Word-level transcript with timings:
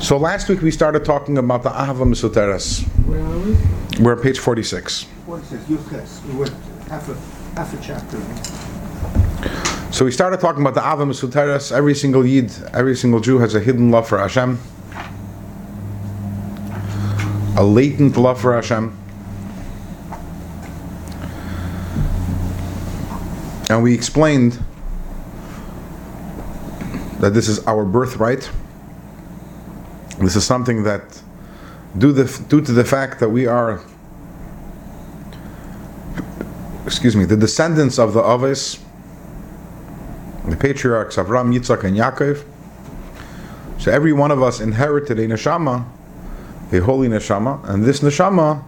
So 0.00 0.16
last 0.16 0.48
week 0.48 0.62
we 0.62 0.70
started 0.70 1.04
talking 1.04 1.38
about 1.38 1.62
the 1.62 1.70
Ahava 1.70 2.04
Mesoteres. 2.04 2.82
Where 3.06 3.20
are 3.20 3.38
we? 3.38 4.02
We're 4.02 4.16
on 4.16 4.22
page 4.22 4.38
46. 4.38 5.04
What 5.26 5.40
is 5.42 5.50
this? 5.50 5.64
Yuches. 5.64 6.24
We 6.26 6.38
went 6.38 6.52
half 6.88 7.08
a, 7.08 7.14
half 7.56 7.72
a 7.72 7.82
chapter. 7.82 8.18
So 9.92 10.04
we 10.04 10.10
started 10.10 10.40
talking 10.40 10.62
about 10.62 10.74
the 10.74 10.80
Ahava 10.80 11.06
Mesoteres. 11.06 11.70
Every 11.70 11.94
single 11.94 12.26
Yid, 12.26 12.52
every 12.72 12.96
single 12.96 13.20
Jew 13.20 13.38
has 13.38 13.54
a 13.54 13.60
hidden 13.60 13.90
love 13.90 14.08
for 14.08 14.18
Hashem. 14.18 14.58
A 17.56 17.62
latent 17.64 18.16
love 18.16 18.40
for 18.40 18.54
Hashem. 18.54 18.98
And 23.70 23.82
we 23.82 23.94
explained 23.94 24.58
that 27.20 27.34
this 27.34 27.48
is 27.48 27.64
our 27.66 27.84
birthright. 27.84 28.50
This 30.22 30.36
is 30.36 30.44
something 30.44 30.84
that, 30.84 31.20
due, 31.98 32.12
the, 32.12 32.24
due 32.48 32.60
to 32.60 32.72
the 32.72 32.84
fact 32.84 33.18
that 33.20 33.28
we 33.28 33.46
are, 33.46 33.82
excuse 36.86 37.16
me, 37.16 37.24
the 37.24 37.36
descendants 37.36 37.98
of 37.98 38.12
the 38.12 38.22
Avos, 38.22 38.80
the 40.48 40.56
patriarchs 40.56 41.18
of 41.18 41.26
Avram, 41.26 41.52
Yitzchak, 41.52 41.84
and 41.84 41.96
Yaakov. 41.96 42.44
So 43.80 43.90
every 43.90 44.12
one 44.12 44.30
of 44.30 44.42
us 44.42 44.60
inherited 44.60 45.18
a 45.18 45.26
neshama, 45.26 45.84
a 46.72 46.78
holy 46.78 47.08
neshama, 47.08 47.68
and 47.68 47.84
this 47.84 48.00
neshama 48.00 48.64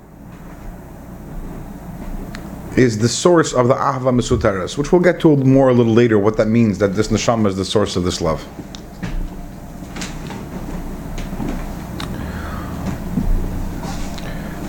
is 2.76 2.98
the 2.98 3.08
source 3.08 3.52
of 3.52 3.68
the 3.68 3.74
Ahava 3.74 4.12
Mesuteres, 4.12 4.76
which 4.76 4.90
we'll 4.90 5.00
get 5.00 5.20
to 5.20 5.36
more 5.36 5.68
a 5.68 5.72
little 5.72 5.92
later 5.92 6.18
what 6.18 6.36
that 6.36 6.48
means, 6.48 6.78
that 6.78 6.96
this 6.96 7.08
neshama 7.08 7.46
is 7.46 7.56
the 7.56 7.64
source 7.64 7.94
of 7.94 8.02
this 8.02 8.20
love. 8.20 8.44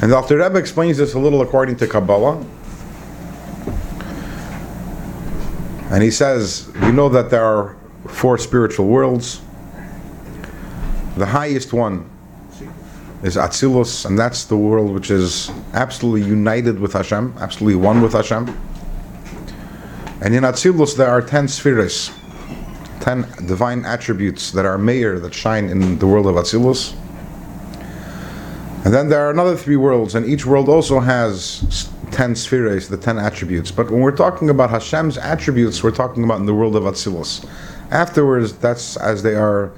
And 0.05 0.11
the 0.11 0.17
Alter 0.17 0.37
Rebbe 0.37 0.59
explains 0.59 0.99
this 0.99 1.15
a 1.15 1.19
little 1.19 1.41
according 1.41 1.77
to 1.77 1.87
Kabbalah. 1.87 2.37
And 5.89 6.03
he 6.03 6.11
says, 6.11 6.69
we 6.75 6.91
know 6.91 7.09
that 7.09 7.31
there 7.31 7.43
are 7.43 7.75
four 8.09 8.37
spiritual 8.37 8.85
worlds. 8.85 9.41
The 11.17 11.25
highest 11.25 11.73
one 11.73 12.07
is 13.23 13.35
Atzilus, 13.35 14.05
and 14.05 14.15
that's 14.15 14.43
the 14.43 14.55
world 14.55 14.93
which 14.93 15.09
is 15.09 15.49
absolutely 15.73 16.21
united 16.21 16.79
with 16.79 16.93
Hashem, 16.93 17.33
absolutely 17.39 17.81
one 17.81 18.03
with 18.03 18.13
Hashem. 18.13 18.55
And 20.21 20.35
in 20.35 20.43
Atzilus 20.43 20.95
there 20.95 21.09
are 21.09 21.23
ten 21.23 21.47
spheres, 21.47 22.11
ten 22.99 23.25
divine 23.47 23.83
attributes 23.85 24.51
that 24.51 24.65
are 24.67 24.77
meir, 24.77 25.19
that 25.19 25.33
shine 25.33 25.69
in 25.69 25.97
the 25.97 26.05
world 26.05 26.27
of 26.27 26.35
Atzilus. 26.35 26.95
And 28.85 28.93
then 28.93 29.09
there 29.09 29.25
are 29.25 29.31
another 29.31 29.57
three 29.57 29.75
worlds, 29.75 30.13
and 30.13 30.25
each 30.25 30.45
world 30.45 30.69
also 30.69 30.99
has 30.99 31.89
ten 32.11 32.35
spheres, 32.35 32.87
the 32.87 32.97
ten 32.97 33.17
attributes. 33.17 33.71
But 33.71 33.89
when 33.89 33.99
we're 33.99 34.15
talking 34.15 34.49
about 34.49 34.69
Hashem's 34.69 35.17
attributes, 35.17 35.83
we're 35.83 35.91
talking 35.91 36.23
about 36.23 36.39
in 36.39 36.45
the 36.45 36.53
world 36.53 36.75
of 36.75 36.83
Atzilus. 36.83 37.49
Afterwards, 37.91 38.53
that's 38.53 38.95
as 38.97 39.23
they 39.23 39.35
are 39.35 39.71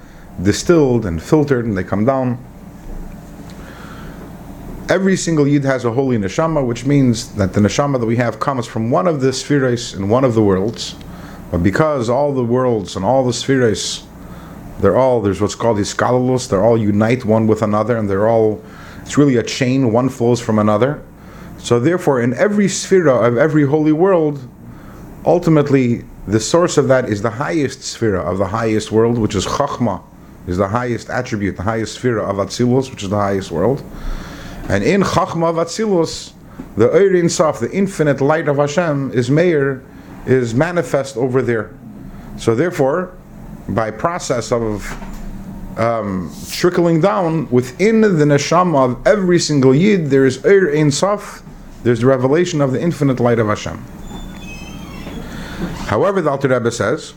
distilled 0.43 1.05
and 1.05 1.23
filtered 1.23 1.65
and 1.65 1.77
they 1.77 1.83
come 1.83 2.05
down. 2.05 2.37
Every 4.89 5.17
single 5.17 5.47
yid 5.47 5.63
has 5.63 5.83
a 5.83 5.91
holy 5.91 6.17
neshama, 6.17 6.65
which 6.65 6.85
means 6.85 7.33
that 7.35 7.53
the 7.53 7.59
neshama 7.59 7.99
that 7.99 8.05
we 8.05 8.17
have 8.17 8.39
comes 8.39 8.65
from 8.65 8.89
one 8.91 9.07
of 9.07 9.19
the 9.19 9.33
spheres 9.33 9.93
in 9.93 10.07
one 10.07 10.23
of 10.23 10.33
the 10.33 10.41
worlds. 10.41 10.95
But 11.51 11.63
because 11.63 12.09
all 12.09 12.33
the 12.33 12.43
worlds 12.43 12.95
and 12.95 13.03
all 13.03 13.25
the 13.25 13.33
spheres, 13.33 14.05
they're 14.79 14.97
all, 14.97 15.21
there's 15.21 15.41
what's 15.41 15.55
called 15.55 15.77
the 15.77 15.81
iskalalus, 15.81 16.49
they're 16.49 16.63
all 16.63 16.77
unite 16.77 17.25
one 17.25 17.47
with 17.47 17.61
another, 17.61 17.97
and 17.97 18.09
they're 18.09 18.27
all, 18.27 18.61
it's 19.07 19.17
really 19.17 19.37
a 19.37 19.43
chain, 19.43 19.93
one 19.93 20.09
flows 20.09 20.41
from 20.41 20.59
another. 20.59 21.01
So 21.59 21.79
therefore, 21.79 22.19
in 22.21 22.33
every 22.33 22.67
sphere 22.67 23.07
of 23.07 23.37
every 23.37 23.63
holy 23.63 23.93
world, 23.93 24.45
ultimately, 25.25 26.03
the 26.27 26.41
source 26.41 26.77
of 26.77 26.89
that 26.89 27.07
is 27.07 27.21
the 27.21 27.29
highest 27.29 27.83
sphere 27.83 28.17
of 28.17 28.37
the 28.37 28.47
highest 28.47 28.91
world, 28.91 29.17
which 29.17 29.33
is 29.33 29.45
Chachma, 29.45 30.03
is 30.45 30.57
the 30.57 30.67
highest 30.67 31.09
attribute, 31.09 31.55
the 31.55 31.63
highest 31.63 31.95
sphere 31.95 32.19
of 32.19 32.35
Atzilus, 32.35 32.91
which 32.91 33.01
is 33.01 33.09
the 33.09 33.15
highest 33.15 33.49
world. 33.49 33.81
And 34.67 34.83
in 34.83 35.03
Chachma 35.03 35.51
of 35.51 35.55
Atzilus, 35.55 36.33
the 36.75 36.89
Eirin 36.89 37.29
Saf, 37.29 37.61
the 37.61 37.71
infinite 37.71 38.19
light 38.19 38.49
of 38.49 38.57
Hashem, 38.57 39.13
is 39.13 39.31
Meir, 39.31 39.85
is 40.25 40.53
manifest 40.53 41.15
over 41.15 41.41
there. 41.41 41.73
So 42.37 42.55
therefore, 42.55 43.17
by 43.69 43.89
process 43.89 44.51
of 44.51 44.83
um, 45.77 46.33
trickling 46.51 47.01
down 47.01 47.49
within 47.49 48.01
the 48.01 48.09
neshama 48.09 48.91
of 48.91 49.07
every 49.07 49.39
single 49.39 49.73
yid, 49.73 50.09
there 50.09 50.25
is 50.25 50.39
Eir 50.39 50.75
Ein 50.75 50.89
Saf, 50.89 51.43
there's 51.83 51.99
the 51.99 52.07
revelation 52.07 52.61
of 52.61 52.71
the 52.71 52.81
infinite 52.81 53.19
light 53.19 53.39
of 53.39 53.47
Hashem. 53.47 53.77
However, 55.87 56.21
the 56.21 56.29
Alter 56.29 56.49
Rebbe 56.49 56.71
says. 56.71 57.13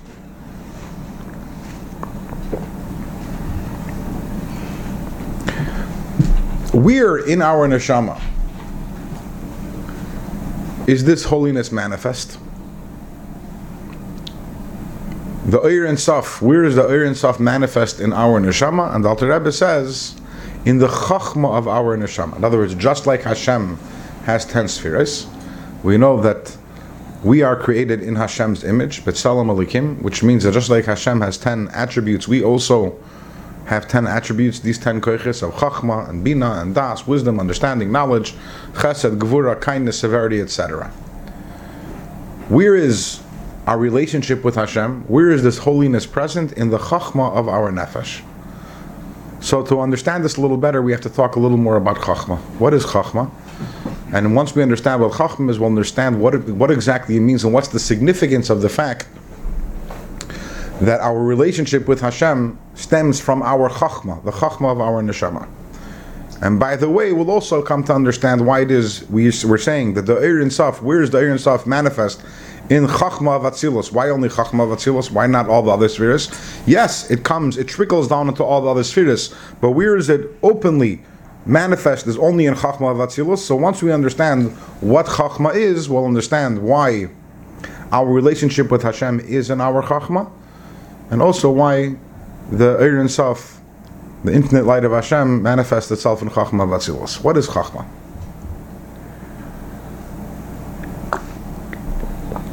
We're 6.73 7.27
in 7.27 7.43
our 7.43 7.69
neshama 7.69 8.21
is 10.91 11.05
this 11.05 11.23
holiness 11.23 11.71
manifest? 11.71 12.37
The 15.47 15.59
Eir 15.61 15.89
and 15.89 15.97
Saf, 15.97 16.43
where 16.43 16.65
is 16.65 16.77
the 16.77 16.83
Eir 16.83 17.07
and 17.07 17.17
Saf 17.17 17.41
manifest 17.41 17.99
in 17.99 18.13
our 18.13 18.39
neshama? 18.41 18.95
And 18.95 19.03
the 19.03 19.09
Alter 19.09 19.27
Rebbe 19.27 19.51
says, 19.51 20.15
in 20.67 20.79
the 20.79 20.87
Chachma 20.87 21.57
of 21.57 21.67
our 21.67 21.97
neshama. 21.97 22.37
In 22.37 22.45
other 22.45 22.59
words, 22.59 22.75
just 22.75 23.07
like 23.07 23.23
Hashem 23.23 23.79
has 24.25 24.45
ten 24.45 24.69
spheres, 24.69 25.27
we 25.83 25.97
know 25.97 26.21
that 26.21 26.55
we 27.25 27.43
are 27.43 27.57
created 27.57 28.03
in 28.03 28.17
Hashem's 28.17 28.65
image, 28.65 29.03
but 29.05 29.15
Tzelem 29.15 29.47
Elokim, 29.47 30.03
which 30.03 30.23
means 30.23 30.45
that 30.45 30.53
just 30.53 30.69
like 30.69 30.85
Hashem 30.85 31.23
has 31.23 31.39
ten 31.39 31.69
attributes, 31.69 32.29
we 32.29 32.45
also 32.45 32.99
have 33.65 33.89
ten 33.89 34.07
attributes, 34.07 34.61
these 34.61 34.79
ten 34.79 35.01
koiches 35.01 35.43
of 35.43 35.55
Chachma 35.55 36.07
and 36.11 36.23
Bina 36.23 36.61
and 36.61 36.75
Das, 36.75 37.07
wisdom, 37.07 37.41
understanding, 37.41 37.91
knowledge, 37.91 38.35
Chesed, 38.75 39.19
Gevura, 39.19 39.59
kindness, 39.59 39.99
severity, 39.99 40.43
etc. 40.43 40.89
Where 42.49 42.75
is 42.75 43.23
our 43.67 43.79
relationship 43.79 44.45
with 44.45 44.55
Hashem? 44.55 45.03
Where 45.03 45.31
is 45.31 45.43
this 45.43 45.59
holiness 45.59 46.07
present? 46.07 46.53
In 46.53 46.71
the 46.71 46.79
Chachma 46.79 47.33
of 47.35 47.49
our 47.49 47.71
Nefesh. 47.71 48.23
So 49.41 49.63
to 49.65 49.81
understand 49.81 50.25
this 50.25 50.37
a 50.37 50.41
little 50.41 50.57
better, 50.57 50.83
we 50.83 50.93
have 50.93 51.01
to 51.03 51.11
talk 51.11 51.37
a 51.37 51.41
little 51.41 51.57
more 51.57 51.77
about 51.77 51.97
Chachma. 51.97 52.39
What 52.59 52.75
is 52.75 52.85
Chachma? 52.85 53.31
And 54.13 54.35
once 54.35 54.55
we 54.55 54.63
understand 54.63 55.01
what 55.01 55.13
Chachma 55.13 55.51
is, 55.51 55.59
we'll 55.59 55.69
understand 55.69 56.21
what, 56.21 56.35
it, 56.35 56.49
what 56.49 56.71
exactly 56.71 57.17
it 57.17 57.21
means 57.21 57.45
and 57.45 57.53
what's 57.53 57.69
the 57.69 57.79
significance 57.79 58.51
of 58.51 58.61
the 58.61 58.69
fact 58.69 59.07
that 60.81 61.01
our 61.01 61.23
relationship 61.23 61.87
with 61.87 62.01
Hashem 62.01 62.59
stems 62.75 63.21
from 63.21 63.43
our 63.43 63.69
Chachma, 63.69 64.23
the 64.25 64.31
Chachma 64.31 64.73
of 64.73 64.81
our 64.81 65.03
Neshama. 65.03 65.49
And 66.43 66.59
by 66.59 66.77
the 66.77 66.89
way, 66.89 67.13
we'll 67.13 67.31
also 67.31 67.61
come 67.61 67.85
to 67.85 67.95
understand 67.95 68.47
why 68.47 68.61
it 68.61 68.71
is 68.71 69.09
we, 69.11 69.31
we're 69.45 69.59
saying 69.59 69.95
that 69.95 70.07
the 70.07 70.17
Eir 70.17 70.43
Saf, 70.47 70.81
where 70.81 71.03
is 71.03 71.11
the 71.11 71.19
Eir 71.19 71.35
Saf 71.35 71.67
manifest? 71.67 72.23
In 72.71 72.87
Chachma 72.87 73.45
of 73.45 73.93
Why 73.93 74.11
only 74.11 74.29
Chachma 74.29 74.73
of 74.73 75.11
Why 75.13 75.27
not 75.27 75.49
all 75.49 75.63
the 75.63 75.73
other 75.73 75.89
spheres? 75.89 76.31
Yes, 76.67 77.11
it 77.11 77.25
comes, 77.25 77.59
it 77.59 77.67
trickles 77.67 78.07
down 78.07 78.29
into 78.29 78.45
all 78.45 78.63
the 78.63 78.69
other 78.69 78.85
spheres, 78.85 79.35
but 79.61 79.73
where 79.73 79.97
is 79.97 80.09
it 80.09 80.31
openly 80.45 81.03
manifest 81.45 82.07
is 82.07 82.17
only 82.19 82.47
in 82.47 82.55
Chachma 82.55 82.93
of 82.93 83.41
So 83.41 83.57
once 83.57 83.83
we 83.83 83.91
understand 83.93 84.53
what 84.81 85.07
Chachma 85.07 85.53
is, 85.53 85.89
we'll 85.89 86.07
understand 86.07 86.63
why 86.63 87.09
our 87.91 88.07
relationship 88.07 88.71
with 88.71 88.83
Hashem 88.83 89.19
is 89.19 89.51
in 89.51 89.61
our 89.61 89.83
Chachma, 89.83 90.31
and 91.11 91.21
also 91.21 91.51
why 91.51 91.97
the 92.53 92.77
Eir 92.79 93.03
Saf, 93.07 93.59
the 94.23 94.33
infinite 94.33 94.65
light 94.65 94.85
of 94.85 94.93
Hashem, 94.93 95.43
manifests 95.43 95.91
itself 95.91 96.23
in 96.23 96.31
Chachma 96.31 96.63
of 96.63 97.25
What 97.25 97.37
is 97.37 97.49
Chachma? 97.49 97.85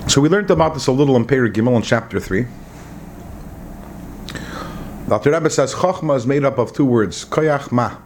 So 0.08 0.22
we 0.22 0.30
learned 0.30 0.50
about 0.50 0.74
this 0.74 0.88
a 0.88 0.94
little 0.94 1.18
in 1.18 1.26
Perek 1.26 1.54
Gimel 1.54 1.76
in 1.76 1.82
chapter 1.82 2.18
3. 2.20 2.48
The 5.08 5.14
Alter 5.14 5.32
Rebbe 5.32 5.50
says 5.50 5.76
Chachma 5.76 6.16
is 6.16 6.26
made 6.26 6.46
up 6.46 6.58
of 6.58 6.72
two 6.72 6.86
words, 6.86 7.26
Koyach 7.26 7.74
Ma. 7.74 7.98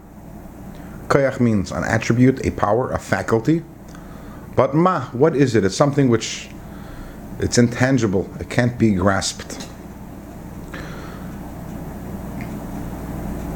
Koyach 1.08 1.40
means 1.40 1.72
an 1.72 1.84
attribute, 1.84 2.44
a 2.44 2.50
power, 2.52 2.92
a 2.92 2.98
faculty. 2.98 3.64
But 4.56 4.74
Ma, 4.74 5.06
what 5.12 5.36
is 5.36 5.54
it? 5.54 5.64
It's 5.64 5.76
something 5.76 6.10
which 6.10 6.50
it's 7.40 7.60
intangible, 7.60 8.28
it 8.40 8.50
can't 8.50 8.80
be 8.80 8.94
grasped. 8.94 9.68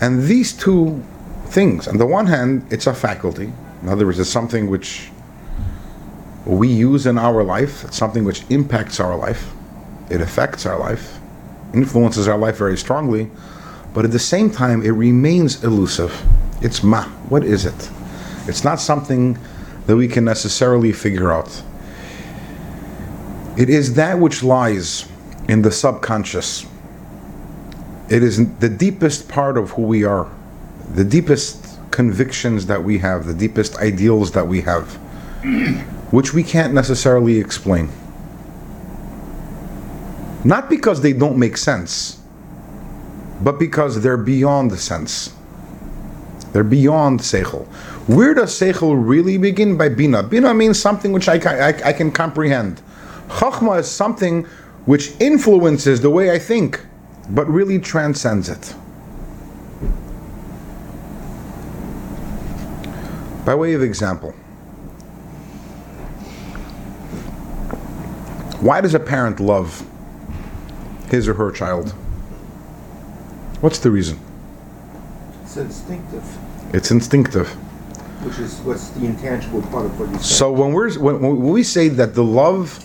And 0.01 0.23
these 0.25 0.53
two 0.53 1.03
things, 1.47 1.87
on 1.87 1.97
the 1.97 2.05
one 2.05 2.27
hand, 2.27 2.67
it's 2.69 2.85
a 2.85 2.93
faculty. 2.93 3.51
In 3.81 3.89
other 3.89 4.05
words, 4.05 4.19
it's 4.19 4.29
something 4.29 4.69
which 4.69 5.09
we 6.45 6.67
use 6.67 7.07
in 7.07 7.17
our 7.17 7.43
life, 7.43 7.83
it's 7.83 7.97
something 7.97 8.23
which 8.23 8.43
impacts 8.49 8.99
our 8.99 9.15
life, 9.15 9.51
it 10.09 10.21
affects 10.21 10.65
our 10.65 10.79
life, 10.79 11.17
influences 11.73 12.27
our 12.27 12.37
life 12.37 12.57
very 12.57 12.77
strongly. 12.77 13.29
but 13.93 14.03
at 14.03 14.11
the 14.11 14.19
same 14.19 14.51
time, 14.51 14.83
it 14.83 14.91
remains 14.91 15.63
elusive. 15.63 16.13
It's 16.61 16.83
ma. 16.83 17.03
What 17.29 17.45
is 17.45 17.65
it? 17.65 17.89
It's 18.45 18.65
not 18.65 18.81
something 18.81 19.37
that 19.87 19.95
we 19.95 20.09
can 20.09 20.25
necessarily 20.25 20.91
figure 20.91 21.31
out. 21.31 21.63
It 23.57 23.69
is 23.69 23.93
that 23.93 24.19
which 24.19 24.43
lies 24.43 25.07
in 25.47 25.61
the 25.61 25.71
subconscious. 25.71 26.65
It 28.09 28.21
is 28.21 28.53
the 28.59 28.67
deepest 28.67 29.29
part 29.29 29.57
of 29.57 29.71
who 29.71 29.83
we 29.83 30.03
are, 30.03 30.29
the 30.93 31.05
deepest 31.05 31.79
convictions 31.91 32.65
that 32.65 32.83
we 32.83 32.97
have, 32.97 33.25
the 33.25 33.33
deepest 33.33 33.77
ideals 33.77 34.31
that 34.33 34.45
we 34.45 34.59
have, 34.61 34.99
which 36.11 36.33
we 36.33 36.43
can't 36.43 36.73
necessarily 36.73 37.39
explain. 37.39 37.89
Not 40.43 40.69
because 40.69 41.01
they 41.01 41.13
don't 41.13 41.37
make 41.37 41.57
sense, 41.57 42.21
but 43.41 43.59
because 43.59 44.01
they're 44.01 44.17
beyond 44.17 44.71
the 44.71 44.77
sense. 44.77 45.33
They're 46.53 46.63
beyond 46.63 47.19
Seichel. 47.19 47.65
Where 48.07 48.33
does 48.33 48.51
Seichel 48.57 48.95
really 48.95 49.37
begin? 49.37 49.75
By 49.75 49.89
Bina. 49.89 50.23
Bina 50.23 50.53
means 50.53 50.79
something 50.79 51.11
which 51.11 51.27
I, 51.27 51.35
I, 51.35 51.89
I 51.89 51.93
can 51.93 52.11
comprehend. 52.11 52.81
Chachma 53.27 53.79
is 53.79 53.89
something 53.89 54.43
which 54.85 55.11
influences 55.19 55.99
the 56.01 56.09
way 56.09 56.31
I 56.31 56.39
think, 56.39 56.79
but 57.31 57.47
really 57.49 57.79
transcends 57.79 58.49
it. 58.49 58.75
By 63.43 63.55
way 63.55 63.73
of 63.73 63.81
example, 63.81 64.33
why 68.65 68.81
does 68.81 68.95
a 68.95 68.99
parent 68.99 69.39
love 69.39 69.85
his 71.09 71.27
or 71.27 71.35
her 71.35 71.51
child? 71.51 71.91
What's 73.61 73.77
the 73.79 73.91
reason? 73.91 74.19
It's 75.43 75.55
instinctive, 75.57 76.37
It's 76.73 76.89
instinctive. 76.91 77.47
which 78.25 78.39
is 78.39 78.59
what's 78.61 78.89
the 78.89 79.05
intangible 79.05 79.61
part 79.73 79.85
of 79.85 79.99
what 79.99 80.09
you 80.09 80.15
said. 80.15 80.25
So 80.25 80.51
when 80.51 80.73
we're 80.73 80.91
when, 80.99 81.21
when 81.21 81.37
we 81.57 81.61
say 81.61 81.89
that 81.89 82.15
the 82.15 82.23
love 82.23 82.83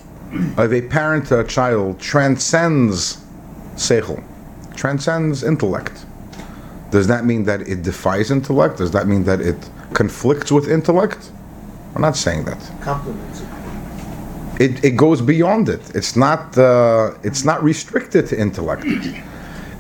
of 0.59 0.73
a 0.73 0.83
parent 0.83 1.27
to 1.29 1.41
a 1.41 1.45
child 1.45 1.99
transcends 1.99 3.25
seichel, 3.77 4.23
transcends 4.77 5.43
intellect, 5.43 6.05
does 6.91 7.07
that 7.07 7.25
mean 7.25 7.45
that 7.45 7.63
it 7.63 7.83
defies 7.83 8.31
intellect? 8.31 8.77
Does 8.79 8.91
that 8.91 9.07
mean 9.07 9.25
that 9.25 9.41
it 9.41 9.71
conflicts 9.95 10.53
with 10.53 10.69
intellect? 10.69 11.31
I'm 11.95 12.03
not 12.03 12.17
saying 12.17 12.45
that. 12.45 12.61
compliments 12.83 13.41
it. 13.41 13.47
It, 14.61 14.85
it 14.85 14.91
goes 14.91 15.23
beyond 15.23 15.71
it. 15.71 15.81
It's 15.95 16.17
not 16.17 16.57
uh, 16.59 17.15
it's 17.23 17.45
not 17.47 17.63
restricted 17.63 18.27
to 18.27 18.39
intellect. 18.39 18.85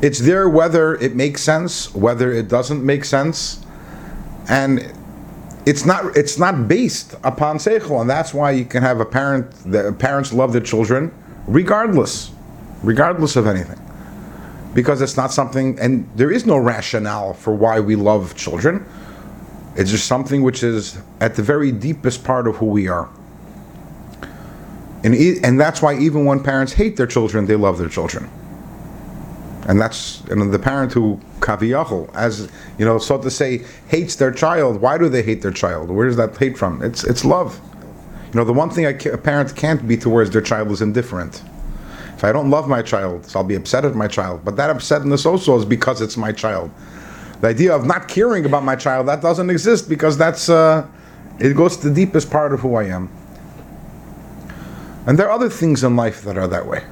It's 0.00 0.18
there 0.18 0.48
whether 0.48 0.94
it 0.94 1.14
makes 1.14 1.42
sense, 1.42 1.94
whether 1.94 2.32
it 2.32 2.48
doesn't 2.48 2.82
make 2.82 3.04
sense, 3.04 3.60
and 4.48 4.90
it's 5.66 5.84
not 5.84 6.16
it's 6.16 6.38
not 6.38 6.66
based 6.66 7.14
upon 7.24 7.58
seichel, 7.58 8.00
and 8.00 8.08
that's 8.08 8.32
why 8.32 8.52
you 8.52 8.64
can 8.64 8.82
have 8.82 9.00
a 9.00 9.04
parent. 9.04 9.50
The 9.70 9.92
parents 9.92 10.32
love 10.32 10.52
their 10.52 10.62
children, 10.62 11.12
regardless, 11.46 12.30
regardless 12.82 13.36
of 13.36 13.46
anything, 13.46 13.78
because 14.72 15.02
it's 15.02 15.18
not 15.18 15.30
something, 15.30 15.78
and 15.78 16.08
there 16.16 16.30
is 16.30 16.46
no 16.46 16.56
rationale 16.56 17.34
for 17.34 17.54
why 17.54 17.80
we 17.80 17.96
love 17.96 18.34
children. 18.34 18.86
It's 19.76 19.90
just 19.90 20.06
something 20.06 20.42
which 20.42 20.62
is 20.62 20.96
at 21.20 21.34
the 21.34 21.42
very 21.42 21.70
deepest 21.70 22.24
part 22.24 22.48
of 22.48 22.56
who 22.56 22.66
we 22.66 22.88
are. 22.88 23.10
And, 25.02 25.14
and 25.14 25.58
that's 25.58 25.80
why 25.80 25.96
even 25.98 26.24
when 26.24 26.42
parents 26.42 26.72
hate 26.72 26.96
their 26.96 27.06
children, 27.06 27.46
they 27.46 27.56
love 27.56 27.78
their 27.78 27.88
children. 27.88 28.28
And 29.66 29.80
that's 29.80 30.20
and 30.22 30.52
the 30.52 30.58
parent 30.58 30.92
who 30.92 31.20
kaviyachol, 31.40 32.14
as 32.14 32.50
you 32.78 32.84
know, 32.84 32.98
so 32.98 33.20
to 33.20 33.30
say, 33.30 33.64
hates 33.88 34.16
their 34.16 34.32
child. 34.32 34.80
Why 34.80 34.98
do 34.98 35.08
they 35.08 35.22
hate 35.22 35.42
their 35.42 35.52
child? 35.52 35.90
Where 35.90 36.06
does 36.06 36.16
that 36.16 36.36
hate 36.36 36.58
from? 36.58 36.82
It's 36.82 37.04
it's 37.04 37.24
love. 37.24 37.60
You 38.32 38.36
know, 38.36 38.44
the 38.44 38.52
one 38.52 38.70
thing 38.70 38.86
a, 38.86 39.12
a 39.12 39.18
parent 39.18 39.54
can't 39.54 39.86
be 39.86 39.96
towards 39.96 40.30
their 40.30 40.40
child 40.40 40.70
is 40.70 40.82
indifferent. 40.82 41.42
If 42.16 42.24
I 42.24 42.32
don't 42.32 42.50
love 42.50 42.68
my 42.68 42.82
child, 42.82 43.26
so 43.26 43.38
I'll 43.38 43.44
be 43.44 43.54
upset 43.54 43.84
at 43.84 43.94
my 43.94 44.08
child. 44.08 44.44
But 44.44 44.56
that 44.56 44.74
upsetness 44.74 45.24
also 45.24 45.56
is 45.58 45.64
because 45.64 46.00
it's 46.00 46.16
my 46.16 46.32
child. 46.32 46.70
The 47.40 47.48
idea 47.48 47.74
of 47.74 47.86
not 47.86 48.08
caring 48.08 48.44
about 48.44 48.64
my 48.64 48.76
child 48.76 49.08
that 49.08 49.22
doesn't 49.22 49.50
exist 49.50 49.88
because 49.88 50.18
that's 50.18 50.48
uh, 50.48 50.86
it 51.38 51.56
goes 51.56 51.76
to 51.78 51.88
the 51.88 51.94
deepest 51.94 52.30
part 52.30 52.52
of 52.52 52.60
who 52.60 52.74
I 52.74 52.84
am. 52.84 53.08
And 55.10 55.18
there 55.18 55.26
are 55.26 55.32
other 55.32 55.48
things 55.48 55.82
in 55.82 55.96
life 55.96 56.22
that 56.22 56.38
are 56.38 56.46
that 56.46 56.66
way. 56.68 56.82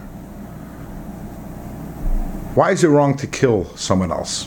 Why 2.57 2.73
is 2.73 2.83
it 2.83 2.89
wrong 2.89 3.17
to 3.17 3.29
kill 3.29 3.67
someone 3.77 4.11
else? 4.11 4.47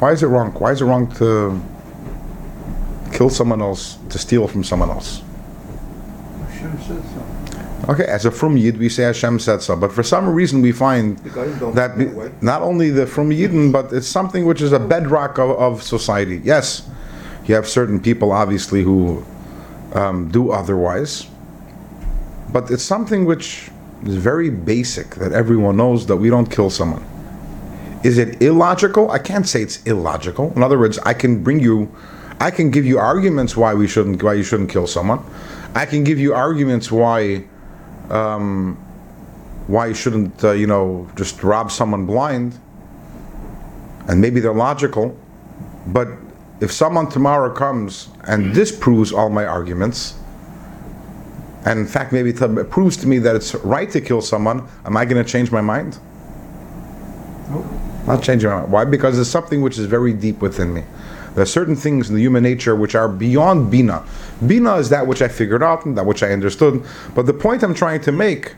Why 0.00 0.10
is 0.10 0.24
it 0.24 0.26
wrong? 0.26 0.50
Why 0.54 0.72
is 0.72 0.80
it 0.80 0.86
wrong 0.86 1.06
to 1.22 1.62
kill 3.12 3.30
someone 3.30 3.62
else, 3.62 3.96
to 4.10 4.18
steal 4.18 4.48
from 4.48 4.64
someone 4.64 4.90
else? 4.90 5.22
Hashem 6.48 6.80
said 6.80 7.02
so. 7.04 7.92
Okay, 7.92 8.06
as 8.06 8.24
a 8.24 8.32
frum 8.32 8.56
Yid, 8.56 8.76
we 8.76 8.88
say 8.88 9.04
Hashem 9.04 9.38
said 9.38 9.62
so. 9.62 9.76
But 9.76 9.92
for 9.92 10.02
some 10.02 10.28
reason, 10.28 10.62
we 10.62 10.72
find 10.72 11.16
The 11.18 11.30
guys 11.30 11.60
don't 11.60 11.76
that 11.76 11.96
way. 11.96 12.32
not 12.40 12.62
only 12.62 12.90
the 12.90 13.06
frum 13.06 13.30
Yidden, 13.30 13.70
but 13.70 13.92
it's 13.92 14.08
something 14.08 14.46
which 14.46 14.62
is 14.62 14.72
a 14.72 14.80
bedrock 14.80 15.38
of, 15.38 15.50
of 15.50 15.80
society. 15.84 16.40
Yes, 16.42 16.90
you 17.44 17.54
have 17.54 17.68
certain 17.68 18.00
people, 18.00 18.32
obviously, 18.32 18.82
who 18.82 19.24
um, 19.94 20.30
do 20.30 20.50
otherwise. 20.50 21.26
But 22.52 22.70
it's 22.70 22.82
something 22.82 23.24
which 23.24 23.70
is 24.04 24.14
very 24.16 24.50
basic 24.50 25.16
that 25.16 25.32
everyone 25.32 25.76
knows 25.76 26.06
that 26.06 26.16
we 26.16 26.30
don't 26.30 26.50
kill 26.50 26.70
someone. 26.70 27.04
Is 28.04 28.18
it 28.18 28.40
illogical? 28.40 29.10
I 29.10 29.18
can't 29.18 29.46
say 29.46 29.62
it's 29.62 29.82
illogical. 29.82 30.52
In 30.54 30.62
other 30.62 30.78
words, 30.78 30.98
I 31.00 31.14
can 31.14 31.42
bring 31.42 31.58
you, 31.60 31.94
I 32.40 32.50
can 32.50 32.70
give 32.70 32.86
you 32.86 32.98
arguments 32.98 33.56
why 33.56 33.74
we 33.74 33.88
shouldn't, 33.88 34.22
why 34.22 34.34
you 34.34 34.44
shouldn't 34.44 34.70
kill 34.70 34.86
someone. 34.86 35.24
I 35.74 35.84
can 35.84 36.04
give 36.04 36.18
you 36.18 36.32
arguments 36.32 36.92
why, 36.92 37.44
um, 38.08 38.76
why 39.66 39.88
you 39.88 39.94
shouldn't, 39.94 40.42
uh, 40.44 40.52
you 40.52 40.66
know, 40.66 41.10
just 41.16 41.42
rob 41.42 41.70
someone 41.72 42.06
blind. 42.06 42.58
And 44.06 44.20
maybe 44.20 44.40
they're 44.40 44.54
logical, 44.54 45.18
but 45.88 46.08
if 46.60 46.72
someone 46.72 47.08
tomorrow 47.08 47.54
comes 47.54 48.08
and 48.26 48.44
mm-hmm. 48.44 48.52
disproves 48.52 49.12
all 49.12 49.30
my 49.30 49.44
arguments, 49.44 50.14
and 51.64 51.78
in 51.78 51.86
fact 51.86 52.12
maybe 52.12 52.30
it 52.30 52.70
proves 52.70 52.96
to 52.98 53.06
me 53.06 53.18
that 53.18 53.36
it's 53.36 53.54
right 53.56 53.90
to 53.90 54.00
kill 54.00 54.20
someone, 54.20 54.66
am 54.84 54.96
I 54.96 55.04
going 55.04 55.22
to 55.22 55.30
change 55.30 55.52
my 55.52 55.60
mind? 55.60 55.98
Nope. 57.50 57.66
Not 58.06 58.22
changing 58.22 58.48
my 58.50 58.60
mind. 58.60 58.72
Why? 58.72 58.84
Because 58.84 59.16
there's 59.16 59.30
something 59.30 59.60
which 59.60 59.78
is 59.78 59.86
very 59.86 60.12
deep 60.12 60.40
within 60.40 60.72
me. 60.72 60.84
There 61.34 61.42
are 61.42 61.46
certain 61.46 61.76
things 61.76 62.08
in 62.08 62.16
the 62.16 62.20
human 62.20 62.42
nature 62.42 62.74
which 62.74 62.94
are 62.94 63.08
beyond 63.08 63.70
Bina. 63.70 64.04
Bina 64.46 64.76
is 64.76 64.88
that 64.88 65.06
which 65.06 65.22
I 65.22 65.28
figured 65.28 65.62
out 65.62 65.84
and 65.84 65.96
that 65.96 66.06
which 66.06 66.22
I 66.22 66.32
understood. 66.32 66.82
But 67.14 67.26
the 67.26 67.34
point 67.34 67.62
I'm 67.62 67.74
trying 67.74 68.00
to 68.00 68.12
make, 68.12 68.56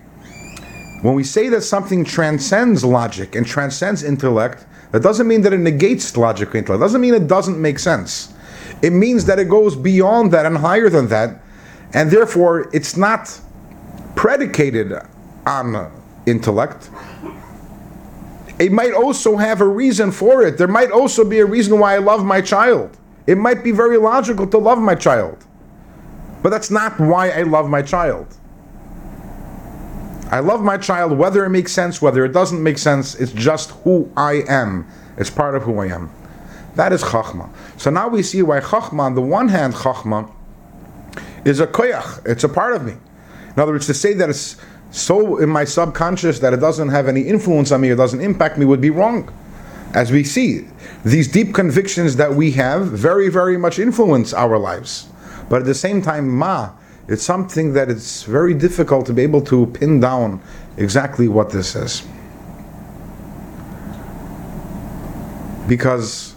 when 1.03 1.15
we 1.15 1.25
say 1.25 1.49
that 1.49 1.63
something 1.63 2.05
transcends 2.05 2.85
logic 2.85 3.35
and 3.35 3.47
transcends 3.47 4.03
intellect, 4.03 4.65
that 4.93 5.03
doesn't 5.03 5.29
mean 5.29 5.43
that 5.43 5.53
it 5.53 5.59
negates 5.59 6.17
logic 6.17 6.55
or 6.55 6.59
intellect. 6.59 6.81
It 6.81 6.85
doesn't 6.85 7.01
mean 7.01 7.15
it 7.15 7.29
doesn't 7.29 7.61
make 7.61 7.79
sense. 7.79 8.33
It 8.83 8.91
means 8.91 9.25
that 9.27 9.39
it 9.39 9.49
goes 9.49 9.77
beyond 9.77 10.33
that 10.33 10.47
and 10.47 10.57
higher 10.57 10.89
than 10.89 11.09
that, 11.09 11.41
and 11.93 12.11
therefore 12.11 12.71
it's 12.73 12.97
not 12.97 13.41
predicated 14.17 14.93
on 15.47 15.93
intellect. 16.27 16.91
It 18.59 18.73
might 18.73 18.93
also 18.93 19.37
have 19.37 19.61
a 19.61 19.67
reason 19.67 20.13
for 20.13 20.43
it. 20.43 20.59
There 20.59 20.69
might 20.69 20.91
also 20.91 21.25
be 21.25 21.39
a 21.39 21.47
reason 21.47 21.79
why 21.79 21.95
I 21.95 21.99
love 21.99 22.25
my 22.25 22.41
child. 22.41 22.97
It 23.27 23.39
might 23.39 23.65
be 23.65 23.71
very 23.71 23.97
logical 23.97 24.47
to 24.49 24.59
love 24.59 24.79
my 24.79 24.95
child. 24.95 25.47
But 26.43 26.51
that's 26.51 26.71
not 26.71 26.99
why 26.99 27.31
I 27.31 27.43
love 27.43 27.69
my 27.69 27.83
child. 27.83 28.37
I 30.31 30.39
love 30.39 30.63
my 30.63 30.77
child 30.77 31.19
whether 31.19 31.45
it 31.45 31.51
makes 31.51 31.73
sense, 31.73 32.01
whether 32.01 32.25
it 32.25 32.33
doesn't 32.33 32.63
make 32.63 32.79
sense. 32.79 33.17
It's 33.17 33.33
just 33.33 33.71
who 33.83 34.11
I 34.17 34.45
am. 34.49 34.87
It's 35.19 35.31
part 35.31 35.57
of 35.57 35.65
who 35.65 35.81
I 35.81 35.87
am. 35.87 36.11
That 36.77 36.93
is 36.93 37.03
Chachma. 37.03 37.51
So 37.77 37.91
now 37.91 38.09
we 38.09 38.23
see 38.23 38.43
why 38.43 38.61
Chachma, 38.61 39.01
on 39.01 39.15
the 39.17 39.21
one 39.21 39.49
hand, 39.49 39.75
Chachma 39.75 40.31
is 41.45 41.59
a 41.59 41.67
koyach. 41.67 42.25
It's 42.27 42.45
a 42.45 42.49
part 42.49 42.77
of 42.77 42.85
me. 42.85 42.93
In 42.93 43.61
other 43.61 43.73
words, 43.73 43.87
to 43.87 43.95
say 43.95 44.15
that 44.15 44.31
it's 44.31 44.57
so 44.93 45.39
in 45.39 45.49
my 45.49 45.65
subconscious 45.65 46.39
that 46.41 46.53
it 46.53 46.59
doesn't 46.61 46.89
have 46.89 47.09
any 47.09 47.23
influence 47.23 47.73
on 47.73 47.81
me 47.81 47.91
or 47.91 47.97
doesn't 47.97 48.21
impact 48.21 48.57
me 48.57 48.65
would 48.65 48.81
be 48.81 48.91
wrong. 48.91 49.33
As 49.95 50.13
we 50.13 50.23
see, 50.23 50.69
these 51.05 51.27
deep 51.27 51.55
convictions 51.55 52.17
that 52.17 52.35
we 52.35 52.53
have 52.53 52.87
very, 52.87 53.29
very 53.29 53.57
much 53.57 53.81
influence 53.81 54.33
our 54.33 54.59
lives. 54.59 55.09
But 55.49 55.63
at 55.63 55.67
the 55.67 55.75
same 55.75 56.01
time, 56.01 56.29
ma, 56.29 56.71
it's 57.11 57.25
something 57.25 57.73
that 57.73 57.90
it's 57.90 58.23
very 58.23 58.55
difficult 58.55 59.05
to 59.07 59.12
be 59.12 59.23
able 59.23 59.43
to 59.43 59.67
pin 59.67 59.99
down 59.99 60.40
exactly 60.76 61.26
what 61.26 61.50
this 61.50 61.75
is. 61.75 62.07
Because 65.67 66.37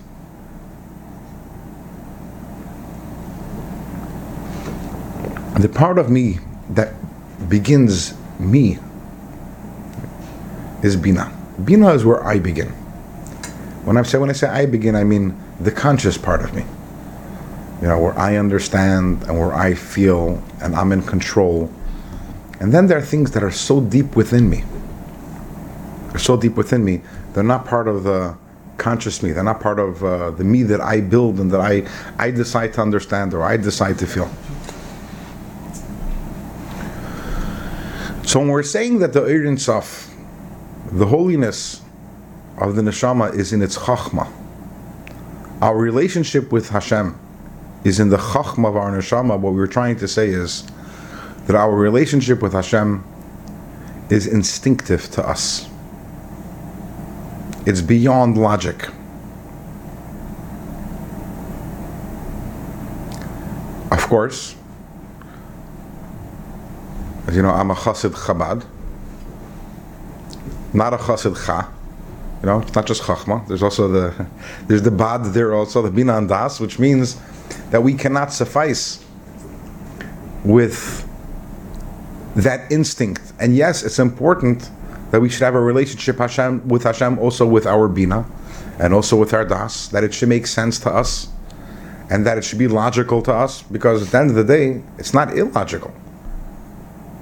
the 5.59 5.69
part 5.69 5.99
of 5.99 6.09
me 6.09 6.39
that 6.71 6.95
begins 7.47 8.15
me 8.39 8.79
is 10.81 10.95
Bina. 10.95 11.31
Bina 11.63 11.93
is 11.93 12.03
where 12.03 12.23
I 12.25 12.39
begin. 12.39 12.69
When 13.85 13.95
I 13.95 14.01
say 14.01 14.17
when 14.17 14.31
I 14.31 14.33
say 14.33 14.47
I 14.47 14.65
begin, 14.65 14.95
I 14.95 15.03
mean 15.03 15.39
the 15.59 15.71
conscious 15.71 16.17
part 16.17 16.41
of 16.41 16.51
me. 16.55 16.65
You 17.83 17.89
know, 17.89 17.99
where 17.99 18.17
I 18.17 18.37
understand 18.37 19.23
and 19.23 19.37
where 19.37 19.53
I 19.53 19.73
feel 19.73 20.41
and 20.61 20.73
I'm 20.73 20.93
in 20.93 21.03
control. 21.03 21.69
And 22.61 22.71
then 22.71 22.87
there 22.87 22.97
are 22.97 23.01
things 23.01 23.31
that 23.31 23.43
are 23.43 23.51
so 23.51 23.81
deep 23.81 24.15
within 24.15 24.49
me. 24.49 24.63
They're 26.07 26.19
so 26.19 26.37
deep 26.37 26.55
within 26.55 26.85
me. 26.85 27.01
They're 27.33 27.43
not 27.43 27.65
part 27.65 27.89
of 27.89 28.05
the 28.05 28.37
conscious 28.77 29.21
me. 29.21 29.33
They're 29.33 29.43
not 29.43 29.59
part 29.59 29.79
of 29.79 30.01
uh, 30.01 30.31
the 30.31 30.45
me 30.45 30.63
that 30.63 30.79
I 30.79 31.01
build 31.01 31.41
and 31.41 31.51
that 31.51 31.59
I, 31.59 31.85
I 32.17 32.31
decide 32.31 32.71
to 32.75 32.81
understand 32.81 33.33
or 33.33 33.43
I 33.43 33.57
decide 33.57 33.99
to 33.99 34.07
feel. 34.07 34.29
So 38.25 38.39
when 38.39 38.47
we're 38.47 38.63
saying 38.63 38.99
that 38.99 39.11
the 39.11 39.23
Eirin 39.23 39.57
Saf, 39.57 40.09
the 40.89 41.07
holiness 41.07 41.81
of 42.59 42.77
the 42.77 42.81
neshama 42.81 43.35
is 43.35 43.51
in 43.51 43.61
its 43.61 43.77
chachma, 43.77 44.31
our 45.61 45.75
relationship 45.75 46.49
with 46.49 46.69
Hashem 46.69 47.19
is 47.83 47.99
in 47.99 48.09
the 48.09 48.17
chachma 48.17 48.69
of 48.69 48.77
our 48.77 48.91
neshama. 48.91 49.39
What 49.39 49.53
we 49.53 49.59
were 49.59 49.67
trying 49.67 49.97
to 49.97 50.07
say 50.07 50.29
is 50.29 50.63
that 51.47 51.55
our 51.55 51.75
relationship 51.75 52.41
with 52.41 52.53
Hashem 52.53 53.03
is 54.09 54.27
instinctive 54.27 55.09
to 55.11 55.27
us. 55.27 55.69
It's 57.65 57.81
beyond 57.81 58.37
logic. 58.37 58.87
Of 63.91 64.09
course, 64.09 64.55
as 67.27 67.35
you 67.35 67.41
know, 67.41 67.49
I'm 67.49 67.71
a 67.71 67.75
Chassid 67.75 68.11
Chabad, 68.11 68.65
not 70.73 70.93
a 70.93 70.97
Chassid 70.97 71.45
Cha. 71.45 71.71
You 72.41 72.47
know, 72.47 72.59
it's 72.59 72.75
not 72.75 72.85
just 72.85 73.03
Chachma. 73.03 73.47
There's 73.47 73.63
also 73.63 73.87
the 73.87 74.27
there's 74.67 74.81
the 74.81 74.91
Bad 74.91 75.23
there 75.33 75.53
also 75.53 75.81
the 75.81 75.89
Bina 75.89 76.17
and 76.17 76.27
Das, 76.27 76.59
which 76.59 76.79
means 76.79 77.17
that 77.71 77.81
we 77.81 77.93
cannot 77.93 78.33
suffice 78.33 79.03
with 80.43 81.07
that 82.35 82.71
instinct. 82.71 83.33
And 83.39 83.55
yes, 83.55 83.83
it's 83.83 83.99
important 83.99 84.69
that 85.11 85.21
we 85.21 85.29
should 85.29 85.43
have 85.43 85.55
a 85.55 85.61
relationship 85.61 86.17
Hashem 86.17 86.67
with 86.67 86.83
Hashem 86.83 87.19
also 87.19 87.45
with 87.45 87.65
our 87.65 87.87
Bina 87.87 88.25
and 88.79 88.93
also 88.93 89.15
with 89.15 89.33
our 89.33 89.45
Das, 89.45 89.87
that 89.89 90.03
it 90.03 90.13
should 90.13 90.29
make 90.29 90.47
sense 90.47 90.79
to 90.79 90.89
us 90.89 91.29
and 92.09 92.25
that 92.25 92.37
it 92.37 92.43
should 92.43 92.59
be 92.59 92.67
logical 92.67 93.21
to 93.21 93.33
us 93.33 93.61
because 93.61 94.03
at 94.03 94.09
the 94.09 94.17
end 94.17 94.29
of 94.31 94.35
the 94.35 94.43
day, 94.43 94.81
it's 94.97 95.13
not 95.13 95.37
illogical. 95.37 95.93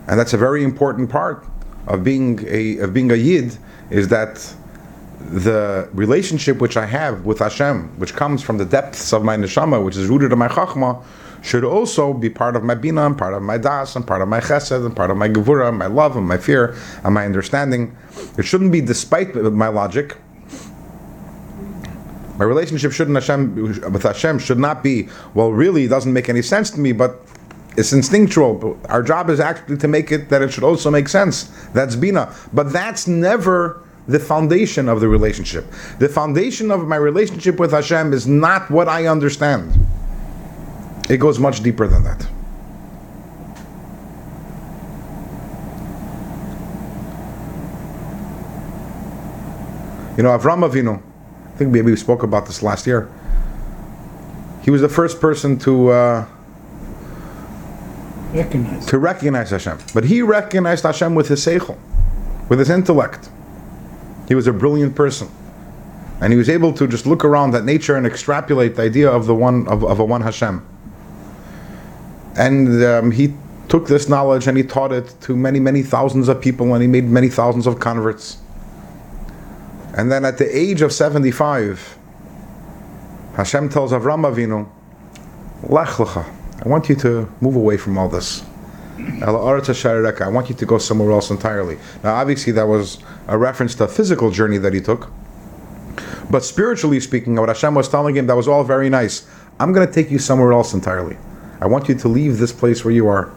And 0.07 0.19
that's 0.19 0.33
a 0.33 0.37
very 0.37 0.63
important 0.63 1.09
part 1.09 1.45
of 1.87 2.03
being 2.03 2.45
a 2.47 2.79
of 2.79 2.93
being 2.93 3.11
a 3.11 3.15
Yid 3.15 3.57
is 3.89 4.07
that 4.09 4.53
the 5.29 5.89
relationship 5.93 6.59
which 6.59 6.77
I 6.77 6.85
have 6.85 7.25
with 7.25 7.39
Hashem, 7.39 7.99
which 7.99 8.13
comes 8.13 8.41
from 8.41 8.57
the 8.57 8.65
depths 8.65 9.13
of 9.13 9.23
my 9.23 9.37
neshama, 9.37 9.83
which 9.83 9.95
is 9.95 10.07
rooted 10.07 10.31
in 10.31 10.39
my 10.39 10.47
chachma, 10.47 11.03
should 11.41 11.63
also 11.63 12.13
be 12.13 12.29
part 12.29 12.55
of 12.55 12.63
my 12.63 12.75
bina, 12.75 13.05
and 13.05 13.17
part 13.17 13.33
of 13.33 13.41
my 13.41 13.57
das, 13.57 13.95
and 13.95 14.05
part 14.05 14.21
of 14.21 14.27
my 14.27 14.39
chesed, 14.39 14.85
and 14.85 14.95
part 14.95 15.09
of 15.09 15.17
my 15.17 15.27
gevura, 15.27 15.75
my 15.75 15.87
love, 15.87 16.15
and 16.15 16.27
my 16.27 16.37
fear, 16.37 16.75
and 17.03 17.13
my 17.13 17.25
understanding. 17.25 17.95
It 18.37 18.43
shouldn't 18.43 18.71
be 18.71 18.81
despite 18.81 19.35
my 19.35 19.67
logic. 19.67 20.17
My 22.37 22.45
relationship 22.45 22.91
shouldn't 22.91 23.15
Hashem, 23.15 23.91
with 23.91 24.03
Hashem 24.03 24.39
should 24.39 24.59
not 24.59 24.83
be, 24.83 25.09
well, 25.33 25.51
really, 25.51 25.85
it 25.85 25.89
doesn't 25.89 26.13
make 26.13 26.29
any 26.29 26.41
sense 26.41 26.69
to 26.71 26.79
me, 26.79 26.91
but 26.91 27.21
it's 27.77 27.93
instinctual. 27.93 28.79
Our 28.89 29.01
job 29.01 29.29
is 29.29 29.39
actually 29.39 29.77
to 29.77 29.87
make 29.87 30.11
it 30.11 30.29
that 30.29 30.41
it 30.41 30.51
should 30.51 30.63
also 30.63 30.91
make 30.91 31.07
sense. 31.07 31.43
That's 31.73 31.95
bina. 31.95 32.33
But 32.53 32.73
that's 32.73 33.07
never 33.07 33.83
the 34.07 34.19
foundation 34.19 34.89
of 34.89 34.99
the 34.99 35.07
relationship. 35.07 35.65
The 35.99 36.09
foundation 36.09 36.71
of 36.71 36.87
my 36.87 36.95
relationship 36.95 37.59
with 37.59 37.71
Hashem 37.71 38.13
is 38.13 38.27
not 38.27 38.69
what 38.71 38.87
I 38.87 39.07
understand. 39.07 39.73
It 41.09 41.17
goes 41.17 41.39
much 41.39 41.61
deeper 41.61 41.87
than 41.87 42.03
that. 42.03 42.27
You 50.17 50.23
know, 50.23 50.37
Avram 50.37 50.69
Avinu, 50.69 51.01
I 51.53 51.57
think 51.57 51.71
maybe 51.71 51.91
we 51.91 51.97
spoke 51.97 52.23
about 52.23 52.45
this 52.45 52.61
last 52.61 52.85
year. 52.85 53.09
He 54.61 54.69
was 54.69 54.81
the 54.81 54.89
first 54.89 55.19
person 55.19 55.57
to 55.59 55.89
uh, 55.89 56.25
Recognize. 58.33 58.85
to 58.85 58.97
recognize 58.97 59.49
Hashem, 59.49 59.79
but 59.93 60.05
he 60.05 60.21
recognized 60.21 60.83
Hashem 60.83 61.15
with 61.15 61.27
his 61.27 61.45
seichel, 61.45 61.77
with 62.49 62.59
his 62.59 62.69
intellect. 62.69 63.29
He 64.31 64.35
was 64.35 64.47
a 64.47 64.53
brilliant 64.53 64.95
person, 64.95 65.27
and 66.21 66.31
he 66.31 66.37
was 66.37 66.47
able 66.47 66.71
to 66.75 66.87
just 66.87 67.05
look 67.05 67.25
around 67.25 67.53
at 67.53 67.65
nature 67.65 67.97
and 67.97 68.07
extrapolate 68.07 68.77
the 68.77 68.83
idea 68.83 69.11
of 69.11 69.25
the 69.25 69.35
one 69.35 69.67
of, 69.67 69.83
of 69.83 69.99
a 69.99 70.05
one 70.05 70.21
Hashem. 70.21 70.65
And 72.37 72.81
um, 72.81 73.11
he 73.11 73.33
took 73.67 73.89
this 73.89 74.07
knowledge 74.07 74.47
and 74.47 74.55
he 74.55 74.63
taught 74.63 74.93
it 74.93 75.13
to 75.23 75.35
many, 75.35 75.59
many 75.59 75.83
thousands 75.83 76.29
of 76.29 76.39
people, 76.39 76.73
and 76.73 76.81
he 76.81 76.87
made 76.87 77.03
many 77.03 77.27
thousands 77.27 77.67
of 77.67 77.81
converts. 77.81 78.37
And 79.97 80.09
then 80.09 80.23
at 80.23 80.37
the 80.37 80.47
age 80.57 80.81
of 80.81 80.93
75, 80.93 81.97
Hashem 83.35 83.67
tells 83.67 83.91
Avram 83.91 84.23
Avinu, 84.23 84.69
Lech 85.69 85.89
lecha, 85.89 86.25
I 86.65 86.69
want 86.69 86.87
you 86.87 86.95
to 86.95 87.29
move 87.41 87.57
away 87.57 87.75
from 87.75 87.97
all 87.97 88.07
this. 88.07 88.45
I 89.23 90.27
want 90.29 90.49
you 90.49 90.55
to 90.55 90.65
go 90.65 90.77
somewhere 90.77 91.11
else 91.11 91.29
entirely. 91.29 91.77
Now, 92.03 92.15
obviously, 92.15 92.53
that 92.53 92.67
was 92.67 92.99
a 93.27 93.37
reference 93.37 93.75
to 93.75 93.83
a 93.85 93.87
physical 93.87 94.31
journey 94.31 94.57
that 94.57 94.73
he 94.73 94.81
took. 94.81 95.11
But 96.29 96.43
spiritually 96.43 96.99
speaking, 96.99 97.35
what 97.35 97.49
Hashem 97.49 97.75
was 97.75 97.89
telling 97.89 98.15
him, 98.15 98.27
that 98.27 98.35
was 98.35 98.47
all 98.47 98.63
very 98.63 98.89
nice. 98.89 99.27
I'm 99.59 99.73
going 99.73 99.85
to 99.85 99.93
take 99.93 100.09
you 100.09 100.19
somewhere 100.19 100.53
else 100.53 100.73
entirely. 100.73 101.17
I 101.59 101.67
want 101.67 101.89
you 101.89 101.95
to 101.95 102.07
leave 102.07 102.37
this 102.37 102.51
place 102.51 102.83
where 102.83 102.93
you 102.93 103.07
are. 103.07 103.31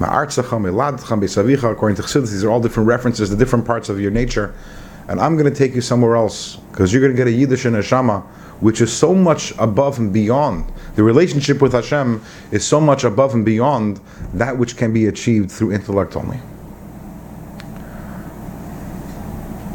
According 0.00 0.36
to 0.36 2.02
Chassidus, 2.02 2.30
these 2.30 2.44
are 2.44 2.50
all 2.50 2.60
different 2.60 2.86
references 2.88 3.30
to 3.30 3.36
different 3.36 3.64
parts 3.66 3.88
of 3.88 4.00
your 4.00 4.10
nature. 4.10 4.54
And 5.08 5.20
I'm 5.20 5.36
going 5.36 5.52
to 5.52 5.56
take 5.56 5.74
you 5.74 5.80
somewhere 5.80 6.16
else 6.16 6.56
because 6.72 6.92
you're 6.92 7.02
going 7.02 7.14
to 7.14 7.16
get 7.16 7.28
a 7.28 7.30
Yiddishe 7.30 7.70
neshama, 7.70 8.22
which 8.60 8.80
is 8.80 8.92
so 8.92 9.14
much 9.14 9.52
above 9.58 9.98
and 9.98 10.12
beyond. 10.12 10.64
The 10.94 11.02
relationship 11.02 11.60
with 11.60 11.72
Hashem 11.72 12.22
is 12.52 12.64
so 12.64 12.80
much 12.80 13.02
above 13.04 13.34
and 13.34 13.44
beyond 13.44 14.00
that 14.32 14.56
which 14.56 14.76
can 14.76 14.92
be 14.92 15.06
achieved 15.06 15.50
through 15.50 15.72
intellect 15.72 16.16
only. 16.16 16.38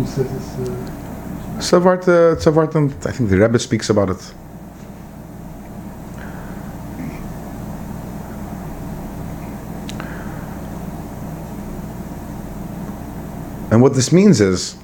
Says 0.05 0.19
it's, 0.19 0.69
uh, 0.69 0.99
Savart, 1.59 2.07
uh, 2.07 3.09
I 3.09 3.11
think 3.11 3.29
the 3.29 3.37
Rebbe 3.37 3.59
speaks 3.59 3.89
about 3.89 4.09
it. 4.09 4.33
And 13.71 13.81
what 13.81 13.93
this 13.93 14.13
means 14.13 14.39
is 14.39 14.77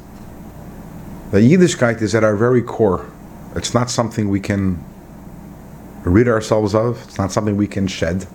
that 1.31 1.39
Yiddishkeit 1.39 2.01
is 2.01 2.13
at 2.13 2.25
our 2.25 2.35
very 2.35 2.61
core. 2.61 3.09
It's 3.55 3.73
not 3.73 3.89
something 3.89 4.27
we 4.27 4.41
can 4.41 4.83
rid 6.05 6.27
ourselves 6.27 6.74
of, 6.74 7.03
it's 7.03 7.17
not 7.17 7.31
something 7.31 7.57
we 7.57 7.67
can 7.67 7.88
shed. 7.88 8.25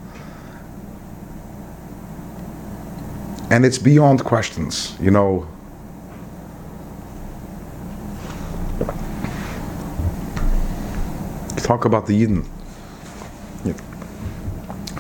And 3.51 3.65
it's 3.65 3.79
beyond 3.79 4.25
questions. 4.25 4.97
You 5.01 5.11
know, 5.11 5.49
talk 11.57 11.85
about 11.85 12.07
the 12.07 12.21
Yidden. 12.21 12.47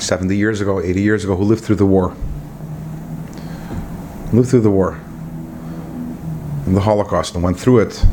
70 0.00 0.37
years 0.37 0.61
ago, 0.61 0.81
80 0.81 1.03
years 1.03 1.25
ago, 1.25 1.37
who 1.37 1.45
lived 1.45 1.65
through 1.65 1.77
the 1.77 1.87
war. 1.87 2.17
Lived 4.33 4.49
through 4.49 4.61
the 4.61 4.71
war. 4.71 4.99
And 6.67 6.77
the 6.77 6.81
Holocaust 6.81 7.35
and 7.35 7.45
went 7.45 7.59
through 7.59 7.81
it. 7.81 8.05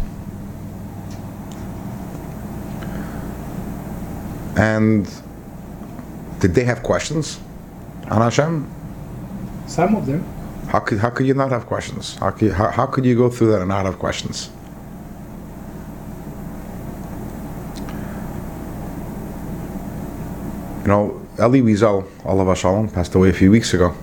And 4.57 5.09
did 6.39 6.55
they 6.55 6.63
have 6.65 6.83
questions 6.83 7.39
on 8.09 8.21
Hashem? 8.21 8.73
some 9.67 9.95
of 9.95 10.05
them. 10.05 10.23
How 10.69 10.79
could, 10.79 10.99
how 10.99 11.09
could 11.09 11.27
you 11.27 11.33
not 11.33 11.51
have 11.51 11.65
questions? 11.65 12.15
How 12.15 12.31
could, 12.31 12.51
how, 12.51 12.69
how 12.71 12.85
could 12.87 13.05
you 13.05 13.15
go 13.15 13.29
through 13.29 13.51
that 13.51 13.59
and 13.59 13.69
not 13.69 13.85
have 13.85 13.99
questions? 13.99 14.49
You 20.81 20.87
know, 20.87 21.21
Elie 21.37 21.61
Wiesel, 21.61 22.03
alav 22.23 22.47
hashalom, 22.47 22.93
passed 22.93 23.13
away 23.15 23.29
a 23.29 23.33
few 23.33 23.51
weeks 23.51 23.73
ago. 23.73 23.93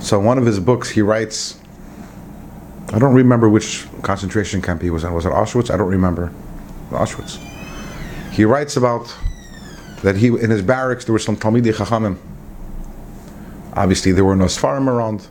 So 0.00 0.20
one 0.20 0.38
of 0.38 0.44
his 0.44 0.60
books, 0.60 0.90
he 0.90 1.00
writes, 1.00 1.58
I 2.92 2.98
don't 2.98 3.14
remember 3.14 3.48
which 3.48 3.86
concentration 4.02 4.60
camp 4.60 4.82
he 4.82 4.90
was 4.90 5.02
in. 5.02 5.12
Was 5.12 5.26
it 5.26 5.32
Auschwitz? 5.32 5.72
I 5.72 5.76
don't 5.78 5.88
remember. 5.88 6.30
Auschwitz. 6.90 7.53
He 8.34 8.44
writes 8.44 8.76
about 8.76 9.14
that 10.02 10.16
he 10.16 10.26
in 10.26 10.50
his 10.50 10.60
barracks 10.60 11.04
there 11.04 11.12
were 11.12 11.20
some 11.20 11.36
Talmidei 11.36 11.72
Chachamim. 11.72 12.18
Obviously, 13.74 14.10
there 14.10 14.24
were 14.24 14.34
no 14.34 14.46
Sfarim 14.46 14.88
around. 14.88 15.28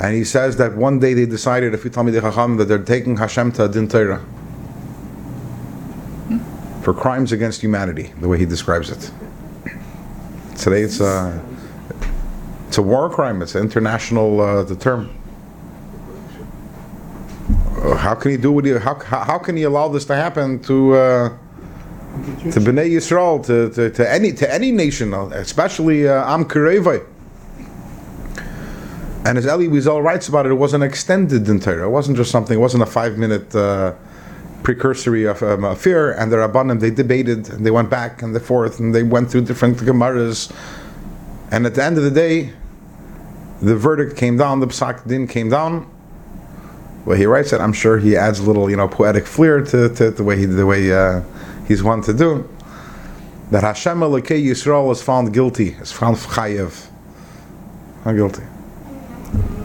And 0.00 0.14
he 0.14 0.24
says 0.24 0.56
that 0.56 0.76
one 0.76 0.98
day 0.98 1.12
they 1.12 1.26
decided, 1.26 1.74
if 1.74 1.84
you 1.84 1.90
tell 1.90 2.04
me 2.04 2.10
the 2.10 2.22
Chacham, 2.22 2.56
that 2.56 2.64
they're 2.64 2.82
taking 2.82 3.18
Hashem 3.18 3.52
to 3.52 3.66
a 3.66 3.68
din 3.68 3.86
Torah 3.86 4.24
for 6.82 6.94
crimes 6.94 7.32
against 7.32 7.60
humanity, 7.60 8.12
the 8.20 8.28
way 8.28 8.38
he 8.38 8.46
describes 8.46 8.90
it. 8.90 9.10
Today 10.56 10.82
it's 10.82 11.00
a, 11.00 11.38
it's 12.68 12.78
a 12.78 12.82
war 12.82 13.10
crime, 13.10 13.42
it's 13.42 13.54
an 13.54 13.62
international 13.62 14.40
uh, 14.40 14.62
the 14.62 14.74
term. 14.74 15.14
How 18.04 18.14
can 18.14 18.32
he 18.32 18.36
do 18.36 18.52
what 18.52 18.66
he, 18.66 18.72
how, 18.72 18.96
how 19.00 19.38
can 19.38 19.56
he 19.56 19.62
allow 19.62 19.88
this 19.88 20.04
to 20.04 20.14
happen 20.14 20.58
to 20.64 20.94
uh, 20.94 21.28
to 22.52 22.60
Bnei 22.60 22.90
Yisrael, 22.90 23.42
to, 23.46 23.70
to, 23.70 23.90
to 23.90 24.12
any 24.12 24.30
to 24.32 24.52
any 24.52 24.70
nation, 24.72 25.14
especially 25.14 26.06
uh, 26.06 26.34
Am? 26.34 26.42
And 29.26 29.38
as 29.38 29.46
Elie 29.46 29.68
Wiesel 29.68 30.04
writes 30.04 30.28
about 30.28 30.44
it, 30.44 30.50
it 30.50 30.56
was 30.56 30.74
an 30.74 30.82
extended 30.82 31.44
din 31.44 31.60
Torah. 31.60 31.86
It 31.86 31.90
wasn't 31.90 32.18
just 32.18 32.30
something. 32.30 32.58
It 32.58 32.60
wasn't 32.60 32.82
a 32.82 32.86
five-minute 32.86 33.54
uh, 33.54 33.94
precursory 34.62 35.24
of 35.24 35.42
um, 35.42 35.64
affair. 35.64 36.12
And 36.12 36.30
the 36.30 36.36
Rabbanim 36.36 36.80
they 36.80 36.90
debated 36.90 37.48
and 37.48 37.64
they 37.64 37.70
went 37.70 37.88
back 37.88 38.20
and 38.20 38.38
forth 38.42 38.80
and 38.80 38.94
they 38.94 39.02
went 39.02 39.30
through 39.30 39.46
different 39.46 39.78
gemaras. 39.78 40.54
And 41.50 41.64
at 41.64 41.74
the 41.74 41.82
end 41.82 41.96
of 41.96 42.04
the 42.04 42.10
day, 42.10 42.52
the 43.62 43.74
verdict 43.74 44.14
came 44.18 44.36
down. 44.36 44.60
The 44.60 44.66
psak 44.66 45.08
din 45.08 45.26
came 45.26 45.48
down. 45.48 45.93
Well, 47.04 47.18
he 47.18 47.26
writes 47.26 47.52
it. 47.52 47.60
I'm 47.60 47.72
sure 47.72 47.98
he 47.98 48.16
adds 48.16 48.38
a 48.40 48.42
little, 48.42 48.70
you 48.70 48.76
know, 48.76 48.88
poetic 48.88 49.26
flair 49.26 49.60
to, 49.62 49.88
to 49.94 50.10
the 50.10 50.24
way 50.24 50.38
he, 50.38 50.46
the 50.46 50.64
way 50.64 50.92
uh, 50.92 51.22
he's 51.68 51.82
one 51.82 52.02
to 52.02 52.14
do. 52.14 52.48
That 53.50 53.62
Hashem 53.62 54.00
Elokei 54.00 54.42
Yisrael 54.42 54.90
is 54.90 55.02
found 55.02 55.34
guilty. 55.34 55.70
Is 55.80 55.92
found 55.92 56.16
chayev. 56.16 56.88
Not 58.06 58.14
guilty. 58.14 58.42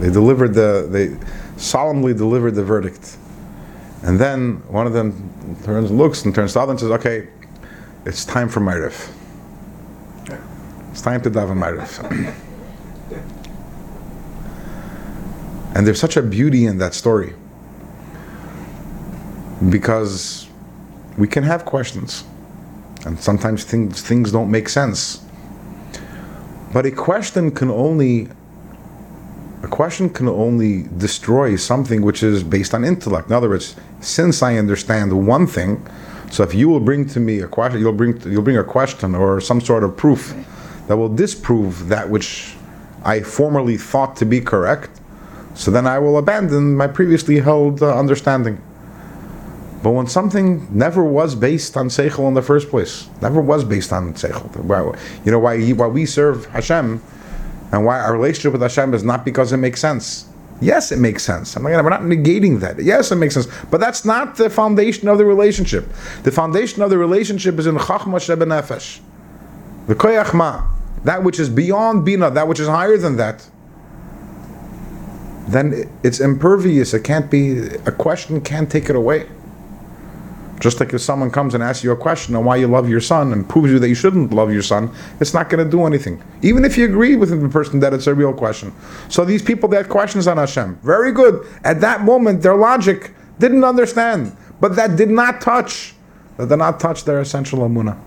They 0.00 0.10
delivered 0.10 0.54
the, 0.54 0.86
they 0.90 1.16
solemnly 1.58 2.12
delivered 2.12 2.54
the 2.54 2.64
verdict. 2.64 3.16
And 4.02 4.18
then 4.18 4.56
one 4.68 4.86
of 4.86 4.92
them 4.92 5.58
turns, 5.64 5.90
looks 5.90 6.24
and 6.24 6.34
turns 6.34 6.52
to 6.52 6.58
the 6.58 6.62
other 6.62 6.70
and 6.72 6.80
says, 6.80 6.90
okay, 6.90 7.28
it's 8.04 8.24
time 8.24 8.48
for 8.48 8.60
Ma'ariv. 8.60 9.12
It's 10.90 11.02
time 11.02 11.20
to 11.22 11.30
daven 11.30 11.58
Ma'ariv. 11.58 12.34
and 15.74 15.86
there's 15.86 16.00
such 16.00 16.16
a 16.16 16.22
beauty 16.22 16.66
in 16.66 16.78
that 16.78 16.94
story. 16.94 17.34
Because 19.68 20.48
we 21.16 21.28
can 21.28 21.44
have 21.44 21.64
questions. 21.64 22.24
And 23.06 23.18
sometimes 23.18 23.64
things, 23.64 24.02
things 24.02 24.32
don't 24.32 24.50
make 24.50 24.68
sense. 24.68 25.22
But 26.72 26.86
a 26.86 26.90
question 26.90 27.50
can 27.50 27.70
only 27.70 28.28
a 29.62 29.68
question 29.68 30.08
can 30.08 30.26
only 30.26 30.84
destroy 30.96 31.54
something 31.56 32.00
which 32.00 32.22
is 32.22 32.42
based 32.42 32.72
on 32.72 32.82
intellect. 32.82 33.28
In 33.28 33.34
other 33.34 33.50
words, 33.50 33.76
since 34.00 34.42
I 34.42 34.56
understand 34.56 35.26
one 35.26 35.46
thing, 35.46 35.86
so 36.30 36.42
if 36.42 36.54
you 36.54 36.68
will 36.68 36.80
bring 36.80 37.06
to 37.08 37.20
me 37.20 37.40
a 37.40 37.46
question, 37.46 37.80
you'll 37.80 37.92
bring 37.92 38.20
you'll 38.22 38.42
bring 38.42 38.56
a 38.56 38.64
question 38.64 39.14
or 39.14 39.40
some 39.40 39.60
sort 39.60 39.84
of 39.84 39.96
proof 39.96 40.34
that 40.86 40.96
will 40.96 41.14
disprove 41.14 41.88
that 41.88 42.08
which 42.08 42.54
I 43.04 43.20
formerly 43.20 43.76
thought 43.76 44.16
to 44.16 44.24
be 44.24 44.40
correct. 44.40 44.99
So 45.54 45.70
then 45.70 45.86
I 45.86 45.98
will 45.98 46.18
abandon 46.18 46.76
my 46.76 46.86
previously 46.86 47.40
held 47.40 47.82
uh, 47.82 47.98
understanding. 47.98 48.60
But 49.82 49.90
when 49.90 50.06
something 50.06 50.68
never 50.76 51.02
was 51.02 51.34
based 51.34 51.76
on 51.76 51.88
seichel 51.88 52.28
in 52.28 52.34
the 52.34 52.42
first 52.42 52.68
place, 52.68 53.08
never 53.22 53.40
was 53.40 53.64
based 53.64 53.92
on 53.92 54.14
seichel, 54.14 55.24
you 55.24 55.32
know 55.32 55.38
why 55.38 55.70
why 55.72 55.86
we 55.86 56.04
serve 56.04 56.46
Hashem 56.46 57.02
and 57.72 57.84
why 57.84 58.00
our 58.00 58.12
relationship 58.12 58.52
with 58.52 58.62
Hashem 58.62 58.94
is 58.94 59.04
not 59.04 59.24
because 59.24 59.52
it 59.52 59.56
makes 59.56 59.80
sense. 59.80 60.26
Yes, 60.60 60.92
it 60.92 60.98
makes 60.98 61.22
sense. 61.22 61.56
I'm 61.56 61.62
not, 61.62 61.82
we're 61.82 61.90
not 61.90 62.02
negating 62.02 62.60
that. 62.60 62.82
Yes, 62.82 63.10
it 63.10 63.16
makes 63.16 63.34
sense. 63.34 63.48
But 63.70 63.80
that's 63.80 64.04
not 64.04 64.36
the 64.36 64.50
foundation 64.50 65.08
of 65.08 65.16
the 65.16 65.24
relationship. 65.24 65.88
The 66.22 66.30
foundation 66.30 66.82
of 66.82 66.90
the 66.90 66.98
relationship 66.98 67.58
is 67.58 67.66
in 67.66 67.76
Chachma 67.76 68.16
Shebe 68.16 68.44
Nefesh. 68.44 69.00
The 69.86 69.94
Koyach 69.94 70.34
Ma. 70.34 70.68
That 71.04 71.24
which 71.24 71.40
is 71.40 71.48
beyond 71.48 72.04
Bina, 72.04 72.30
that 72.32 72.46
which 72.46 72.60
is 72.60 72.68
higher 72.68 72.98
than 72.98 73.16
that. 73.16 73.48
Then 75.50 75.90
it's 76.04 76.20
impervious. 76.20 76.94
It 76.94 77.02
can't 77.02 77.30
be, 77.30 77.58
a 77.58 77.92
question 77.92 78.40
can't 78.40 78.70
take 78.70 78.88
it 78.88 78.96
away. 78.96 79.28
Just 80.60 80.78
like 80.78 80.92
if 80.92 81.00
someone 81.00 81.30
comes 81.30 81.54
and 81.54 81.62
asks 81.62 81.82
you 81.82 81.90
a 81.90 81.96
question 81.96 82.36
on 82.36 82.44
why 82.44 82.56
you 82.56 82.68
love 82.68 82.88
your 82.88 83.00
son 83.00 83.32
and 83.32 83.48
proves 83.48 83.70
you 83.70 83.78
that 83.78 83.88
you 83.88 83.94
shouldn't 83.94 84.32
love 84.32 84.52
your 84.52 84.62
son, 84.62 84.94
it's 85.18 85.32
not 85.32 85.48
going 85.48 85.64
to 85.64 85.68
do 85.68 85.86
anything. 85.86 86.22
Even 86.42 86.64
if 86.64 86.76
you 86.76 86.84
agree 86.84 87.16
with 87.16 87.30
the 87.30 87.48
person 87.48 87.80
that 87.80 87.94
it's 87.94 88.06
a 88.06 88.14
real 88.14 88.32
question. 88.32 88.72
So 89.08 89.24
these 89.24 89.42
people 89.42 89.68
that 89.70 89.88
questions 89.88 90.28
on 90.28 90.36
Hashem, 90.36 90.76
very 90.82 91.12
good. 91.12 91.46
At 91.64 91.80
that 91.80 92.02
moment, 92.02 92.42
their 92.42 92.56
logic 92.56 93.12
didn't 93.38 93.64
understand, 93.64 94.36
but 94.60 94.76
that 94.76 94.96
did 94.96 95.08
not 95.08 95.40
touch, 95.40 95.94
that 96.36 96.50
did 96.50 96.58
not 96.58 96.78
touch 96.78 97.04
their 97.04 97.20
essential 97.20 97.60
emuna, 97.60 97.98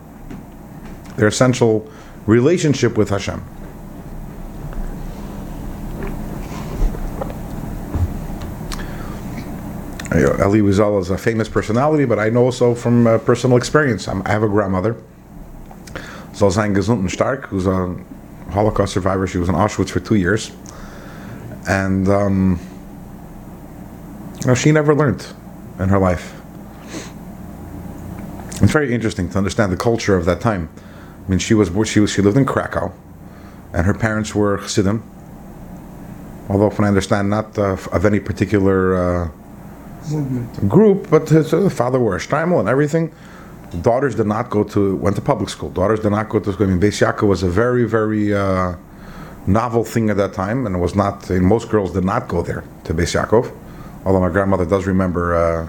their 1.18 1.28
essential 1.28 1.92
relationship 2.28 2.98
with 2.98 3.10
Hashem. 3.10 3.44
You 10.16 10.28
know, 10.28 10.34
Elie 10.34 10.62
Wiesel 10.62 11.02
is 11.02 11.10
a 11.10 11.18
famous 11.18 11.50
personality, 11.50 12.06
but 12.06 12.20
I 12.20 12.30
know 12.30 12.46
also 12.46 12.76
from 12.76 13.08
uh, 13.08 13.18
personal 13.18 13.58
experience. 13.58 14.08
I'm, 14.08 14.22
I 14.28 14.30
have 14.30 14.44
a 14.44 14.48
grandmother, 14.48 14.96
soll 16.34 16.52
sein 16.52 16.76
gesund 16.76 17.00
und 17.00 17.10
stark, 17.10 17.48
who's 17.48 17.66
a 17.66 17.96
Holocaust 18.52 18.94
survivor. 18.94 19.26
She 19.26 19.40
was 19.40 19.50
in 19.50 19.56
Auschwitz 19.56 19.90
for 19.90 20.00
two 20.00 20.16
years. 20.16 20.52
And, 21.68 22.08
um, 22.10 22.60
you 24.42 24.48
know, 24.48 24.54
she 24.54 24.72
never 24.72 24.94
learned 24.94 25.26
in 25.80 25.90
her 25.90 25.98
life. 25.98 26.40
It's 28.62 28.72
very 28.72 28.94
interesting 28.94 29.30
to 29.32 29.38
understand 29.38 29.72
the 29.72 29.78
culture 29.78 30.16
of 30.16 30.26
that 30.26 30.42
time. 30.42 30.70
I 31.26 31.30
mean, 31.30 31.40
she 31.40 31.54
was 31.54 31.70
she 31.90 32.00
was 32.00 32.12
she 32.12 32.22
lived 32.22 32.38
in 32.38 32.46
Krakow, 32.46 32.94
and 33.74 33.86
her 33.86 33.94
parents 33.94 34.36
were 34.36 34.58
Chassidim. 34.58 35.02
Although, 36.50 36.70
from 36.70 36.86
I 36.86 36.90
understand, 36.90 37.30
not 37.30 37.58
uh, 37.58 37.78
of 37.92 38.06
any 38.06 38.20
particular 38.20 38.96
uh, 38.96 39.30
Movement. 40.12 40.70
group, 40.70 41.10
but 41.10 41.30
his 41.30 41.54
uh, 41.54 41.70
father 41.70 42.00
wore 42.00 42.16
a 42.16 42.20
shtreimel 42.20 42.60
and 42.60 42.68
everything. 42.68 43.14
Daughters 43.82 44.16
did 44.16 44.28
not 44.28 44.50
go 44.50 44.64
to 44.64 44.96
went 44.98 45.16
to 45.16 45.22
public 45.22 45.50
school. 45.50 45.70
Daughters 45.70 46.02
did 46.02 46.12
not 46.12 46.30
go 46.30 46.40
to 46.40 46.54
school. 46.54 46.68
I 46.68 46.70
mean, 46.70 46.80
Beis 46.80 47.02
Yaakov 47.02 47.28
was 47.28 47.42
a 47.44 47.50
very 47.50 47.86
very 47.86 48.34
uh, 48.34 48.76
novel 49.48 49.84
thing 49.84 50.10
at 50.10 50.18
that 50.18 50.34
time, 50.34 50.66
and 50.66 50.80
was 50.82 50.96
not. 50.96 51.30
And 51.30 51.46
most 51.46 51.70
girls 51.70 51.94
did 51.94 52.04
not 52.04 52.28
go 52.28 52.42
there 52.42 52.64
to 52.84 52.94
Beis 52.94 53.14
Yaakov. 53.16 53.52
Although 54.06 54.20
my 54.20 54.30
grandmother 54.30 54.66
does 54.66 54.86
remember 54.86 55.36
uh, 55.36 55.68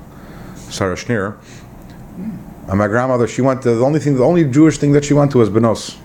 Sarah 0.56 0.96
Schenirer. 0.96 1.36
And 2.66 2.78
my 2.78 2.88
grandmother, 2.88 3.28
she 3.28 3.42
went 3.42 3.62
to 3.62 3.74
the 3.74 3.84
only 3.84 4.00
thing, 4.00 4.16
the 4.16 4.24
only 4.24 4.44
Jewish 4.44 4.78
thing 4.78 4.92
that 4.92 5.04
she 5.04 5.14
went 5.14 5.30
to 5.32 5.38
was 5.38 5.50
Benos. 5.50 5.98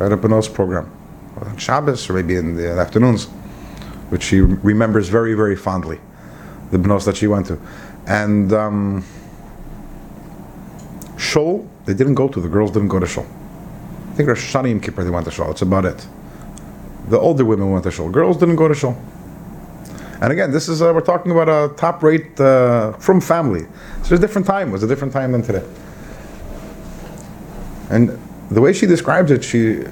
At 0.00 0.12
a 0.12 0.16
Benos 0.16 0.52
program, 0.52 0.90
on 1.40 1.56
Shabbos 1.56 2.08
or 2.10 2.14
maybe 2.14 2.36
in 2.36 2.56
the 2.56 2.70
afternoons, 2.70 3.26
which 4.10 4.22
she 4.22 4.40
remembers 4.40 5.08
very 5.08 5.34
very 5.34 5.56
fondly 5.56 6.00
the 6.74 6.88
Benos 6.88 7.04
that 7.04 7.16
she 7.16 7.28
went 7.28 7.46
to. 7.46 7.58
And 8.06 8.52
um, 8.52 9.04
Shul, 11.16 11.68
they 11.86 11.94
didn't 11.94 12.16
go 12.16 12.28
to, 12.28 12.40
the 12.40 12.48
girls 12.48 12.72
didn't 12.72 12.88
go 12.88 12.98
to 12.98 13.06
Shul. 13.06 13.26
I 14.10 14.14
think 14.14 14.28
Rosh 14.28 14.54
Hashanah 14.54 14.68
Yom 14.68 14.80
Kippur 14.80 15.04
they 15.04 15.10
went 15.10 15.24
to 15.26 15.30
Shul, 15.30 15.46
that's 15.46 15.62
about 15.62 15.84
it. 15.84 16.06
The 17.08 17.18
older 17.18 17.44
women 17.44 17.70
went 17.70 17.84
to 17.84 17.92
Shul, 17.92 18.10
girls 18.10 18.36
didn't 18.38 18.56
go 18.56 18.66
to 18.66 18.74
Shul. 18.74 19.00
And 20.20 20.32
again, 20.32 20.50
this 20.50 20.68
is, 20.68 20.82
uh, 20.82 20.92
we're 20.92 21.00
talking 21.00 21.30
about 21.30 21.48
a 21.48 21.74
top 21.76 22.02
rate 22.02 22.38
uh, 22.40 22.92
frum 22.94 23.20
family. 23.20 23.66
So 24.02 24.02
it's 24.02 24.10
a 24.12 24.18
different 24.18 24.46
time, 24.46 24.70
it 24.70 24.72
was 24.72 24.82
a 24.82 24.88
different 24.88 25.12
time 25.12 25.30
than 25.32 25.42
today. 25.42 25.64
And 27.90 28.18
the 28.50 28.60
way 28.60 28.72
she 28.72 28.86
describes 28.86 29.30
it, 29.30 29.44
she 29.44 29.84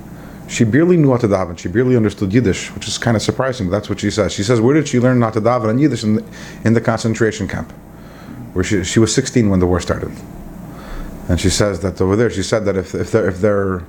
she 0.53 0.65
barely 0.65 0.99
knew 0.99 1.11
how 1.11 1.17
to 1.17 1.29
daven. 1.29 1.59
She 1.59 1.69
barely 1.69 1.97
understood 1.97 2.33
Yiddish, 2.33 2.69
which 2.75 2.87
is 2.87 2.99
kind 2.99 3.17
of 3.17 3.23
surprising. 3.23 3.71
That's 3.71 3.89
what 3.89 4.01
she 4.01 4.11
says. 4.11 4.33
She 4.33 4.43
says, 4.43 4.61
"Where 4.61 4.75
did 4.75 4.87
she 4.87 5.01
learn 5.01 5.23
how 5.23 5.31
to 5.31 5.41
daven 5.41 5.71
in 5.71 5.79
Yiddish 5.79 6.05
in 6.05 6.17
the, 6.17 6.25
in 6.65 6.75
the 6.75 6.81
concentration 6.81 7.49
camp, 7.49 7.73
where 8.53 8.63
she 8.63 8.85
she 8.85 9.01
was 9.01 9.15
16 9.15 9.49
when 9.49 9.61
the 9.61 9.67
war 9.67 9.81
started?" 9.81 10.13
And 11.29 11.41
she 11.41 11.49
says 11.49 11.81
that 11.81 12.01
over 12.01 12.17
there, 12.17 12.29
she 12.29 12.43
said 12.43 12.67
that 12.67 12.77
if 12.77 12.95
if 12.95 13.11
they're 13.11 13.29
if 13.29 13.41
they're 13.41 13.83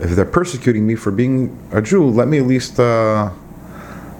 if 0.00 0.10
they're 0.10 0.24
persecuting 0.26 0.86
me 0.86 0.96
for 0.96 1.10
being 1.10 1.56
a 1.72 1.80
Jew, 1.80 2.04
let 2.10 2.28
me 2.28 2.38
at 2.38 2.46
least, 2.46 2.78
uh, 2.78 3.30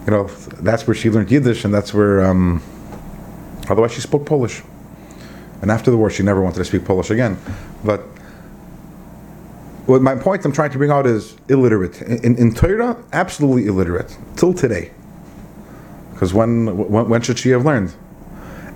you 0.05 0.11
know, 0.11 0.23
that's 0.61 0.87
where 0.87 0.95
she 0.95 1.09
learned 1.11 1.29
Yiddish, 1.29 1.63
and 1.63 1.73
that's 1.73 1.93
where. 1.93 2.25
Um, 2.25 2.63
otherwise, 3.69 3.91
she 3.91 4.01
spoke 4.01 4.25
Polish. 4.25 4.63
And 5.61 5.71
after 5.71 5.89
the 5.89 5.97
war, 5.97 6.09
she 6.09 6.21
never 6.21 6.41
wanted 6.41 6.57
to 6.57 6.65
speak 6.65 6.85
Polish 6.85 7.09
again. 7.09 7.37
But 7.83 8.03
what 9.85 10.01
my 10.01 10.15
point 10.15 10.43
I'm 10.45 10.51
trying 10.51 10.71
to 10.71 10.77
bring 10.77 10.91
out 10.91 11.05
is 11.05 11.35
illiterate. 11.47 12.01
In, 12.01 12.35
in 12.37 12.53
Torah, 12.53 12.97
absolutely 13.13 13.67
illiterate 13.67 14.17
till 14.35 14.53
today. 14.53 14.91
Because 16.11 16.33
when, 16.33 16.75
when 16.77 17.09
when 17.09 17.21
should 17.21 17.37
she 17.37 17.49
have 17.49 17.65
learned? 17.65 17.93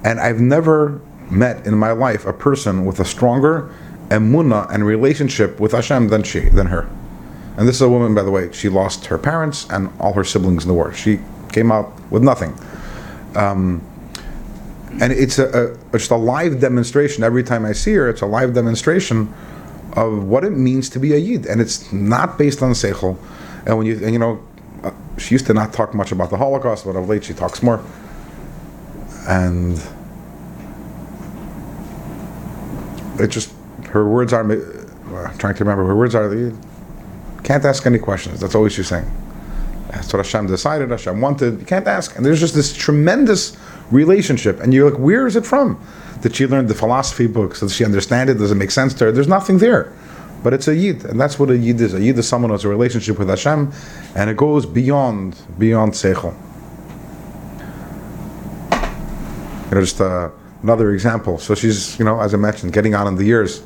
And 0.03 0.19
I've 0.19 0.39
never 0.39 1.01
met 1.31 1.65
in 1.65 1.77
my 1.77 1.91
life 1.91 2.25
a 2.25 2.33
person 2.33 2.85
with 2.85 2.99
a 2.99 3.05
stronger 3.05 3.73
emuna 4.09 4.69
and 4.73 4.85
relationship 4.85 5.59
with 5.59 5.71
Hashem 5.71 6.09
than 6.09 6.23
she 6.23 6.41
than 6.41 6.67
her. 6.67 6.89
And 7.57 7.67
this 7.67 7.75
is 7.75 7.81
a 7.81 7.89
woman, 7.89 8.13
by 8.13 8.23
the 8.23 8.31
way. 8.31 8.51
She 8.51 8.69
lost 8.69 9.05
her 9.07 9.17
parents 9.17 9.67
and 9.69 9.89
all 9.99 10.13
her 10.13 10.23
siblings 10.23 10.63
in 10.63 10.67
the 10.67 10.73
war. 10.73 10.93
She 10.93 11.19
came 11.51 11.71
out 11.71 11.91
with 12.11 12.23
nothing. 12.23 12.57
Um, 13.35 13.81
and 15.01 15.13
it's 15.13 15.39
a, 15.39 15.75
a 15.93 15.97
just 15.97 16.11
a 16.11 16.15
live 16.15 16.59
demonstration. 16.59 17.23
Every 17.23 17.43
time 17.43 17.65
I 17.65 17.73
see 17.73 17.93
her, 17.93 18.09
it's 18.09 18.21
a 18.21 18.25
live 18.25 18.53
demonstration 18.53 19.33
of 19.93 20.23
what 20.23 20.43
it 20.43 20.51
means 20.51 20.89
to 20.89 20.99
be 20.99 21.13
a 21.13 21.17
yid, 21.17 21.45
and 21.45 21.61
it's 21.61 21.91
not 21.91 22.37
based 22.37 22.61
on 22.61 22.71
seichel. 22.71 23.17
And 23.65 23.77
when 23.77 23.87
you 23.87 23.99
and 24.03 24.13
you 24.13 24.19
know, 24.19 24.43
uh, 24.83 24.91
she 25.17 25.35
used 25.35 25.45
to 25.47 25.53
not 25.53 25.73
talk 25.73 25.93
much 25.93 26.11
about 26.11 26.29
the 26.29 26.37
Holocaust, 26.37 26.85
but 26.85 26.95
of 26.95 27.09
late 27.09 27.23
she 27.23 27.33
talks 27.33 27.61
more. 27.61 27.83
And 29.27 29.81
it 33.19 33.27
just 33.27 33.53
her 33.89 34.07
words 34.07 34.33
are. 34.33 34.49
Uh, 35.09 35.35
trying 35.37 35.55
to 35.55 35.63
remember 35.63 35.85
her 35.85 35.95
words 35.95 36.15
are. 36.15 36.33
You 36.33 36.57
can't 37.43 37.65
ask 37.65 37.85
any 37.85 37.99
questions. 37.99 38.39
That's 38.39 38.55
always 38.55 38.73
she's 38.73 38.87
saying. 38.87 39.09
That's 39.91 40.13
what 40.13 40.23
Hashem 40.23 40.47
decided. 40.47 40.91
Hashem 40.91 41.19
wanted. 41.19 41.59
You 41.59 41.65
can't 41.65 41.87
ask. 41.87 42.15
And 42.15 42.25
there's 42.25 42.39
just 42.39 42.53
this 42.53 42.75
tremendous 42.75 43.57
relationship, 43.91 44.59
and 44.59 44.73
you're 44.73 44.89
like, 44.89 44.99
where 44.99 45.25
is 45.25 45.35
it 45.35 45.45
from? 45.45 45.81
Did 46.21 46.35
she 46.35 46.47
learn 46.47 46.67
the 46.67 46.75
philosophy 46.75 47.27
books? 47.27 47.61
Does 47.61 47.73
she 47.73 47.85
understand 47.85 48.29
it? 48.29 48.35
Does 48.35 48.51
it 48.51 48.55
make 48.55 48.71
sense 48.71 48.93
to 48.95 49.05
her? 49.05 49.11
There's 49.11 49.27
nothing 49.27 49.59
there. 49.59 49.93
But 50.43 50.53
it's 50.53 50.67
a 50.67 50.75
yid, 50.75 51.03
and 51.05 51.19
that's 51.19 51.37
what 51.37 51.49
a 51.49 51.57
yid 51.57 51.81
is. 51.81 51.93
A 51.93 52.01
yid 52.01 52.17
is 52.17 52.27
someone 52.27 52.49
who 52.49 52.53
has 52.53 52.63
a 52.63 52.69
relationship 52.69 53.19
with 53.19 53.27
Hashem, 53.27 53.73
and 54.15 54.29
it 54.29 54.37
goes 54.37 54.65
beyond 54.65 55.35
beyond 55.57 55.93
seichel. 55.93 56.33
You 59.69 59.75
know, 59.75 59.81
just 59.81 59.99
uh, 59.99 60.29
another 60.63 60.93
example. 60.93 61.37
So 61.37 61.55
she's, 61.55 61.99
you 61.99 62.05
know, 62.05 62.21
as 62.21 62.33
I 62.33 62.37
mentioned, 62.37 62.73
getting 62.73 62.95
on 62.95 63.07
in 63.07 63.15
the 63.15 63.25
years. 63.25 63.61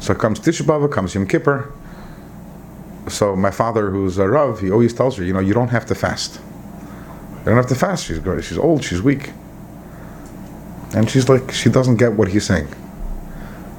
So 0.00 0.14
comes 0.14 0.40
Tisha 0.40 0.62
B'av, 0.62 0.90
comes 0.90 1.14
Yom 1.14 1.26
Kippur. 1.26 1.72
So 3.08 3.36
my 3.36 3.50
father, 3.50 3.90
who's 3.90 4.18
a 4.18 4.28
Rav, 4.28 4.60
he 4.60 4.70
always 4.70 4.92
tells 4.92 5.16
her, 5.16 5.24
you 5.24 5.32
know, 5.32 5.40
you 5.40 5.54
don't 5.54 5.68
have 5.68 5.86
to 5.86 5.94
fast. 5.94 6.40
You 7.40 7.46
don't 7.46 7.56
have 7.56 7.68
to 7.68 7.74
fast. 7.74 8.06
She's. 8.06 8.20
She's 8.44 8.58
old. 8.58 8.84
She's 8.84 9.00
weak. 9.00 9.30
And 10.94 11.08
she's 11.08 11.28
like, 11.28 11.52
she 11.52 11.68
doesn't 11.68 11.96
get 11.96 12.12
what 12.12 12.28
he's 12.28 12.44
saying. 12.44 12.68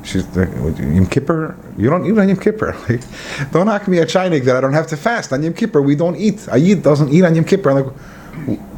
She's 0.04 0.26
like, 0.36 0.50
Yom 0.80 1.06
Kippur, 1.08 1.56
you 1.78 1.90
don't 1.90 2.06
eat 2.06 2.18
on 2.18 2.28
Yom 2.28 2.40
Kippur. 2.40 2.76
Like, 2.90 3.02
don't 3.52 3.68
knock 3.68 3.88
me 3.88 4.00
a 4.00 4.06
chinik 4.06 4.46
that 4.46 4.56
I 4.56 4.62
don't 4.62 4.74
have 4.74 4.88
to 4.88 4.98
fast 4.98 5.32
on 5.34 5.44
Yom 5.44 5.54
Kippur. 5.54 5.82
We 5.82 5.96
don't 5.96 6.16
eat. 6.16 6.38
Ayid 6.58 6.82
doesn't 6.82 7.14
eat 7.14 7.24
on 7.24 7.36
Yom 7.36 7.46
Kippur. 7.46 7.72
I'm 7.72 7.86
like, 7.86 7.94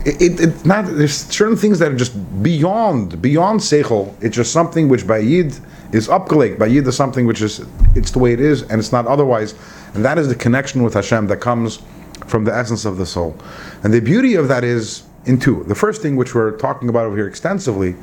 it, 0.05 0.21
it, 0.21 0.39
it's 0.41 0.65
not. 0.65 0.85
There's 0.85 1.15
certain 1.15 1.55
things 1.55 1.79
that 1.79 1.91
are 1.91 1.95
just 1.95 2.13
beyond 2.43 3.21
beyond 3.21 3.61
seichel. 3.61 4.13
It's 4.21 4.35
just 4.35 4.51
something 4.51 4.89
which 4.89 5.07
by 5.07 5.19
yid 5.19 5.55
is 5.93 6.07
upgelegt. 6.07 6.59
By 6.59 6.67
yid 6.67 6.87
is 6.87 6.97
something 6.97 7.25
which 7.25 7.41
is 7.41 7.61
it's 7.95 8.11
the 8.11 8.19
way 8.19 8.33
it 8.33 8.41
is, 8.41 8.63
and 8.63 8.79
it's 8.79 8.91
not 8.91 9.07
otherwise. 9.07 9.55
And 9.93 10.03
that 10.03 10.17
is 10.17 10.27
the 10.27 10.35
connection 10.35 10.83
with 10.83 10.95
Hashem 10.95 11.27
that 11.27 11.37
comes 11.37 11.81
from 12.27 12.43
the 12.43 12.53
essence 12.53 12.83
of 12.83 12.97
the 12.97 13.05
soul. 13.05 13.35
And 13.83 13.93
the 13.93 14.01
beauty 14.01 14.35
of 14.35 14.47
that 14.47 14.63
is 14.63 15.03
in 15.25 15.39
two. 15.39 15.63
The 15.63 15.75
first 15.75 16.01
thing 16.01 16.15
which 16.15 16.35
we're 16.35 16.57
talking 16.57 16.89
about 16.89 17.05
over 17.05 17.15
here 17.15 17.27
extensively 17.27 17.95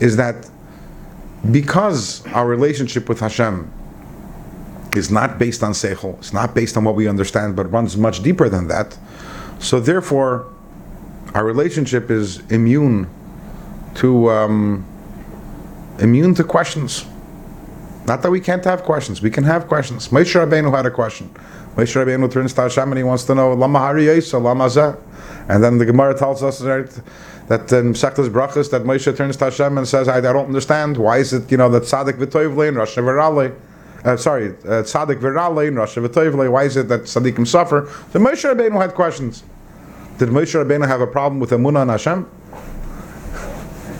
is 0.00 0.16
that 0.16 0.48
because 1.50 2.26
our 2.28 2.46
relationship 2.46 3.08
with 3.08 3.20
Hashem 3.20 3.72
is 4.94 5.10
not 5.10 5.38
based 5.38 5.62
on 5.62 5.72
seichel, 5.72 6.18
it's 6.18 6.32
not 6.32 6.54
based 6.54 6.76
on 6.76 6.84
what 6.84 6.94
we 6.94 7.08
understand, 7.08 7.56
but 7.56 7.70
runs 7.70 7.96
much 7.96 8.22
deeper 8.22 8.48
than 8.48 8.68
that. 8.68 8.96
So 9.58 9.80
therefore, 9.80 10.52
our 11.34 11.44
relationship 11.44 12.10
is 12.10 12.40
immune 12.50 13.08
to 13.96 14.30
um, 14.30 14.86
immune 15.98 16.34
to 16.34 16.44
questions. 16.44 17.06
Not 18.06 18.22
that 18.22 18.30
we 18.30 18.40
can't 18.40 18.64
have 18.64 18.82
questions. 18.82 19.22
We 19.22 19.30
can 19.30 19.44
have 19.44 19.68
questions. 19.68 20.08
Moshe 20.08 20.34
Rabbeinu 20.34 20.74
had 20.74 20.86
a 20.86 20.90
question. 20.90 21.28
Moshe 21.76 21.94
Rabbeinu 21.94 22.30
turns 22.30 22.52
to 22.54 22.62
Hashem 22.62 22.90
and 22.90 22.98
he 22.98 23.04
wants 23.04 23.24
to 23.24 23.34
know 23.34 23.52
Lama 23.52 23.78
Hari 23.78 24.06
Lama 24.06 24.66
Zeh. 24.66 24.98
And 25.50 25.64
then 25.64 25.78
the 25.78 25.84
Gemara 25.84 26.16
tells 26.16 26.44
us 26.44 26.60
that 26.60 26.92
in 27.72 27.92
Sektas 27.92 28.28
Brachas 28.28 28.70
that 28.70 28.84
Moshe 28.84 29.16
turns 29.16 29.36
to 29.38 29.46
Hashem 29.46 29.78
and 29.78 29.88
says, 29.88 30.06
I, 30.06 30.18
I 30.18 30.20
don't 30.20 30.46
understand. 30.46 30.96
Why 30.96 31.18
is 31.18 31.32
it, 31.32 31.50
you 31.50 31.56
know, 31.56 31.68
that 31.70 31.82
Tzaddik 31.82 32.18
V'toivle 32.18 32.68
and 32.68 32.76
Rosh 32.76 32.96
Virale, 32.96 33.52
uh, 34.04 34.16
sorry, 34.16 34.50
uh, 34.50 34.84
Tzaddik 34.84 35.18
Virale 35.18 35.66
and 35.66 35.76
Rosh 35.76 35.96
V'toivle, 35.96 36.48
why 36.52 36.62
is 36.62 36.76
it 36.76 36.86
that 36.86 37.02
Tzaddikim 37.02 37.48
suffer? 37.48 37.88
So 38.12 38.20
Moshe 38.20 38.48
Rabbeinu 38.48 38.80
had 38.80 38.94
questions. 38.94 39.42
Did 40.18 40.28
Moshe 40.28 40.54
Rabbeinu 40.54 40.86
have 40.86 41.00
a 41.00 41.06
problem 41.08 41.40
with 41.40 41.50
Emunah 41.50 41.82
and 41.82 41.90
Hashem? 41.90 42.30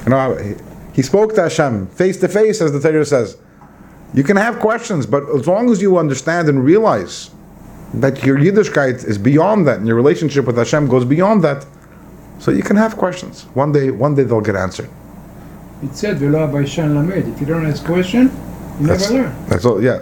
You 0.05 0.11
know, 0.11 0.37
he, 0.37 0.55
he 0.93 1.03
spoke 1.03 1.35
to 1.35 1.43
Hashem 1.43 1.89
face 1.89 2.17
to 2.19 2.29
face, 2.29 2.61
as 2.61 2.71
the 2.71 2.79
Torah 2.79 3.05
says. 3.05 3.39
You 4.15 4.23
can 4.23 4.37
have 4.37 4.61
questions, 4.61 5.05
but 5.05 5.29
as 5.31 5.49
long 5.49 5.69
as 5.73 5.83
you 5.83 5.99
understand 5.99 6.49
and 6.49 6.65
realize 6.65 7.31
that 7.95 8.25
your 8.25 8.39
Yiddishkeit 8.39 9.05
is 9.05 9.19
beyond 9.19 9.67
that, 9.67 9.79
and 9.79 9.87
your 9.87 9.97
relationship 9.97 10.47
with 10.47 10.57
Hashem 10.57 10.87
goes 10.89 11.05
beyond 11.05 11.43
that, 11.45 11.67
so 12.39 12.51
you 12.51 12.63
can 12.63 12.77
have 12.77 12.97
questions. 12.97 13.47
One 13.55 13.73
day, 13.73 13.91
one 13.91 14.15
day 14.15 14.23
they'll 14.23 14.41
get 14.41 14.57
answered. 14.57 14.89
It 15.83 15.97
said, 15.97 16.19
"V'lo 16.19 16.49
abayshan 16.49 16.95
lamed." 16.95 17.35
If 17.35 17.41
you 17.41 17.47
don't 17.47 17.67
ask 17.67 17.85
question, 17.85 18.31
you 18.81 18.87
That's, 18.87 19.11
never 19.11 19.25
learn. 19.25 19.47
that's 19.49 19.65
all. 19.65 19.83
Yeah, 19.83 20.01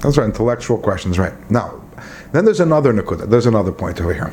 those 0.00 0.16
are 0.18 0.24
intellectual 0.24 0.78
questions, 0.78 1.18
right? 1.18 1.34
Now, 1.50 1.80
then 2.32 2.44
there's 2.44 2.60
another 2.60 2.92
nakuda. 2.92 3.28
There's 3.28 3.46
another 3.46 3.72
point 3.72 4.00
over 4.00 4.14
here. 4.14 4.32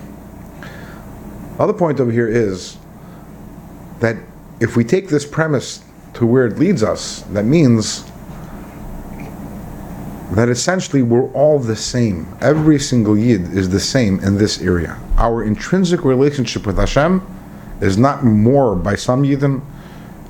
Other 1.57 1.73
point 1.73 1.99
over 1.99 2.11
here 2.11 2.27
is 2.27 2.77
that 4.01 4.17
if 4.59 4.75
we 4.75 4.83
take 4.83 5.07
this 5.09 5.25
premise 5.25 5.81
to 6.13 6.25
where 6.25 6.45
it 6.45 6.59
leads 6.59 6.83
us, 6.83 7.21
that 7.31 7.45
means 7.45 8.03
that 10.31 10.49
essentially 10.49 11.01
we're 11.01 11.31
all 11.31 11.59
the 11.59 11.75
same. 11.75 12.27
Every 12.41 12.79
single 12.79 13.17
yid 13.17 13.53
is 13.53 13.69
the 13.69 13.79
same 13.79 14.19
in 14.19 14.37
this 14.37 14.61
area. 14.61 14.99
Our 15.17 15.43
intrinsic 15.43 16.03
relationship 16.03 16.65
with 16.65 16.77
Hashem 16.77 17.25
is 17.81 17.97
not 17.97 18.23
more 18.23 18.75
by 18.75 18.95
some 18.95 19.23
yidden 19.23 19.61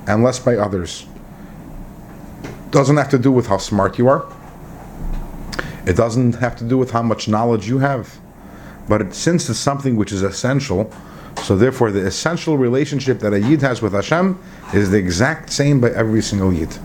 and 0.06 0.22
less 0.22 0.38
by 0.38 0.56
others. 0.56 1.06
Doesn't 2.70 2.96
have 2.96 3.08
to 3.10 3.18
do 3.18 3.32
with 3.32 3.46
how 3.46 3.56
smart 3.58 3.98
you 3.98 4.08
are. 4.08 4.30
It 5.86 5.96
doesn't 5.96 6.34
have 6.34 6.56
to 6.56 6.64
do 6.64 6.76
with 6.76 6.90
how 6.90 7.02
much 7.02 7.28
knowledge 7.28 7.68
you 7.68 7.78
have. 7.78 8.18
But 8.88 9.00
it, 9.00 9.14
since 9.14 9.48
it's 9.48 9.58
something 9.58 9.96
which 9.96 10.12
is 10.12 10.22
essential, 10.22 10.92
so 11.42 11.56
therefore 11.56 11.90
the 11.90 12.04
essential 12.04 12.58
relationship 12.58 13.20
that 13.20 13.32
a 13.32 13.40
yid 13.40 13.62
has 13.62 13.82
with 13.82 13.92
Hashem 13.92 14.38
is 14.74 14.90
the 14.90 14.98
exact 14.98 15.50
same 15.50 15.80
by 15.80 15.90
every 15.90 16.22
single 16.22 16.52
yid. 16.52 16.76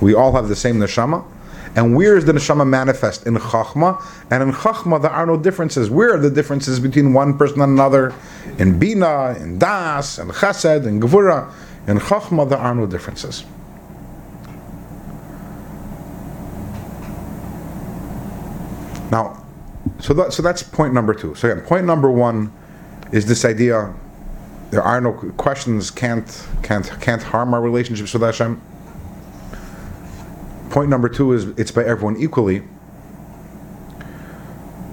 We 0.00 0.14
all 0.14 0.32
have 0.32 0.48
the 0.48 0.56
same 0.56 0.76
neshama. 0.76 1.24
And 1.74 1.96
where 1.96 2.16
is 2.16 2.26
the 2.26 2.32
neshama 2.32 2.68
manifest? 2.68 3.26
In 3.26 3.36
Chachma. 3.36 4.02
And 4.30 4.42
in 4.42 4.52
Chachma, 4.52 5.00
there 5.00 5.10
are 5.10 5.24
no 5.24 5.38
differences. 5.38 5.90
Where 5.90 6.14
are 6.14 6.18
the 6.18 6.30
differences 6.30 6.78
between 6.78 7.14
one 7.14 7.38
person 7.38 7.60
and 7.62 7.72
another? 7.72 8.14
In 8.58 8.78
Bina, 8.78 9.36
in 9.40 9.58
Das, 9.58 10.18
in 10.18 10.28
Chesed, 10.28 10.86
in 10.86 11.00
Gevura. 11.00 11.50
In 11.86 11.98
Chachma, 11.98 12.48
there 12.48 12.58
are 12.58 12.74
no 12.74 12.86
differences. 12.86 13.44
Now, 19.10 19.42
so, 19.98 20.14
that, 20.14 20.32
so 20.32 20.42
that's 20.42 20.62
point 20.62 20.94
number 20.94 21.14
two. 21.14 21.34
So 21.34 21.50
again, 21.50 21.64
point 21.64 21.86
number 21.86 22.10
one 22.10 22.52
is 23.12 23.26
this 23.26 23.44
idea 23.44 23.94
there 24.72 24.82
are 24.82 25.02
no 25.02 25.12
questions 25.36 25.90
can't 25.90 26.46
can't 26.62 26.90
can't 27.02 27.22
harm 27.22 27.52
our 27.52 27.60
relationships 27.60 28.14
with 28.14 28.22
Hashem. 28.22 28.60
Point 30.72 30.88
number 30.88 31.10
two 31.10 31.34
is 31.34 31.48
it's 31.58 31.70
by 31.70 31.84
everyone 31.84 32.16
equally. 32.16 32.62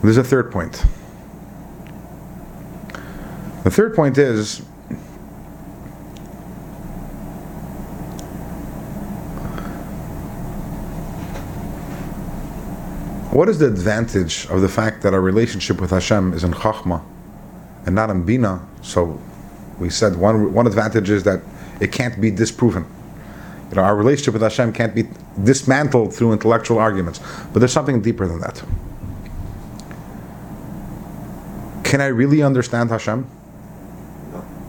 There's 0.04 0.18
a 0.18 0.24
third 0.26 0.52
point. 0.52 0.84
The 3.64 3.72
third 3.72 3.96
point 3.96 4.18
is 4.18 4.60
what 13.32 13.48
is 13.48 13.60
the 13.60 13.68
advantage 13.68 14.48
of 14.48 14.60
the 14.60 14.68
fact 14.68 15.02
that 15.04 15.14
our 15.14 15.22
relationship 15.22 15.80
with 15.80 15.92
Hashem 15.92 16.34
is 16.34 16.44
in 16.44 16.52
Chachma 16.52 17.02
and 17.86 17.96
not 17.96 18.10
in 18.10 18.26
Bina? 18.26 18.68
So 18.82 19.18
we 19.80 19.90
said 19.90 20.18
one, 20.18 20.54
one 20.54 20.68
advantage 20.68 21.10
is 21.10 21.24
that 21.24 21.42
it 21.80 21.94
can't 21.94 22.20
be 22.20 22.32
disproven. 22.32 22.86
You 23.70 23.76
know, 23.76 23.84
our 23.84 23.96
relationship 23.96 24.34
with 24.34 24.42
Hashem 24.42 24.74
can't 24.74 24.96
be 24.96 25.04
dismantled 25.44 26.14
through 26.14 26.34
intellectual 26.34 26.80
arguments. 26.80 27.20
But 27.54 27.60
there's 27.60 27.72
something 27.72 28.02
deeper 28.02 28.28
than 28.28 28.40
that. 28.40 28.64
Can 31.84 32.02
I 32.02 32.08
really 32.08 32.42
understand 32.42 32.90
Hashem? 32.90 33.28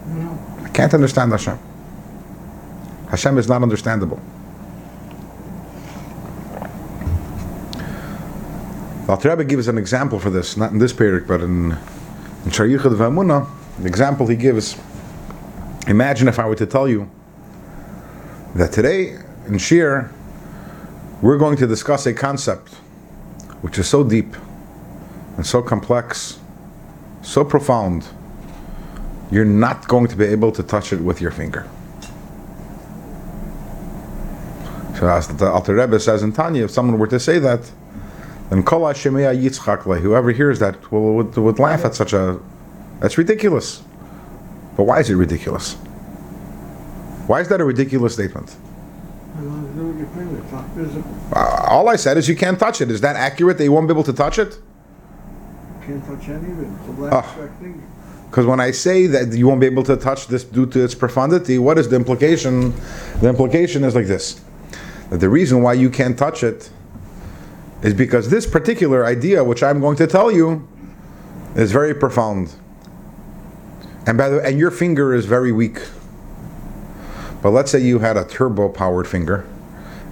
No. 0.07 0.39
I 0.63 0.69
can't 0.69 0.93
understand 0.93 1.33
Hashem. 1.33 1.59
Hashem 3.09 3.39
is 3.39 3.49
not 3.49 3.63
understandable. 3.63 4.21
The 9.07 9.13
Alter 9.13 9.31
Rebbe 9.31 9.45
gives 9.45 9.67
an 9.67 9.79
example 9.79 10.19
for 10.19 10.31
this, 10.31 10.57
not 10.57 10.73
in 10.73 10.79
this 10.79 10.93
period, 10.93 11.27
but 11.27 11.41
in, 11.41 11.73
in 12.45 12.51
Shar 12.51 12.67
Yichud 12.67 12.95
V'Amunah, 12.95 13.49
the 13.79 13.89
example 13.89 14.27
he 14.27 14.37
gives, 14.37 14.79
imagine 15.89 16.29
if 16.29 16.39
I 16.39 16.47
were 16.47 16.55
to 16.55 16.67
tell 16.67 16.87
you 16.87 17.11
that 18.55 18.73
today 18.73 19.11
in 19.47 19.55
shiur, 19.55 20.13
we're 21.23 21.39
going 21.39 21.57
to 21.57 21.67
discuss 21.67 22.07
a 22.07 22.15
concept 22.15 22.75
which 23.63 23.79
is 23.79 23.89
so 23.89 24.03
deep 24.03 24.35
and 25.37 25.47
so 25.47 25.63
complex, 25.63 26.39
so 27.23 27.45
profound, 27.45 28.07
you're 29.31 29.45
not 29.45 29.87
going 29.87 30.07
to 30.09 30.17
be 30.17 30.25
able 30.25 30.51
to 30.53 30.63
touch 30.63 30.93
it 30.93 31.01
with 31.01 31.21
your 31.21 31.31
finger. 31.31 31.69
So 34.99 35.09
as 35.09 35.29
the 35.29 35.47
Alter 35.47 35.75
Rebbe 35.75 36.01
says 36.01 36.23
in 36.23 36.33
Tanya, 36.33 36.65
if 36.65 36.71
someone 36.71 36.99
were 36.99 37.07
to 37.07 37.21
say 37.21 37.39
that, 37.39 37.71
then 38.51 38.63
Kol 38.65 38.83
Hashemia 38.83 39.41
Yitzchak 39.41 40.01
whoever 40.01 40.33
hears 40.33 40.59
that 40.59 40.91
will, 40.91 41.15
would, 41.15 41.37
would 41.37 41.59
laugh 41.59 41.85
at 41.85 41.95
such 41.95 42.13
a, 42.13 42.41
that's 42.99 43.17
ridiculous. 43.17 43.83
But 44.77 44.85
why 44.85 45.01
is 45.01 45.09
it 45.09 45.15
ridiculous? 45.15 45.77
Why 47.31 47.41
is 47.41 47.47
that 47.47 47.61
a 47.61 47.65
ridiculous 47.65 48.15
statement? 48.15 48.57
I 49.39 49.43
want 49.43 49.69
to 49.69 49.81
do 49.81 49.87
with 49.87 49.99
your 49.99 50.09
finger, 50.09 50.43
it's 50.43 50.51
not 50.51 50.65
visible. 50.71 51.15
Uh, 51.33 51.65
all 51.69 51.89
I 51.89 51.95
said 51.95 52.17
is 52.17 52.29
you 52.29 52.35
can't 52.35 52.59
touch 52.59 52.81
it. 52.81 52.91
Is 52.91 53.01
that 53.03 53.15
accurate 53.15 53.57
that 53.59 53.63
you 53.63 53.71
won't 53.71 53.87
be 53.87 53.93
able 53.93 54.03
to 54.03 54.13
touch 54.13 54.41
it? 54.41 54.59
Can't 55.87 56.05
touch 56.05 56.29
any 56.29 56.51
of 56.51 56.59
it, 56.59 56.69
it's 56.81 56.89
a 56.89 56.93
black 56.93 57.13
Ah. 57.13 57.37
Because 58.29 58.47
when 58.47 58.59
I 58.59 58.73
say 58.73 59.07
that 59.07 59.33
you 59.33 59.47
won't 59.47 59.61
be 59.61 59.67
able 59.67 59.85
to 59.85 59.97
touch 59.97 60.27
this 60.27 60.43
due 60.43 60.67
to 60.67 60.83
its 60.83 60.97
profundity, 60.97 61.57
what 61.59 61.79
is 61.79 61.89
the 61.89 61.95
implication? 61.95 62.75
The 63.21 63.29
implication 63.29 63.85
is 63.85 63.95
like 63.95 64.09
this 64.09 64.41
that 65.11 65.19
the 65.19 65.29
reason 65.29 65.63
why 65.63 65.75
you 65.75 65.89
can't 65.89 66.19
touch 66.19 66.43
it 66.43 66.69
is 67.83 67.95
because 67.95 68.29
this 68.31 68.45
particular 68.45 69.07
idea, 69.07 69.45
which 69.45 69.63
I'm 69.63 69.79
going 69.79 69.97
to 69.99 70.09
tell 70.09 70.33
you, 70.33 70.67
is 71.55 71.71
very 71.71 71.95
profound. 71.95 72.53
And 74.05 74.19
by 74.19 74.29
the 74.31 74.39
way, 74.39 74.43
and 74.47 74.59
your 74.59 74.73
finger 74.73 75.15
is 75.15 75.27
very 75.27 75.53
weak. 75.53 75.79
But 77.43 77.51
let's 77.51 77.71
say 77.71 77.81
you 77.81 77.99
had 77.99 78.17
a 78.17 78.25
turbo 78.25 78.69
powered 78.69 79.09
finger, 79.09 79.47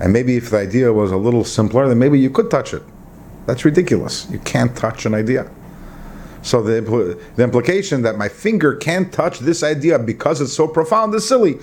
and 0.01 0.13
maybe 0.13 0.37
if 0.37 0.51
the 0.51 0.59
idea 0.59 0.93
was 0.93 1.11
a 1.11 1.17
little 1.17 1.45
simpler, 1.45 1.89
then 1.89 1.99
maybe 1.99 2.19
you 2.19 2.31
could 2.31 2.51
touch 2.51 2.73
it. 2.73 2.83
That's 3.47 3.65
ridiculous. 3.65 4.29
You 4.31 4.39
can't 4.41 4.77
touch 4.77 5.07
an 5.07 5.15
idea. 5.15 5.51
So 6.43 6.63
the, 6.63 6.83
impl- 6.83 7.21
the 7.37 7.43
implication 7.43 8.03
that 8.03 8.17
my 8.17 8.29
finger 8.29 8.77
can't 8.77 9.13
touch 9.13 9.41
this 9.41 9.63
idea 9.63 9.99
because 9.99 10.41
it's 10.41 10.53
so 10.53 10.69
profound 10.69 11.15
is 11.15 11.27
silly. 11.27 11.59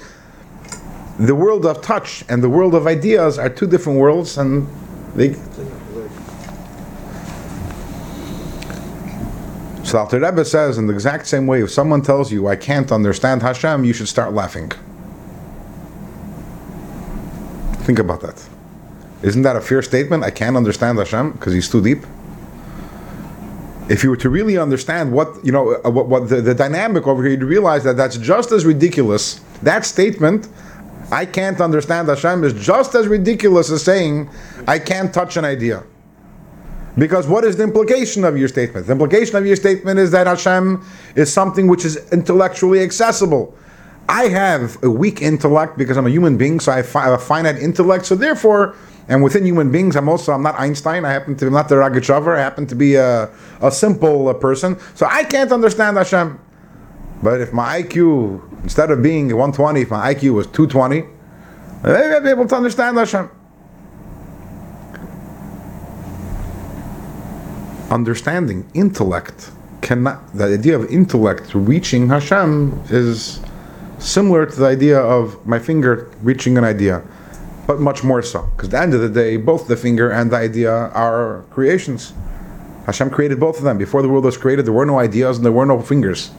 The 1.20 1.34
world 1.34 1.66
of 1.66 1.82
touch 1.82 2.26
and 2.28 2.44
the 2.44 2.50
world 2.50 2.76
of 2.76 2.88
ideas 2.88 3.40
are 3.40 3.50
two 3.50 3.68
different 3.68 4.00
worlds, 4.00 4.38
and 4.38 4.68
they. 5.16 5.34
So 9.84 10.00
Alter 10.00 10.20
Rebbe 10.20 10.44
says 10.44 10.78
in 10.78 10.88
the 10.88 10.94
exact 10.94 11.28
same 11.28 11.48
way, 11.48 11.62
if 11.64 11.72
someone 11.72 12.02
tells 12.02 12.32
you 12.32 12.48
I 12.48 12.56
can't 12.56 12.92
understand 12.92 13.44
Hashem, 13.44 13.86
you 13.86 13.94
should 13.94 14.10
start 14.10 14.34
laughing. 14.34 14.72
Think 17.86 18.00
about 18.00 18.22
that. 18.22 18.44
Isn't 19.22 19.44
that 19.44 19.56
a 19.56 19.62
fair 19.62 19.84
statement? 19.84 20.24
I 20.24 20.32
can't 20.32 20.58
understand 20.58 20.98
Hashem 20.98 21.34
because 21.34 21.54
he's 21.54 21.70
too 21.70 21.84
deep. 21.84 22.04
If 23.90 24.04
you 24.04 24.10
were 24.10 24.18
to 24.18 24.30
really 24.32 24.58
understand 24.58 25.12
what 25.12 25.46
you 25.46 25.52
know 25.52 25.76
uh, 25.86 25.92
what, 25.92 26.08
what 26.08 26.28
the, 26.28 26.42
the 26.42 26.56
dynamic 26.56 27.06
over 27.06 27.22
here 27.22 27.34
you'd 27.34 27.44
realize 27.44 27.84
that 27.84 27.96
that's 27.96 28.18
just 28.18 28.52
as 28.52 28.66
ridiculous. 28.66 29.40
That 29.62 29.86
statement 29.86 30.48
i 31.12 31.24
can't 31.24 31.62
understand 31.62 32.08
hashem 32.08 32.44
is 32.44 32.54
just 32.54 32.96
as 32.96 33.08
ridiculous 33.08 33.70
as 33.70 33.84
saying 33.84 34.28
i 34.68 34.80
can't 34.80 35.14
touch 35.14 35.38
an 35.38 35.46
idea. 35.46 35.84
Because 36.98 37.28
what 37.28 37.44
is 37.44 37.58
the 37.58 37.64
implication 37.64 38.24
of 38.24 38.38
your 38.38 38.48
statement? 38.48 38.88
The 38.88 38.94
implication 38.94 39.36
of 39.36 39.46
your 39.46 39.56
statement 39.56 40.00
is 40.00 40.10
that 40.12 40.26
hashem 40.26 40.84
is 41.16 41.32
something 41.32 41.68
which 41.68 41.86
is 41.86 42.12
intellectually 42.12 42.82
accessible 42.82 43.56
i 44.08 44.28
have 44.28 44.82
a 44.84 44.90
weak 44.90 45.22
intellect 45.22 45.78
because 45.78 45.98
i'm 45.98 46.08
a 46.08 46.10
human 46.10 46.38
being 46.38 46.60
so 46.60 46.72
i 46.72 46.78
have 46.82 47.14
a 47.14 47.18
finite 47.18 47.58
intellect 47.58 48.06
so 48.06 48.16
therefore 48.16 48.76
and 49.08 49.24
within 49.24 49.46
human 49.46 49.72
beings, 49.72 49.96
I'm 49.96 50.10
also 50.10 50.32
I'm 50.32 50.42
not 50.42 50.60
Einstein. 50.60 51.06
I 51.06 51.12
happen 51.12 51.36
to 51.38 51.46
be 51.46 51.52
not 51.52 51.70
the 51.70 51.76
Rogatchover. 51.76 52.36
I 52.38 52.42
happen 52.42 52.66
to 52.68 52.76
be 52.76 52.96
a, 52.96 53.30
a 53.62 53.72
simple 53.72 54.28
uh, 54.28 54.34
person. 54.34 54.78
So 54.96 55.06
I 55.06 55.24
can't 55.24 55.52
understand 55.52 55.98
Hashem. 55.98 56.40
But 57.22 57.40
if 57.42 57.54
my 57.54 57.84
IQ, 57.84 58.64
instead 58.64 58.92
of 58.92 59.04
being 59.04 59.28
120, 59.28 59.82
if 59.82 59.92
my 59.92 60.14
IQ 60.14 60.34
was 60.34 60.48
220, 60.48 61.02
maybe 61.84 62.14
I'd 62.16 62.24
be 62.24 62.30
able 62.30 62.48
to 62.48 62.56
understand 62.56 62.98
Hashem. 62.98 63.30
Understanding, 67.92 68.70
intellect, 68.74 69.52
cannot. 69.82 70.36
The 70.36 70.46
idea 70.46 70.78
of 70.78 70.90
intellect 70.92 71.54
reaching 71.54 72.10
Hashem 72.10 72.84
is 72.90 73.40
similar 74.06 74.46
to 74.46 74.56
the 74.56 74.66
idea 74.66 75.00
of 75.00 75.46
my 75.46 75.60
finger 75.60 76.12
reaching 76.22 76.58
an 76.58 76.64
idea 76.64 77.04
but 77.68 77.80
much 77.80 78.04
more 78.04 78.22
so. 78.22 78.44
Because 78.56 78.68
at 78.68 78.72
the 78.72 78.80
end 78.80 78.94
of 78.94 79.02
the 79.02 79.10
day, 79.10 79.38
both 79.38 79.68
the 79.68 79.76
finger 79.76 80.12
and 80.12 80.32
the 80.32 80.36
idea 80.36 80.72
are 80.72 81.44
creations. 81.50 82.14
Hashem 82.86 83.10
created 83.10 83.40
both 83.40 83.58
of 83.58 83.64
them. 83.64 83.78
Before 83.78 84.02
the 84.02 84.10
world 84.10 84.26
was 84.26 84.38
created, 84.38 84.66
there 84.66 84.74
were 84.74 84.86
no 84.86 85.00
ideas 85.00 85.38
and 85.38 85.46
there 85.46 85.52
were 85.52 85.66
no 85.66 85.82
fingers. 85.82 86.32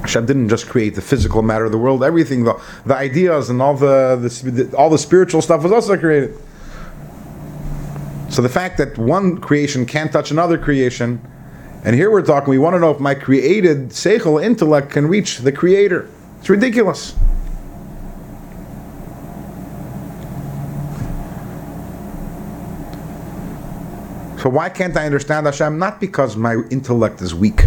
Hashem 0.00 0.24
didn't 0.24 0.48
just 0.48 0.66
create 0.66 0.94
the 0.94 1.02
physical 1.02 1.42
matter 1.42 1.66
of 1.66 1.72
the 1.72 1.78
world; 1.78 2.02
everything, 2.02 2.44
the, 2.44 2.58
the 2.86 2.96
ideas 2.96 3.50
and 3.50 3.60
all 3.60 3.74
the, 3.74 4.16
the 4.16 4.74
all 4.76 4.88
the 4.88 4.96
spiritual 4.96 5.42
stuff 5.42 5.62
was 5.62 5.72
also 5.72 5.98
created. 5.98 6.34
So 8.30 8.40
the 8.40 8.48
fact 8.48 8.78
that 8.78 8.96
one 8.96 9.38
creation 9.38 9.84
can't 9.84 10.10
touch 10.10 10.30
another 10.30 10.56
creation, 10.56 11.20
and 11.84 11.94
here 11.94 12.10
we're 12.10 12.22
talking, 12.22 12.50
we 12.50 12.58
want 12.58 12.74
to 12.74 12.80
know 12.80 12.90
if 12.90 13.00
my 13.00 13.14
created 13.14 13.90
seichel 13.90 14.42
intellect 14.42 14.90
can 14.90 15.06
reach 15.06 15.38
the 15.38 15.52
Creator. 15.52 16.08
It's 16.38 16.48
ridiculous. 16.48 17.14
So 24.38 24.48
why 24.48 24.68
can't 24.68 24.96
I 24.96 25.04
understand 25.04 25.46
Hashem? 25.46 25.78
Not 25.78 26.00
because 26.00 26.36
my 26.36 26.54
intellect 26.70 27.20
is 27.20 27.34
weak, 27.34 27.64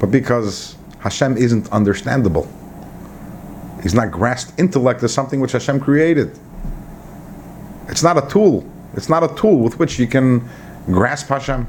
but 0.00 0.10
because 0.10 0.76
Hashem 1.00 1.36
isn't 1.36 1.70
understandable. 1.70 2.48
He's 3.82 3.92
not 3.92 4.10
grasped. 4.10 4.58
Intellect 4.58 5.02
is 5.02 5.12
something 5.12 5.38
which 5.38 5.52
Hashem 5.52 5.80
created. 5.80 6.38
It's 7.88 8.02
not 8.02 8.16
a 8.16 8.26
tool. 8.26 8.66
It's 8.94 9.10
not 9.10 9.22
a 9.22 9.34
tool 9.34 9.58
with 9.58 9.78
which 9.78 9.98
you 9.98 10.06
can 10.06 10.48
grasp 10.86 11.28
Hashem. 11.28 11.66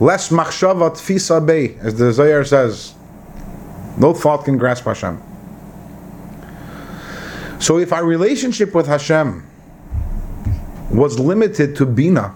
Leis 0.00 0.30
machshava 0.30 0.90
tfisa 0.90 1.44
bei, 1.44 1.76
as 1.80 1.94
the 1.96 2.12
Zohar 2.12 2.42
says. 2.44 2.94
No 3.98 4.14
thought 4.14 4.44
can 4.46 4.56
grasp 4.56 4.84
Hashem. 4.84 5.22
So 7.58 7.78
if 7.78 7.92
our 7.92 8.04
relationship 8.04 8.74
with 8.74 8.86
Hashem 8.86 9.46
was 10.90 11.18
limited 11.18 11.76
to 11.76 11.86
Bina. 11.86 12.34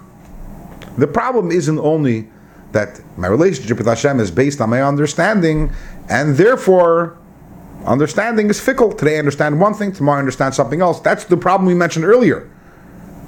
The 0.97 1.07
problem 1.07 1.51
isn't 1.51 1.79
only 1.79 2.29
that 2.71 3.01
my 3.17 3.27
relationship 3.27 3.77
with 3.77 3.87
Hashem 3.87 4.19
is 4.19 4.31
based 4.31 4.61
on 4.61 4.69
my 4.69 4.81
understanding, 4.81 5.71
and 6.09 6.37
therefore 6.37 7.17
understanding 7.85 8.49
is 8.49 8.59
fickle. 8.59 8.91
Today 8.91 9.15
I 9.15 9.19
understand 9.19 9.59
one 9.59 9.73
thing, 9.73 9.91
tomorrow 9.91 10.17
I 10.17 10.19
understand 10.19 10.53
something 10.53 10.81
else. 10.81 10.99
That's 10.99 11.25
the 11.25 11.37
problem 11.37 11.67
we 11.67 11.73
mentioned 11.73 12.05
earlier. 12.05 12.49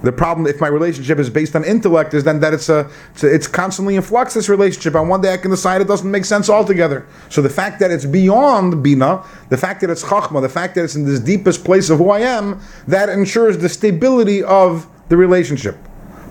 The 0.04 0.12
problem, 0.12 0.46
if 0.46 0.62
my 0.62 0.68
relationship 0.68 1.18
is 1.18 1.30
based 1.30 1.56
on 1.56 1.64
intellect, 1.64 2.14
is 2.14 2.24
then 2.24 2.40
that 2.42 2.54
it's 2.54 2.70
a, 2.70 2.90
it's, 3.14 3.24
a, 3.24 3.34
it's 3.34 3.48
constantly 3.48 3.96
in 3.96 4.04
flux. 4.04 4.36
This 4.36 4.48
relationship, 4.48 4.94
on 4.94 5.08
one 5.08 5.22
day 5.22 5.34
I 5.34 5.38
can 5.38 5.50
decide 5.50 5.82
it 5.82 5.88
doesn't 5.88 6.10
make 6.10 6.24
sense 6.24 6.50
altogether. 6.50 7.08
So 7.30 7.42
the 7.42 7.50
fact 7.50 7.80
that 7.80 7.90
it's 7.90 8.06
beyond 8.06 8.84
bina, 8.84 9.24
the 9.50 9.58
fact 9.58 9.82
that 9.82 9.90
it's 9.90 10.04
chachma, 10.04 10.40
the 10.42 10.50
fact 10.50 10.76
that 10.76 10.84
it's 10.84 10.96
in 10.96 11.06
this 11.06 11.20
deepest 11.20 11.66
place 11.66 11.90
of 11.90 11.98
who 11.98 12.12
I 12.12 12.20
am, 12.20 12.62
that 12.88 13.10
ensures 13.10 13.58
the 13.58 13.70
stability 13.70 14.44
of 14.44 14.88
the 15.10 15.18
relationship. 15.18 15.76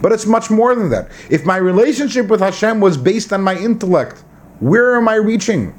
But 0.01 0.13
it's 0.13 0.27
much 0.27 0.49
more 0.49 0.75
than 0.77 0.89
that. 0.91 1.11
If 1.29 1.45
my 1.45 1.57
relationship 1.57 2.29
with 2.29 2.41
Hashem 2.41 2.81
was 2.81 2.97
based 2.97 3.33
on 3.33 3.43
my 3.43 3.57
intellect, 3.57 4.23
where 4.61 4.97
am 4.97 5.09
I 5.09 5.17
reaching? 5.17 5.75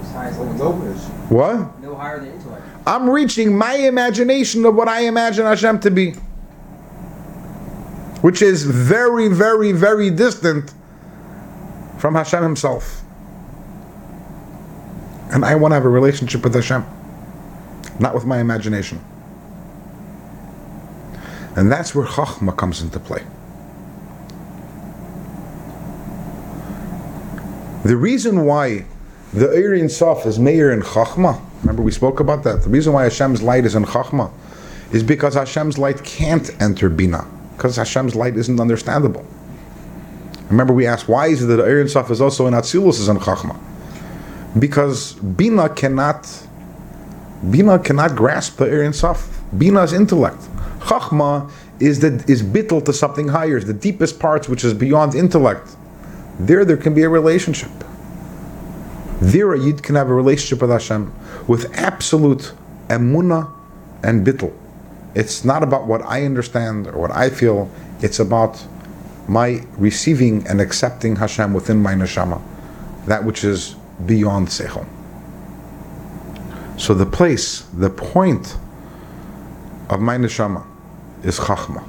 As 0.00 0.12
high 0.12 0.28
as 0.28 0.38
limits. 0.38 0.58
no, 0.60 0.82
is. 0.82 1.04
What? 1.30 1.80
No 1.80 1.96
higher 1.96 2.20
than. 2.20 2.39
I'm 2.86 3.08
reaching 3.08 3.56
my 3.56 3.74
imagination 3.74 4.64
of 4.64 4.74
what 4.74 4.88
I 4.88 5.00
imagine 5.02 5.44
Hashem 5.44 5.80
to 5.80 5.90
be. 5.90 6.12
Which 8.22 8.42
is 8.42 8.64
very, 8.64 9.28
very, 9.28 9.72
very 9.72 10.10
distant 10.10 10.72
from 11.98 12.14
Hashem 12.14 12.42
Himself. 12.42 13.02
And 15.32 15.44
I 15.44 15.54
want 15.54 15.72
to 15.72 15.76
have 15.76 15.84
a 15.84 15.90
relationship 15.90 16.42
with 16.42 16.54
Hashem, 16.54 16.84
not 17.98 18.14
with 18.14 18.24
my 18.24 18.40
imagination. 18.40 19.00
And 21.56 21.70
that's 21.70 21.94
where 21.94 22.06
Chachma 22.06 22.56
comes 22.56 22.82
into 22.82 22.98
play. 22.98 23.22
The 27.84 27.96
reason 27.96 28.44
why 28.44 28.84
the 29.32 29.46
Eir 29.46 29.90
Sof 29.90 30.26
is 30.26 30.38
Meir 30.38 30.72
in 30.72 30.80
Chachma, 30.80 31.40
remember 31.62 31.82
we 31.82 31.92
spoke 31.92 32.20
about 32.20 32.44
that. 32.44 32.62
The 32.62 32.68
reason 32.68 32.92
why 32.92 33.04
Hashem's 33.04 33.42
light 33.42 33.64
is 33.64 33.74
in 33.74 33.84
Chachma 33.84 34.30
is 34.92 35.02
because 35.02 35.34
Hashem's 35.34 35.78
light 35.78 36.02
can't 36.04 36.50
enter 36.60 36.88
Bina, 36.88 37.26
because 37.56 37.76
Hashem's 37.76 38.14
light 38.14 38.36
isn't 38.36 38.60
understandable. 38.60 39.24
Remember 40.48 40.72
we 40.72 40.86
asked 40.86 41.08
why 41.08 41.28
is 41.28 41.42
it 41.42 41.46
that 41.46 41.60
Eir 41.60 41.88
Sof 41.88 42.10
is 42.10 42.20
also 42.20 42.46
in 42.46 42.54
Atzilus 42.54 42.98
is 43.00 43.08
in 43.08 43.18
Chachma? 43.18 43.56
Because 44.58 45.14
Bina 45.14 45.68
cannot 45.68 46.28
Bina 47.50 47.78
cannot 47.78 48.16
grasp 48.16 48.56
the 48.56 48.66
Eir 48.66 48.92
Sof. 48.94 49.40
Bina 49.56 49.82
is 49.82 49.92
intellect. 49.92 50.42
Chachma 50.80 51.50
is 51.78 52.00
the 52.00 52.24
is 52.26 52.42
bittel 52.42 52.84
to 52.84 52.92
something 52.92 53.28
higher, 53.28 53.60
the 53.60 53.72
deepest 53.72 54.18
parts 54.18 54.48
which 54.48 54.64
is 54.64 54.74
beyond 54.74 55.14
intellect. 55.14 55.76
There, 56.38 56.64
there 56.64 56.76
can 56.76 56.94
be 56.94 57.02
a 57.02 57.08
relationship. 57.08 57.70
There, 59.20 59.52
a 59.52 59.58
yid 59.58 59.82
can 59.82 59.96
have 59.96 60.08
a 60.08 60.14
relationship 60.14 60.62
with 60.62 60.70
Hashem 60.70 61.12
with 61.46 61.72
absolute 61.76 62.52
emuna 62.88 63.52
and 64.02 64.26
bittel. 64.26 64.52
It's 65.14 65.44
not 65.44 65.62
about 65.62 65.86
what 65.86 66.02
I 66.02 66.24
understand 66.24 66.86
or 66.86 66.98
what 66.98 67.10
I 67.10 67.30
feel. 67.30 67.70
It's 68.00 68.18
about 68.18 68.64
my 69.28 69.62
receiving 69.76 70.46
and 70.46 70.60
accepting 70.60 71.16
Hashem 71.16 71.52
within 71.52 71.82
my 71.82 71.94
neshama, 71.94 72.40
that 73.06 73.24
which 73.24 73.44
is 73.44 73.76
beyond 74.06 74.48
seichel. 74.48 74.86
So 76.80 76.94
the 76.94 77.06
place, 77.06 77.60
the 77.74 77.90
point 77.90 78.56
of 79.90 80.00
my 80.00 80.16
neshama 80.16 80.64
is 81.22 81.38
chachma. 81.38 81.84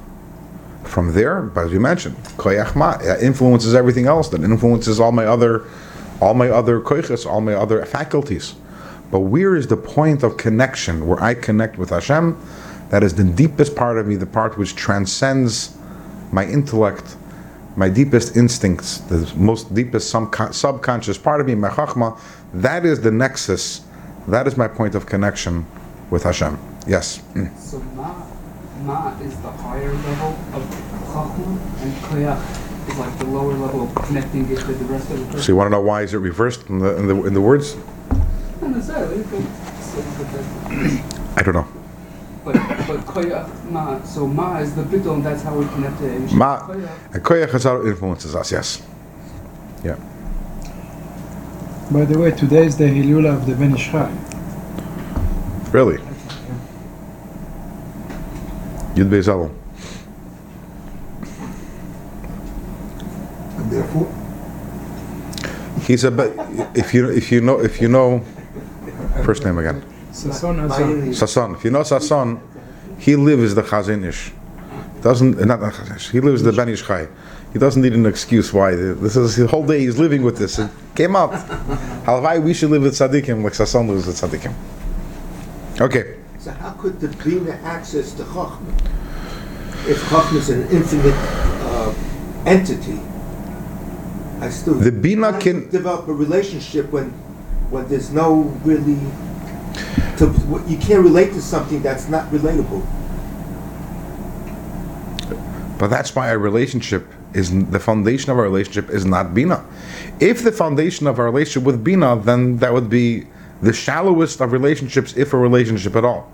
From 0.84 1.14
there, 1.14 1.50
as 1.56 1.72
we 1.72 1.80
mentioned, 1.80 2.18
koyach 2.36 2.76
ma 2.76 2.98
it 3.00 3.24
influences 3.24 3.74
everything 3.74 4.08
else. 4.08 4.28
That 4.30 4.44
influences 4.44 5.00
all 5.00 5.14
my 5.14 5.26
other, 5.26 5.66
all 6.22 6.36
my 6.36 6.50
other 6.50 6.80
koiches, 6.80 7.26
all 7.26 7.42
my 7.42 7.54
other 7.54 7.84
faculties. 7.86 8.56
But 9.10 9.22
where 9.22 9.56
is 9.56 9.68
the 9.68 9.76
point 9.76 10.24
of 10.24 10.38
connection 10.38 11.06
where 11.08 11.22
I 11.22 11.34
connect 11.34 11.78
with 11.78 11.90
Hashem? 11.90 12.40
That 12.90 13.04
is 13.04 13.16
the 13.16 13.24
deepest 13.24 13.76
part 13.76 13.98
of 13.98 14.08
me, 14.08 14.16
the 14.16 14.26
part 14.26 14.58
which 14.58 14.76
transcends 14.76 15.76
my 16.32 16.46
intellect, 16.46 17.18
my 17.76 17.90
deepest 17.90 18.38
instincts, 18.38 19.00
the 19.00 19.30
most 19.36 19.74
deepest 19.74 20.14
subcon- 20.14 20.54
subconscious 20.54 21.18
part 21.18 21.42
of 21.42 21.48
me, 21.48 21.56
my 21.56 21.70
chachma. 21.70 22.18
That 22.54 22.86
is 22.86 23.02
the 23.02 23.12
nexus. 23.12 23.82
That 24.28 24.48
is 24.48 24.56
my 24.56 24.68
point 24.68 24.96
of 24.96 25.06
connection 25.06 25.66
with 26.10 26.24
Hashem. 26.24 26.58
Yes. 26.88 27.22
Mm. 27.34 27.58
So 27.58 27.80
ma, 27.96 28.14
ma 28.84 29.20
is 29.20 29.36
the 29.38 29.52
higher 29.52 29.94
level 29.94 30.38
of 30.54 30.64
chachma, 31.08 31.82
and 31.82 31.94
koyach 32.04 32.61
is 32.92 32.98
like 32.98 33.18
the 33.20 33.26
lower 33.26 33.54
level 33.54 33.84
of 33.84 33.96
connecting 33.96 34.50
it 34.52 34.60
to 34.60 34.74
the 34.74 34.86
rest 34.86 35.10
of 35.12 35.20
the 35.20 35.26
person. 35.26 35.42
So 35.42 35.52
you 35.52 35.56
want 35.56 35.68
to 35.68 35.72
know 35.72 35.82
why 35.82 36.02
is 36.04 36.14
it 36.14 36.18
reversed 36.18 36.68
in 36.70 36.80
the 36.80 36.96
in 36.98 37.08
the, 37.08 37.24
in 37.24 37.34
the 37.34 37.42
words? 37.42 37.76
Not 38.62 38.72
necessarily, 38.72 39.24
but, 39.24 39.42
so, 39.82 40.04
but, 40.18 40.32
that- 40.32 41.38
I 41.38 41.44
don't 41.44 41.54
know. 41.56 41.68
but 42.46 42.54
but 42.88 43.00
koyach 43.06 43.72
ma. 43.72 44.02
So 44.04 44.28
ma 44.28 44.58
is 44.58 44.76
the 44.76 44.84
bittul, 44.84 45.16
and 45.16 45.26
that's 45.26 45.44
how 45.44 45.56
we 45.56 45.66
connect 45.68 45.98
to 46.00 46.06
it. 46.06 46.32
Ma 46.34 46.60
Koyach. 46.60 46.86
Uh, 46.86 47.14
and 47.14 47.24
koyach 47.24 47.50
Hazar 47.52 47.88
influences 47.88 48.36
us. 48.36 48.52
Yes. 48.52 48.82
Yeah. 49.84 49.96
By 51.92 52.06
the 52.06 52.18
way, 52.18 52.32
today 52.32 52.66
is 52.66 52.78
the 52.78 52.86
Hilula 52.86 53.36
of 53.36 53.46
the 53.46 53.56
Ben 53.56 53.74
Ish 53.76 53.92
Really. 55.74 55.98
Yud 58.96 59.10
Beis 59.10 59.28
And 59.28 59.61
therefore, 63.72 64.08
He's 65.88 66.04
a 66.04 66.12
but 66.12 66.32
if 66.76 66.94
you 66.94 67.10
if 67.10 67.32
you 67.32 67.42
know 67.42 67.60
if 67.60 67.82
you 67.82 67.88
know 67.88 68.20
first 69.26 69.44
name 69.44 69.58
again 69.58 69.84
Sason 70.12 70.60
Azan. 70.60 71.14
Sason. 71.14 71.56
If 71.56 71.64
you 71.64 71.72
know 71.72 71.82
Sason, 71.82 72.40
he 73.00 73.16
lives 73.16 73.56
the 73.56 73.64
Chazon 73.64 74.06
Ish. 74.06 74.32
Doesn't 75.02 75.40
not 75.40 75.60
the 75.60 75.68
Chazon 75.68 76.12
He 76.12 76.20
lives 76.20 76.44
the 76.44 76.52
Ben 76.52 76.70
Ish 76.70 76.84
He 77.54 77.60
doesn't 77.60 77.82
need 77.82 77.94
an 77.94 78.06
excuse 78.06 78.54
why. 78.54 78.76
This 78.76 79.16
is 79.16 79.38
the 79.38 79.48
whole 79.48 79.66
day 79.66 79.80
he's 79.80 79.98
living 79.98 80.22
with 80.22 80.38
this. 80.38 80.60
It 80.60 80.70
came 80.96 81.16
out. 81.16 81.32
Halavai, 82.06 82.44
we 82.44 82.54
should 82.54 82.72
live 82.72 82.84
with 82.84 82.94
tzaddikim 82.94 83.44
like 83.44 83.54
Sason 83.54 83.88
lives 83.88 84.06
with 84.06 84.18
tzaddikim. 84.18 84.54
Okay. 85.80 86.18
so 86.38 86.52
how 86.52 86.72
could 86.72 87.00
the 87.00 87.08
Bina 87.24 87.54
access 87.64 88.14
to 88.14 88.24
Chachma? 88.24 88.74
If 89.88 90.02
Chachma 90.10 90.38
is 90.38 90.50
an 90.50 90.68
infinite 90.70 91.16
uh, 91.16 91.94
entity, 92.46 93.00
I 94.42 94.50
still 94.50 94.74
The 94.74 94.92
Bina 94.92 95.40
can- 95.40 95.70
develop 95.70 96.08
a 96.08 96.14
relationship 96.14 96.92
when 96.92 97.14
when 97.70 97.88
there's 97.88 98.12
no 98.12 98.52
really 98.66 99.00
to, 100.18 100.26
you 100.68 100.78
can't 100.78 101.04
relate 101.04 101.32
to 101.34 101.42
something 101.42 101.82
that's 101.82 102.10
not 102.10 102.30
relatable. 102.32 102.84
But 105.80 105.88
that's 105.88 106.14
why 106.16 106.30
our 106.30 106.38
relationship 106.38 107.08
is 107.34 107.50
the 107.70 107.80
foundation 107.80 108.30
of 108.30 108.38
our 108.38 108.44
relationship 108.44 108.90
is 108.90 109.06
not 109.06 109.34
bina. 109.34 109.64
If 110.20 110.44
the 110.44 110.52
foundation 110.52 111.08
of 111.08 111.18
our 111.18 111.26
relationship 111.26 111.64
with 111.64 111.84
bina, 111.84 112.20
then 112.20 112.58
that 112.58 112.74
would 112.74 112.90
be 112.90 113.26
the 113.62 113.74
shallowest 113.74 114.42
of 114.42 114.52
relationships, 114.52 115.16
if 115.16 115.34
a 115.34 115.38
relationship 115.38 115.96
at 115.96 116.04
all. 116.04 116.30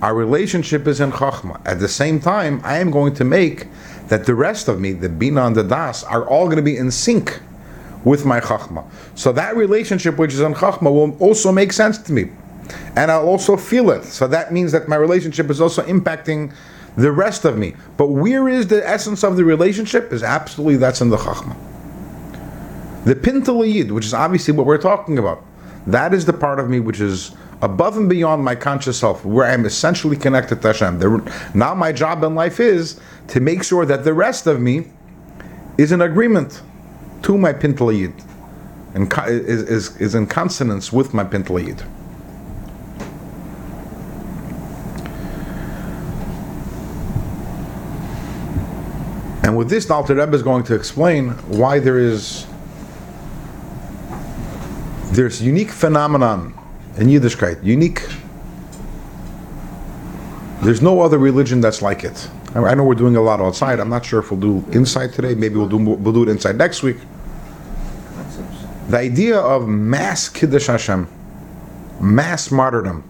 Our 0.00 0.14
relationship 0.14 0.86
is 0.86 1.00
in 1.00 1.10
chachma. 1.10 1.60
At 1.66 1.80
the 1.80 1.88
same 1.88 2.20
time, 2.20 2.60
I 2.62 2.78
am 2.78 2.90
going 2.90 3.14
to 3.14 3.24
make 3.24 3.66
that 4.08 4.26
the 4.26 4.34
rest 4.34 4.68
of 4.68 4.80
me, 4.80 4.92
the 4.92 5.08
bina 5.08 5.46
and 5.46 5.56
the 5.56 5.62
das, 5.62 6.02
are 6.04 6.26
all 6.26 6.46
going 6.46 6.56
to 6.56 6.62
be 6.62 6.76
in 6.76 6.90
sync 6.90 7.40
with 8.04 8.24
my 8.24 8.40
chachma. 8.40 8.84
So 9.14 9.32
that 9.32 9.56
relationship, 9.56 10.16
which 10.16 10.32
is 10.32 10.40
in 10.40 10.54
chachma, 10.54 10.92
will 10.92 11.16
also 11.18 11.52
make 11.52 11.72
sense 11.72 11.98
to 11.98 12.12
me, 12.12 12.30
and 12.96 13.10
I'll 13.10 13.26
also 13.26 13.56
feel 13.56 13.90
it. 13.90 14.04
So 14.04 14.26
that 14.28 14.52
means 14.52 14.72
that 14.72 14.88
my 14.88 14.96
relationship 14.96 15.50
is 15.50 15.60
also 15.60 15.82
impacting 15.82 16.52
the 16.96 17.12
rest 17.12 17.44
of 17.44 17.56
me. 17.56 17.74
But 17.96 18.08
where 18.08 18.48
is 18.48 18.66
the 18.66 18.86
essence 18.86 19.22
of 19.22 19.36
the 19.36 19.44
relationship? 19.44 20.12
Is 20.12 20.22
absolutely 20.22 20.76
that's 20.76 21.00
in 21.00 21.10
the 21.10 21.16
chachma. 21.16 21.56
The 23.04 23.14
pintele 23.14 23.72
Yid, 23.72 23.92
which 23.92 24.04
is 24.04 24.14
obviously 24.14 24.54
what 24.54 24.66
we're 24.66 24.78
talking 24.78 25.18
about, 25.18 25.44
that 25.86 26.12
is 26.12 26.26
the 26.26 26.32
part 26.32 26.58
of 26.58 26.68
me 26.68 26.80
which 26.80 27.00
is 27.00 27.34
above 27.60 27.96
and 27.96 28.08
beyond 28.08 28.44
my 28.44 28.54
conscious 28.54 28.98
self, 28.98 29.24
where 29.24 29.46
I'm 29.46 29.66
essentially 29.66 30.16
connected 30.16 30.62
to 30.62 30.68
Hashem. 30.68 30.98
The- 30.98 31.32
now 31.54 31.74
my 31.74 31.92
job 31.92 32.22
in 32.22 32.34
life 32.34 32.60
is 32.60 33.00
to 33.28 33.40
make 33.40 33.62
sure 33.62 33.84
that 33.84 34.04
the 34.04 34.14
rest 34.14 34.46
of 34.46 34.60
me 34.60 34.86
is 35.76 35.92
in 35.92 36.00
agreement 36.00 36.62
to 37.22 37.36
my 37.36 37.52
pintele 37.52 37.96
Yid, 37.96 38.14
and 38.94 39.12
is, 39.28 39.62
is, 39.62 39.96
is 39.96 40.14
in 40.14 40.26
consonance 40.26 40.92
with 40.92 41.12
my 41.12 41.24
pintele 41.24 41.66
Yid. 41.66 41.82
And 49.42 49.56
with 49.56 49.70
this, 49.70 49.86
the 49.86 49.94
Alter 49.94 50.14
Rebbe 50.14 50.34
is 50.34 50.42
going 50.42 50.62
to 50.64 50.74
explain 50.74 51.30
why 51.48 51.78
there 51.78 51.98
is 51.98 52.46
there's 55.10 55.42
unique 55.42 55.70
phenomenon 55.70 56.52
in 56.98 57.06
Yiddishkeit, 57.06 57.62
unique. 57.64 58.02
There's 60.62 60.82
no 60.82 61.00
other 61.00 61.18
religion 61.18 61.60
that's 61.60 61.80
like 61.80 62.02
it. 62.02 62.28
I 62.54 62.74
know 62.74 62.82
we're 62.82 62.94
doing 62.94 63.14
a 63.14 63.22
lot 63.22 63.40
outside. 63.40 63.78
I'm 63.78 63.88
not 63.88 64.04
sure 64.04 64.18
if 64.18 64.30
we'll 64.32 64.40
do 64.40 64.64
inside 64.72 65.12
today. 65.12 65.34
Maybe 65.34 65.54
we'll 65.54 65.68
do 65.68 65.76
we'll 65.76 66.12
do 66.12 66.24
it 66.24 66.28
inside 66.28 66.56
next 66.56 66.82
week. 66.82 66.96
The 68.88 68.98
idea 68.98 69.38
of 69.38 69.68
mass 69.68 70.28
kiddush 70.28 70.66
Hashem, 70.66 71.06
mass 72.00 72.50
martyrdom, 72.50 73.08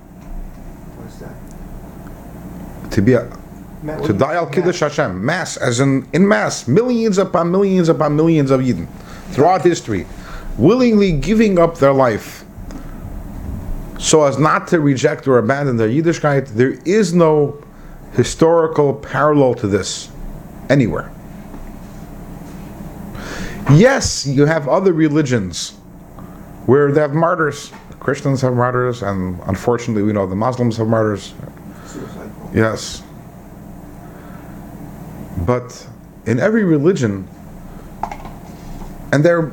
to 2.90 3.00
be 3.00 3.14
a, 3.14 3.30
Matt, 3.82 4.04
to 4.04 4.12
die 4.12 4.34
al 4.34 4.46
kiddush 4.46 4.80
Hashem, 4.80 5.24
mass 5.24 5.56
as 5.56 5.80
in 5.80 6.06
in 6.12 6.26
mass, 6.26 6.68
millions 6.68 7.16
upon 7.16 7.50
millions 7.50 7.88
upon 7.88 8.16
millions 8.16 8.50
of 8.50 8.60
Yidden 8.60 8.88
throughout 9.30 9.62
history, 9.62 10.04
willingly 10.58 11.12
giving 11.12 11.58
up 11.58 11.78
their 11.78 11.92
life 11.92 12.44
so 13.98 14.24
as 14.24 14.38
not 14.38 14.68
to 14.68 14.80
reject 14.80 15.26
or 15.26 15.38
abandon 15.38 15.76
their 15.76 15.88
Yiddishkeit. 15.88 16.48
There 16.48 16.78
is 16.84 17.12
no 17.12 17.62
historical 18.12 18.94
parallel 18.94 19.54
to 19.54 19.66
this 19.66 20.10
anywhere. 20.70 21.12
Yes, 23.70 24.26
you 24.26 24.46
have 24.46 24.66
other 24.68 24.92
religions 24.92 25.72
where 26.66 26.90
they 26.90 27.00
have 27.00 27.12
martyrs. 27.12 27.70
Christians 28.00 28.40
have 28.40 28.54
martyrs, 28.54 29.02
and 29.02 29.38
unfortunately, 29.46 30.02
we 30.02 30.12
know 30.12 30.26
the 30.26 30.36
Muslims 30.36 30.76
have 30.78 30.86
martyrs. 30.86 31.34
Yes. 32.54 33.02
But 35.44 35.86
in 36.24 36.38
every 36.38 36.64
religion, 36.64 37.28
and 39.12 39.24
there 39.24 39.52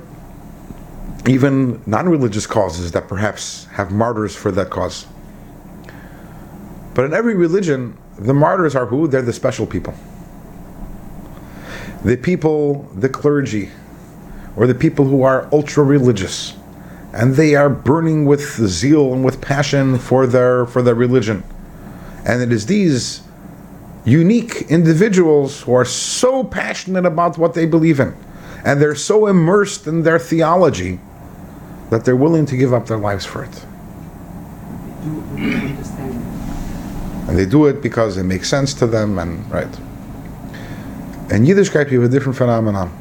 even 1.28 1.82
non 1.86 2.08
religious 2.08 2.46
causes 2.46 2.92
that 2.92 3.08
perhaps 3.08 3.66
have 3.66 3.92
martyrs 3.92 4.36
for 4.36 4.52
that 4.52 4.70
cause. 4.70 5.08
But 6.94 7.06
in 7.06 7.14
every 7.14 7.36
religion, 7.36 7.98
the 8.18 8.34
martyrs 8.34 8.76
are 8.76 8.86
who? 8.86 9.08
They're 9.08 9.22
the 9.22 9.34
special 9.34 9.66
people. 9.66 9.94
The 12.04 12.16
people, 12.16 12.84
the 12.96 13.10
clergy, 13.10 13.70
or 14.56 14.68
the 14.68 14.76
people 14.76 15.06
who 15.06 15.24
are 15.24 15.50
ultra 15.52 15.84
religious. 15.84 16.56
And 17.14 17.36
they 17.36 17.56
are 17.56 17.70
burning 17.70 18.26
with 18.26 18.42
zeal 18.42 19.14
and 19.14 19.24
with 19.24 19.42
passion 19.42 19.98
for 19.98 20.28
their 20.28 20.66
for 20.66 20.82
their 20.82 20.96
religion. 20.96 21.44
And 22.26 22.42
it 22.42 22.52
is 22.52 22.66
these 22.66 23.22
unique 24.06 24.64
individuals 24.70 25.62
who 25.62 25.74
are 25.74 25.86
so 25.86 26.44
passionate 26.44 27.06
about 27.06 27.38
what 27.38 27.54
they 27.54 27.66
believe 27.66 28.00
in, 28.00 28.16
and 28.64 28.82
they're 28.82 28.96
so 28.96 29.28
immersed 29.28 29.88
in 29.88 30.04
their 30.04 30.20
theology 30.20 31.00
that 31.90 32.06
they're 32.06 32.16
willing 32.16 32.46
to 32.48 32.58
give 32.58 32.74
up 32.74 32.88
their 32.88 32.98
lives 32.98 33.26
for 33.26 33.44
it. 33.44 33.52
Do 35.04 35.20
it 35.20 35.26
with 35.34 35.64
understanding. 35.64 36.22
And 37.28 37.38
they 37.38 37.46
do 37.46 37.66
it 37.66 37.82
because 37.82 38.18
it 38.18 38.24
makes 38.24 38.50
sense 38.50 38.74
to 38.76 38.88
them, 38.88 39.20
and 39.20 39.50
right. 39.52 39.80
In 41.32 41.44
Yiddishkeit, 41.44 41.90
we 41.90 41.96
have 41.96 42.04
a 42.04 42.10
different 42.10 42.38
phenomenon. 42.38 42.92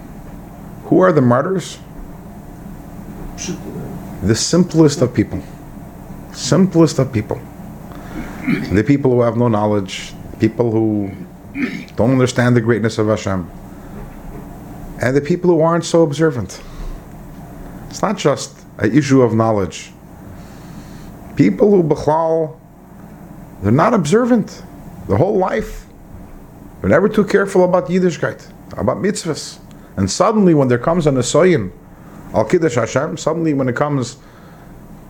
Who 0.85 1.01
are 1.01 1.12
the 1.12 1.20
martyrs? 1.22 1.78
The 4.22 4.35
simplest 4.35 5.03
of 5.03 5.12
people. 5.12 5.43
Simplest 6.32 6.99
of 6.99 7.12
people. 7.12 7.41
The 8.72 8.85
people 8.87 9.11
who 9.11 9.20
have 9.22 9.37
no 9.37 9.49
knowledge, 9.49 10.12
people 10.39 10.70
who 10.70 11.11
don't 11.97 12.11
understand 12.11 12.57
the 12.57 12.61
greatness 12.61 12.99
of 12.99 13.07
Hashem, 13.07 13.51
and 15.01 15.16
the 15.16 15.20
people 15.20 15.51
who 15.51 15.61
aren't 15.61 15.85
so 15.85 16.03
observant. 16.03 16.61
It's 17.91 18.03
not 18.03 18.18
just 18.18 18.64
an 18.79 18.97
issue 18.97 19.22
of 19.22 19.35
knowledge. 19.35 19.93
People 21.37 21.70
who, 21.70 21.83
Bechlal, 21.83 22.59
they're 23.62 23.72
not 23.72 23.95
observant 23.95 24.62
the 25.09 25.16
whole 25.16 25.37
life. 25.37 25.87
They're 26.81 26.91
never 26.91 27.09
too 27.09 27.25
careful 27.25 27.64
about 27.64 27.89
Yiddishkeit, 27.89 28.51
about 28.77 28.99
mitzvahs. 28.99 29.59
And 29.97 30.11
suddenly, 30.11 30.55
when 30.55 30.68
there 30.68 30.79
comes 30.79 31.07
an 31.07 31.16
Asoyin, 31.16 31.72
Al 32.35 32.45
Kiddush 32.45 32.75
Hashem, 32.75 33.16
suddenly 33.16 33.55
when 33.55 33.68
it 33.68 33.77
comes, 33.77 34.14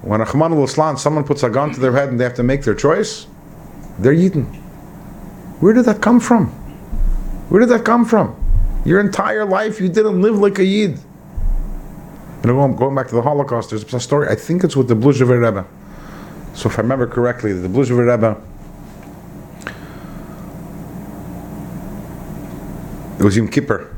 when 0.02 0.20
Rahman 0.20 0.52
al 0.52 0.96
someone 0.96 1.24
puts 1.24 1.42
a 1.42 1.48
gun 1.48 1.72
to 1.72 1.80
their 1.80 1.92
head 1.92 2.10
and 2.10 2.20
they 2.20 2.24
have 2.24 2.34
to 2.34 2.42
make 2.42 2.62
their 2.62 2.74
choice, 2.74 3.26
they're 3.98 4.14
Yidden. 4.14 4.44
Where 5.60 5.72
did 5.72 5.86
that 5.86 6.02
come 6.02 6.20
from? 6.20 6.48
Where 7.48 7.60
did 7.60 7.70
that 7.70 7.84
come 7.84 8.04
from? 8.04 8.36
Your 8.84 9.00
entire 9.00 9.46
life 9.46 9.80
you 9.80 9.88
didn't 9.88 10.20
live 10.20 10.38
like 10.38 10.58
a 10.58 10.64
Yid. 10.64 10.98
Know, 12.44 12.52
going- 12.54 12.76
going 12.76 12.94
back 12.94 13.08
to 13.08 13.14
the 13.14 13.22
Holocaust, 13.22 13.70
there's 13.70 13.92
a 13.92 14.00
story, 14.00 14.28
I 14.28 14.34
think 14.34 14.64
it's 14.64 14.76
with 14.76 14.88
the 14.88 14.94
Bluzhever 14.94 15.40
Rebbe. 15.42 15.64
So 16.52 16.68
if 16.68 16.78
I 16.78 16.82
remember 16.82 17.06
correctly, 17.06 17.52
the 17.52 17.68
Bluzhever 17.68 18.06
Rebbe, 18.06 18.36
it 23.18 23.24
was 23.24 23.36
Yom 23.36 23.48
Kippur. 23.48 23.90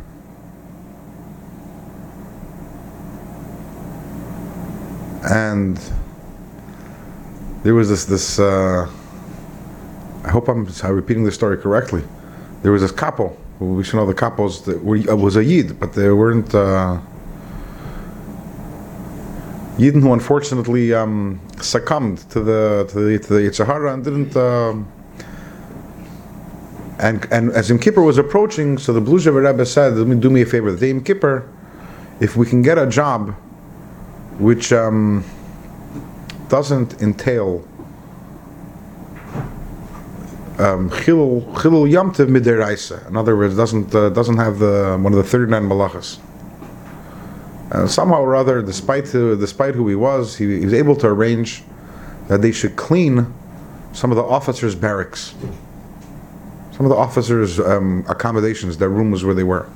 And 5.29 5.81
there 7.65 7.75
was 7.75 7.89
this, 7.89 8.05
this 8.05 8.39
uh, 8.39 8.89
I 10.25 10.31
hope 10.31 10.49
I'm 10.49 10.69
I'm 10.85 10.93
repeating 10.95 11.25
the 11.25 11.33
story 11.33 11.57
correctly. 11.57 12.05
There 12.63 12.71
was 12.71 12.83
this 12.83 12.93
couple, 12.93 13.37
we 13.59 13.83
should 13.83 13.97
know 13.97 14.07
the 14.07 14.15
couples 14.15 14.65
that 14.67 14.85
were, 14.85 14.99
uh, 15.11 15.17
was 15.17 15.35
a 15.35 15.45
Yid, 15.45 15.81
but 15.81 15.95
they 15.95 16.11
weren't 16.11 16.55
uh, 16.55 17.01
Yidden 19.79 20.01
who 20.01 20.13
unfortunately 20.15 20.95
um, 20.95 21.41
succumbed 21.61 22.19
to 22.31 22.41
the 22.41 22.87
to 22.89 23.01
the, 23.01 23.19
to 23.19 23.35
the 23.35 23.41
yetzer 23.41 23.67
hara 23.67 23.93
and 23.93 24.03
didn't. 24.03 24.35
Um, 24.37 24.91
and 26.99 27.27
and 27.31 27.51
as 27.51 27.69
Yom 27.69 27.79
Kippur 27.79 28.01
was 28.01 28.17
approaching, 28.17 28.79
so 28.79 28.95
the 28.95 29.03
Bluzhever 29.03 29.47
Rebbe 29.47 29.67
said, 29.67 29.95
"Let 29.95 30.07
me 30.07 30.17
do 30.17 30.31
me 30.31 30.41
a 30.43 30.47
favor. 30.47 30.73
The 30.73 30.89
Yom 30.89 31.05
Kippur, 31.05 31.47
if 32.21 32.37
we 32.37 32.47
can 32.47 32.63
get 32.63 32.79
a 32.79 32.87
job, 32.87 33.35
which 34.39 34.73
um, 34.73 35.25
doesn't 36.49 37.03
entail 37.03 37.67
um, 40.59 40.89
chilul 40.89 41.45
yamtiv 41.55 42.29
midiraisa. 42.29 43.07
In 43.09 43.17
other 43.17 43.37
words, 43.37 43.57
doesn't 43.57 43.95
uh, 43.95 44.09
doesn't 44.09 44.39
have 44.39 44.59
the 44.59 44.99
one 45.01 45.13
of 45.13 45.19
the 45.19 45.25
thirty 45.25 45.51
nine 45.51 45.69
malachas. 45.69 46.19
Uh, 47.71 47.87
somehow 47.87 48.21
or 48.21 48.37
other, 48.37 48.63
despite 48.63 49.09
who, 49.09 49.37
despite 49.37 49.75
who 49.75 49.89
he 49.89 49.95
was, 49.97 50.37
he, 50.37 50.59
he 50.61 50.65
was 50.65 50.75
able 50.75 50.95
to 50.95 51.07
arrange 51.09 51.65
that 52.29 52.41
they 52.43 52.53
should 52.53 52.77
clean 52.77 53.33
some 53.93 54.13
of 54.13 54.17
the 54.17 54.23
officers' 54.23 54.75
barracks, 54.75 55.35
some 56.73 56.87
of 56.87 56.91
the 56.91 56.97
officers' 56.97 57.59
um, 57.59 58.05
accommodations, 58.09 58.79
their 58.79 58.89
rooms 58.89 59.25
where 59.25 59.35
they 59.35 59.43
were. 59.43 59.69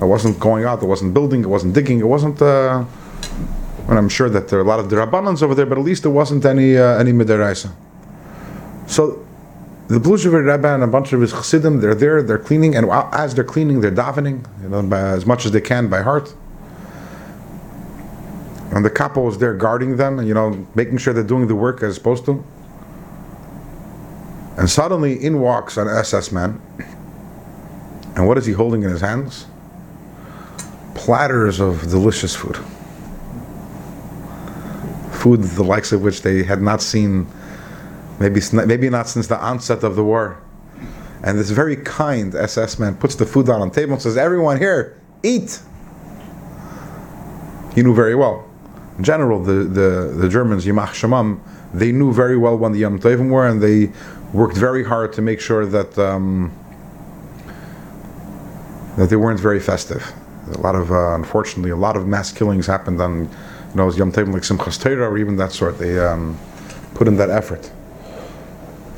It 0.00 0.04
wasn't 0.04 0.38
going 0.38 0.64
out, 0.64 0.80
it 0.82 0.86
wasn't 0.86 1.12
building, 1.12 1.42
it 1.42 1.48
wasn't 1.48 1.74
digging, 1.74 1.98
it 1.98 2.06
wasn't. 2.06 2.40
Uh, 2.40 2.84
and 3.88 3.98
I'm 3.98 4.08
sure 4.08 4.28
that 4.28 4.48
there 4.48 4.60
are 4.60 4.62
a 4.62 4.66
lot 4.66 4.78
of 4.78 4.86
derabbanans 4.86 5.42
over 5.42 5.54
there, 5.54 5.66
but 5.66 5.78
at 5.78 5.84
least 5.84 6.02
there 6.02 6.12
wasn't 6.12 6.44
any 6.44 6.76
uh, 6.76 6.98
any 6.98 7.12
midiraisa. 7.12 7.72
So 8.86 9.26
the 9.88 9.98
Bluzhever 9.98 10.44
Rebbe 10.44 10.68
and 10.68 10.82
a 10.82 10.86
bunch 10.86 11.14
of 11.14 11.22
his 11.22 11.32
chassidim, 11.32 11.80
they're 11.80 11.94
there, 11.94 12.22
they're 12.22 12.38
cleaning, 12.38 12.76
and 12.76 12.90
as 12.90 13.34
they're 13.34 13.42
cleaning, 13.42 13.80
they're 13.80 13.90
davening, 13.90 14.46
you 14.62 14.68
know, 14.68 14.82
by, 14.82 15.00
as 15.00 15.24
much 15.24 15.46
as 15.46 15.52
they 15.52 15.62
can 15.62 15.88
by 15.88 16.02
heart. 16.02 16.34
And 18.70 18.84
the 18.84 18.90
couple 18.90 19.26
is 19.28 19.38
there 19.38 19.54
guarding 19.54 19.96
them, 19.96 20.22
you 20.22 20.34
know, 20.34 20.66
making 20.74 20.98
sure 20.98 21.14
they're 21.14 21.24
doing 21.24 21.48
the 21.48 21.54
work 21.54 21.82
as 21.82 21.94
supposed 21.94 22.26
to. 22.26 22.44
And 24.58 24.68
suddenly, 24.68 25.24
in 25.24 25.40
walks 25.40 25.78
an 25.78 25.88
SS 25.88 26.32
man, 26.32 26.60
and 28.14 28.28
what 28.28 28.36
is 28.36 28.44
he 28.44 28.52
holding 28.52 28.82
in 28.82 28.90
his 28.90 29.00
hands? 29.00 29.46
Platters 30.94 31.60
of 31.60 31.88
delicious 31.88 32.36
food. 32.36 32.58
Food 35.12 35.42
the 35.44 35.64
likes 35.64 35.92
of 35.92 36.02
which 36.02 36.20
they 36.20 36.42
had 36.42 36.60
not 36.60 36.82
seen 36.82 37.26
maybe 38.20 38.40
maybe 38.52 38.90
not 38.90 39.08
since 39.08 39.26
the 39.26 39.38
onset 39.38 39.82
of 39.82 39.96
the 39.96 40.04
war. 40.04 40.42
And 41.22 41.38
this 41.38 41.50
very 41.50 41.76
kind 41.76 42.34
SS 42.34 42.78
man 42.78 42.96
puts 42.96 43.16
the 43.16 43.26
food 43.26 43.46
down 43.46 43.60
on 43.60 43.68
the 43.70 43.74
table 43.74 43.94
and 43.94 44.02
says, 44.02 44.16
"Everyone 44.16 44.58
here, 44.58 45.00
eat." 45.22 45.60
He 47.74 47.82
knew 47.82 47.94
very 47.94 48.14
well. 48.14 48.44
In 48.98 49.04
general, 49.04 49.42
the 49.42 49.64
the, 49.64 50.14
the 50.16 50.28
Germans, 50.28 50.64
Yamach 50.64 50.94
Shamam, 50.94 51.40
they 51.74 51.92
knew 51.92 52.12
very 52.12 52.36
well 52.36 52.56
when 52.56 52.72
the 52.72 52.78
Yom 52.80 52.98
Tovim 52.98 53.30
were, 53.30 53.46
and 53.46 53.60
they 53.60 53.92
worked 54.32 54.56
very 54.56 54.84
hard 54.84 55.12
to 55.14 55.22
make 55.22 55.40
sure 55.40 55.66
that 55.66 55.98
um, 55.98 56.52
that 58.96 59.10
they 59.10 59.16
weren't 59.16 59.40
very 59.40 59.60
festive. 59.60 60.12
A 60.54 60.58
lot 60.58 60.74
of, 60.74 60.90
uh, 60.90 61.14
unfortunately, 61.14 61.70
a 61.70 61.76
lot 61.76 61.96
of 61.96 62.06
mass 62.06 62.32
killings 62.32 62.66
happened 62.66 63.00
on, 63.00 63.22
you 63.22 63.76
know, 63.76 63.92
Yom 63.92 64.10
Tovim 64.10 64.32
like 64.32 64.42
Simchas 64.42 64.80
Torah 64.80 65.08
or 65.08 65.18
even 65.18 65.36
that 65.36 65.52
sort. 65.52 65.78
They 65.78 65.98
um, 65.98 66.38
put 66.94 67.06
in 67.06 67.16
that 67.16 67.30
effort. 67.30 67.70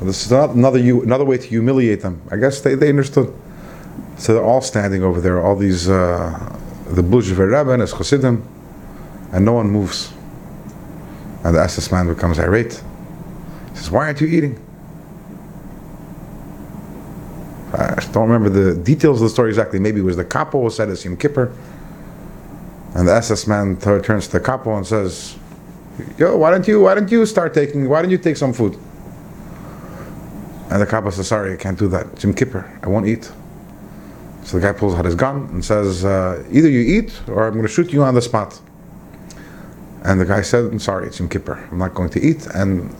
This 0.01 0.25
is 0.25 0.31
not 0.31 0.51
another 0.51 0.79
another 0.79 1.25
way 1.25 1.37
to 1.37 1.47
humiliate 1.47 2.01
them. 2.01 2.21
I 2.31 2.37
guess 2.37 2.61
they, 2.61 2.73
they 2.73 2.89
understood. 2.89 3.31
So 4.17 4.33
they're 4.33 4.43
all 4.43 4.61
standing 4.61 5.03
over 5.03 5.21
there, 5.21 5.39
all 5.39 5.55
these 5.55 5.89
uh, 5.89 6.57
the 6.87 7.03
Bluzhever 7.03 7.45
Rebbe 7.45 7.71
and 7.71 7.81
his 7.81 7.93
Chassidim, 7.93 8.43
and 9.31 9.45
no 9.45 9.53
one 9.53 9.69
moves. 9.69 10.11
And 11.43 11.55
the 11.55 11.61
SS 11.61 11.91
man 11.91 12.07
becomes 12.07 12.39
irate. 12.39 12.73
He 13.71 13.75
says, 13.75 13.91
"Why 13.91 14.05
aren't 14.07 14.21
you 14.21 14.27
eating?" 14.27 14.59
I 17.73 17.95
don't 18.11 18.29
remember 18.29 18.49
the 18.49 18.75
details 18.75 19.21
of 19.21 19.25
the 19.25 19.29
story 19.29 19.49
exactly. 19.49 19.79
Maybe 19.79 20.01
it 20.01 20.03
was 20.03 20.17
the 20.17 20.25
capo 20.25 20.63
who 20.63 20.69
said 20.71 20.89
it's 20.89 21.05
Yom 21.05 21.15
Kippur, 21.15 21.53
and 22.95 23.07
the 23.07 23.13
SS 23.13 23.45
man 23.45 23.77
turns 23.77 24.25
to 24.27 24.33
the 24.33 24.39
capo 24.39 24.77
and 24.77 24.85
says, 24.85 25.35
"Yo, 26.17 26.37
why 26.37 26.49
don't 26.49 26.67
you 26.67 26.81
why 26.81 26.95
don't 26.95 27.11
you 27.11 27.25
start 27.27 27.53
taking 27.53 27.87
why 27.87 28.01
don't 28.01 28.11
you 28.11 28.17
take 28.17 28.35
some 28.35 28.51
food?" 28.51 28.77
And 30.71 30.81
the 30.81 30.85
capo 30.85 31.09
says, 31.09 31.27
Sorry, 31.27 31.53
I 31.53 31.57
can't 31.57 31.77
do 31.77 31.89
that. 31.89 32.15
Jim 32.15 32.29
Yom 32.29 32.35
Kippur. 32.35 32.79
I 32.81 32.87
won't 32.87 33.05
eat. 33.05 33.29
So 34.43 34.57
the 34.57 34.65
guy 34.65 34.71
pulls 34.71 34.95
out 34.95 35.03
his 35.03 35.15
gun 35.15 35.49
and 35.51 35.63
says, 35.63 36.05
uh, 36.05 36.43
Either 36.49 36.69
you 36.69 36.79
eat 36.79 37.21
or 37.27 37.45
I'm 37.45 37.53
going 37.53 37.67
to 37.67 37.71
shoot 37.71 37.91
you 37.91 38.03
on 38.03 38.15
the 38.15 38.21
spot. 38.21 38.59
And 40.03 40.19
the 40.19 40.25
guy 40.25 40.41
said, 40.41 40.65
I'm 40.65 40.79
sorry, 40.79 41.07
it's 41.07 41.19
Yom 41.19 41.27
Kippur. 41.27 41.67
I'm 41.71 41.77
not 41.77 41.93
going 41.93 42.09
to 42.11 42.21
eat. 42.21 42.47
And 42.55 42.95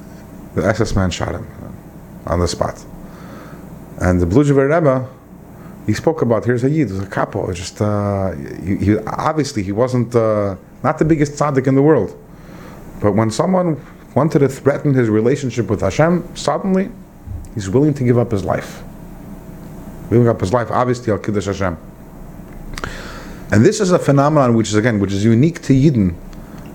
the 0.53 0.65
SS 0.65 0.95
man 0.97 1.11
shot 1.11 1.33
him 1.33 1.47
on 2.27 2.41
the 2.41 2.47
spot. 2.47 2.85
And 4.01 4.21
the 4.21 4.25
Bluzhever 4.25 4.69
Rebbe, 4.69 5.07
he 5.85 5.93
spoke 5.93 6.21
about 6.21 6.43
here's 6.43 6.65
a 6.65 6.69
Yid, 6.69 6.89
he's 6.89 6.99
a. 6.99 7.49
It's 7.49 7.59
Just 7.59 7.81
uh, 7.81 8.33
he, 8.65 8.75
he, 8.75 8.97
obviously 8.97 9.63
he 9.63 9.71
wasn't 9.71 10.13
uh, 10.13 10.55
not 10.83 10.99
the 10.99 11.05
biggest 11.05 11.33
tzaddik 11.33 11.67
in 11.67 11.75
the 11.75 11.81
world, 11.81 12.17
but 13.01 13.13
when 13.13 13.31
someone 13.31 13.83
wanted 14.13 14.39
to 14.39 14.49
threaten 14.49 14.93
his 14.93 15.09
relationship 15.09 15.69
with 15.69 15.81
Hashem, 15.81 16.35
suddenly 16.35 16.91
he's 17.53 17.69
willing 17.69 17.93
to 17.93 18.03
give 18.03 18.17
up 18.17 18.31
his 18.31 18.43
life. 18.43 18.83
Giving 20.09 20.27
up 20.27 20.41
his 20.41 20.51
life, 20.53 20.69
obviously, 20.71 21.11
al 21.13 21.19
kiddush 21.19 21.45
Hashem. 21.45 21.77
And 23.51 23.65
this 23.65 23.79
is 23.79 23.91
a 23.91 23.99
phenomenon 23.99 24.55
which 24.55 24.69
is 24.69 24.75
again, 24.75 24.99
which 24.99 25.11
is 25.11 25.23
unique 25.23 25.61
to 25.63 25.73
Yidden 25.73 26.15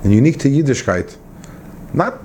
and 0.05 0.12
unique 0.12 0.39
to 0.41 0.49
Yiddishkeit. 0.49 1.16
Not 1.95 2.20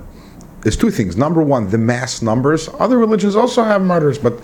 there's 0.62 0.76
two 0.76 0.90
things. 0.90 1.16
Number 1.16 1.42
one, 1.42 1.70
the 1.70 1.78
mass 1.78 2.22
numbers. 2.22 2.68
Other 2.78 2.98
religions 2.98 3.34
also 3.34 3.64
have 3.64 3.82
martyrs, 3.82 4.18
but 4.18 4.40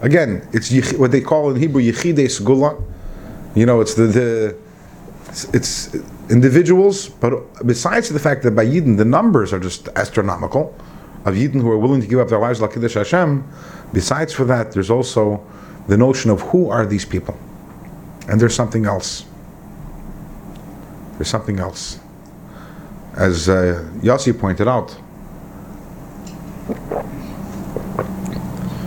again, 0.00 0.46
it's 0.52 0.92
what 0.94 1.12
they 1.12 1.20
call 1.20 1.50
in 1.50 1.56
Hebrew 1.56 1.80
yichidei 1.80 2.26
segula. 2.26 2.82
You 3.54 3.66
know, 3.66 3.80
it's 3.80 3.94
the, 3.94 4.06
the 4.06 4.56
it's 5.52 5.94
individuals, 6.30 7.08
but 7.08 7.32
besides 7.66 8.08
the 8.08 8.18
fact 8.18 8.42
that 8.42 8.56
by 8.56 8.66
Yidden 8.66 8.96
the 8.96 9.04
numbers 9.04 9.52
are 9.52 9.60
just 9.60 9.88
astronomical 9.96 10.74
of 11.24 11.34
Yidden 11.34 11.60
who 11.60 11.70
are 11.70 11.78
willing 11.78 12.00
to 12.00 12.06
give 12.06 12.18
up 12.18 12.28
their 12.28 12.38
lives 12.38 12.60
like 12.60 12.72
Kiddush 12.72 12.94
Hashem. 12.94 13.46
Besides 13.92 14.32
for 14.32 14.44
that, 14.44 14.72
there's 14.72 14.90
also 14.90 15.44
the 15.88 15.96
notion 15.96 16.30
of 16.30 16.40
who 16.40 16.70
are 16.70 16.86
these 16.86 17.04
people, 17.04 17.36
and 18.28 18.40
there's 18.40 18.54
something 18.54 18.86
else. 18.86 19.24
There's 21.14 21.28
something 21.28 21.58
else, 21.58 22.00
as 23.16 23.48
uh, 23.48 23.88
Yossi 24.00 24.38
pointed 24.38 24.66
out. 24.66 24.96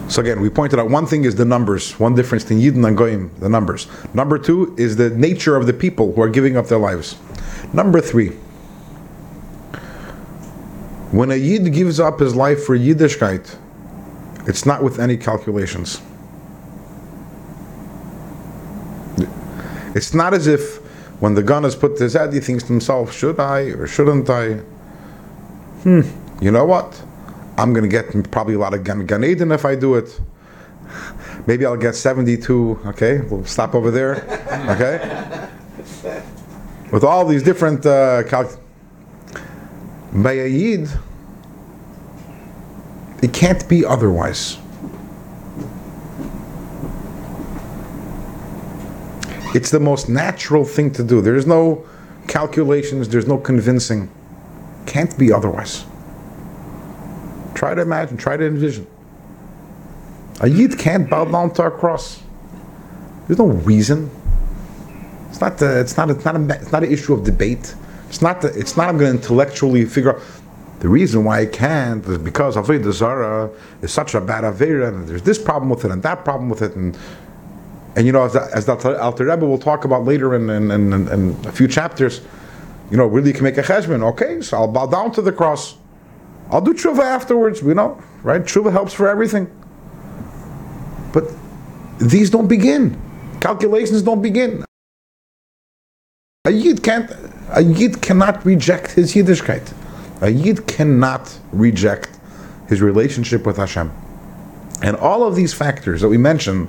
So 0.07 0.21
again, 0.21 0.39
we 0.39 0.49
pointed 0.49 0.79
out 0.79 0.89
one 0.89 1.05
thing 1.05 1.25
is 1.25 1.35
the 1.35 1.45
numbers. 1.45 1.99
One 1.99 2.15
difference 2.15 2.43
between 2.43 2.59
Yidden 2.59 2.87
and 2.87 2.95
Goyim, 2.95 3.31
the 3.39 3.49
numbers. 3.49 3.87
Number 4.13 4.37
two 4.37 4.73
is 4.77 4.95
the 4.95 5.09
nature 5.09 5.55
of 5.55 5.65
the 5.65 5.73
people 5.73 6.13
who 6.13 6.21
are 6.21 6.29
giving 6.29 6.57
up 6.57 6.67
their 6.67 6.77
lives. 6.77 7.17
Number 7.73 7.99
three, 7.99 8.31
when 11.11 11.31
a 11.31 11.35
Yid 11.35 11.71
gives 11.73 11.99
up 11.99 12.19
his 12.19 12.35
life 12.35 12.63
for 12.63 12.77
Yiddishkeit, 12.77 13.57
it's 14.47 14.65
not 14.65 14.83
with 14.83 14.99
any 14.99 15.17
calculations. 15.17 16.01
It's 19.95 20.13
not 20.13 20.33
as 20.33 20.45
if 20.47 20.77
when 21.21 21.35
the 21.35 21.43
gun 21.43 21.63
is 21.63 21.75
put 21.75 21.97
to 21.97 22.03
his 22.03 22.13
head, 22.13 22.33
he 22.33 22.41
thinks 22.41 22.63
to 22.63 22.73
himself, 22.73 23.13
should 23.13 23.39
I 23.39 23.61
or 23.61 23.87
shouldn't 23.87 24.29
I? 24.29 24.55
Hmm, 25.83 26.01
you 26.41 26.51
know 26.51 26.65
what? 26.65 27.01
I'm 27.57 27.71
going 27.71 27.83
to 27.83 27.89
get 27.89 28.31
probably 28.31 28.55
a 28.55 28.59
lot 28.59 28.73
of 28.73 28.83
Gan, 28.83 29.05
Gan 29.05 29.23
Eden 29.23 29.51
if 29.51 29.63
I 29.63 29.75
do 29.75 29.95
it. 29.95 30.19
Maybe 31.47 31.65
I'll 31.65 31.77
get 31.77 31.95
72, 31.95 32.81
okay? 32.87 33.21
We'll 33.21 33.45
stop 33.45 33.75
over 33.75 33.91
there, 33.91 34.15
okay? 34.71 35.47
With 36.91 37.03
all 37.03 37.25
these 37.25 37.43
different 37.43 37.85
uh, 37.85 38.23
calc- 38.23 38.59
by 40.23 40.33
it 43.21 43.33
can't 43.33 43.67
be 43.67 43.85
otherwise. 43.85 44.57
It's 49.55 49.71
the 49.71 49.79
most 49.79 50.09
natural 50.09 50.65
thing 50.65 50.91
to 50.91 51.03
do. 51.03 51.21
There's 51.21 51.47
no 51.47 51.85
calculations, 52.27 53.09
there's 53.09 53.27
no 53.27 53.37
convincing. 53.37 54.09
Can't 54.85 55.17
be 55.17 55.31
otherwise. 55.31 55.85
Try 57.53 57.73
to 57.73 57.81
imagine, 57.81 58.17
try 58.17 58.37
to 58.37 58.45
envision. 58.45 58.85
A 60.41 60.49
Yid 60.49 60.77
can't 60.77 61.09
bow 61.09 61.25
down 61.25 61.53
to 61.53 61.63
our 61.63 61.71
cross. 61.71 62.21
There's 63.27 63.39
no 63.39 63.47
reason. 63.47 64.11
It's 65.29 65.39
not. 65.39 65.57
The, 65.57 65.79
it's 65.79 65.97
not. 65.97 66.09
It's 66.09 66.25
not. 66.25 66.35
A, 66.35 66.53
it's 66.53 66.71
not 66.71 66.83
an 66.83 66.91
issue 66.91 67.13
of 67.13 67.23
debate. 67.23 67.73
It's 68.15 68.21
not. 68.21 68.45
It's 68.45 68.77
not. 68.77 68.87
I'm 68.87 68.97
going 68.97 69.11
to 69.11 69.17
intellectually 69.21 69.83
figure 69.83 70.15
out. 70.15 70.21
The 70.79 70.87
reason 70.87 71.25
why 71.25 71.41
I 71.41 71.45
can't 71.47 72.05
is 72.05 72.17
because 72.17 72.55
Avodah 72.55 72.93
Zara 72.93 73.49
is 73.81 73.91
such 73.91 74.13
a 74.13 74.21
bad 74.21 74.45
Avera, 74.45 74.87
and 74.87 75.05
there's 75.05 75.21
this 75.21 75.37
problem 75.37 75.69
with 75.69 75.83
it, 75.83 75.91
and 75.91 76.01
that 76.03 76.23
problem 76.23 76.47
with 76.47 76.61
it, 76.61 76.75
and 76.77 76.97
and 77.97 78.05
you 78.05 78.13
know, 78.13 78.23
as 78.23 78.31
the, 78.31 78.49
as 78.53 78.65
the 78.65 79.01
Alter 79.01 79.25
Rebbe 79.25 79.45
will 79.45 79.57
talk 79.57 79.83
about 79.83 80.05
later 80.05 80.33
in, 80.33 80.49
in, 80.49 80.71
in, 80.71 81.07
in 81.09 81.45
a 81.45 81.51
few 81.51 81.67
chapters, 81.67 82.21
you 82.89 82.95
know, 82.95 83.05
really 83.05 83.33
can 83.33 83.43
make 83.43 83.57
a 83.57 83.63
cheshbon. 83.63 84.01
Okay, 84.11 84.39
so 84.39 84.59
I'll 84.59 84.71
bow 84.71 84.85
down 84.85 85.11
to 85.13 85.21
the 85.21 85.33
cross. 85.33 85.75
I'll 86.51 86.61
do 86.61 86.73
tshuva 86.73 87.03
afterwards. 87.03 87.61
You 87.61 87.73
know, 87.73 88.01
right? 88.23 88.41
Tshuva 88.41 88.71
helps 88.71 88.93
for 88.93 89.09
everything. 89.09 89.51
But 91.11 91.25
these 91.99 92.29
don't 92.29 92.47
begin. 92.47 92.97
Calculations 93.41 94.03
don't 94.03 94.21
begin. 94.21 94.63
A 96.45 96.51
yid 96.51 96.81
can't. 96.81 97.11
A 97.49 97.61
yid 97.61 98.01
cannot 98.01 98.45
reject 98.45 98.91
his 98.91 99.13
yiddishkeit. 99.13 99.73
A 100.21 100.29
yid 100.29 100.67
cannot 100.67 101.37
reject 101.51 102.09
his 102.67 102.81
relationship 102.81 103.45
with 103.45 103.57
Hashem. 103.57 103.91
And 104.81 104.95
all 104.97 105.23
of 105.23 105.35
these 105.35 105.53
factors 105.53 106.01
that 106.01 106.09
we 106.09 106.17
mentioned 106.17 106.67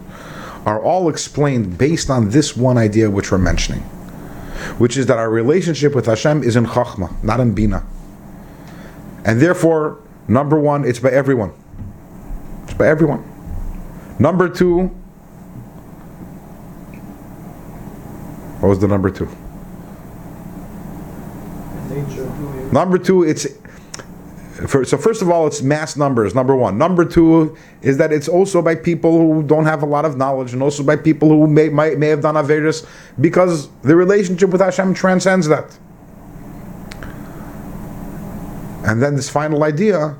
are 0.64 0.82
all 0.82 1.08
explained 1.08 1.78
based 1.78 2.10
on 2.10 2.30
this 2.30 2.56
one 2.56 2.76
idea 2.76 3.10
which 3.10 3.30
we're 3.30 3.38
mentioning, 3.38 3.82
which 4.78 4.96
is 4.96 5.06
that 5.06 5.18
our 5.18 5.30
relationship 5.30 5.94
with 5.94 6.06
Hashem 6.06 6.42
is 6.42 6.56
in 6.56 6.66
Chachma, 6.66 7.22
not 7.22 7.40
in 7.40 7.54
Bina. 7.54 7.84
And 9.24 9.40
therefore, 9.40 10.02
number 10.28 10.58
one, 10.58 10.84
it's 10.84 10.98
by 10.98 11.10
everyone. 11.10 11.52
It's 12.64 12.74
by 12.74 12.88
everyone. 12.88 13.24
Number 14.18 14.48
two, 14.48 14.88
what 18.60 18.68
was 18.68 18.80
the 18.80 18.88
number 18.88 19.10
two? 19.10 19.28
Number 22.72 22.98
two, 22.98 23.22
it's 23.22 23.46
so 24.56 24.96
first 24.96 25.20
of 25.20 25.28
all, 25.28 25.46
it's 25.46 25.60
mass 25.60 25.96
numbers. 25.96 26.34
Number 26.34 26.56
one. 26.56 26.78
Number 26.78 27.04
two 27.04 27.56
is 27.82 27.98
that 27.98 28.10
it's 28.10 28.26
also 28.26 28.62
by 28.62 28.74
people 28.74 29.18
who 29.18 29.42
don't 29.42 29.66
have 29.66 29.82
a 29.82 29.86
lot 29.86 30.04
of 30.06 30.16
knowledge, 30.16 30.54
and 30.54 30.62
also 30.62 30.82
by 30.82 30.96
people 30.96 31.28
who 31.28 31.46
may 31.46 31.68
might, 31.68 31.98
may 31.98 32.08
have 32.08 32.22
done 32.22 32.36
averus, 32.36 32.86
because 33.20 33.68
the 33.82 33.94
relationship 33.94 34.50
with 34.50 34.62
Hashem 34.62 34.94
transcends 34.94 35.46
that. 35.48 35.78
And 38.86 39.02
then 39.02 39.16
this 39.16 39.28
final 39.28 39.64
idea, 39.64 40.16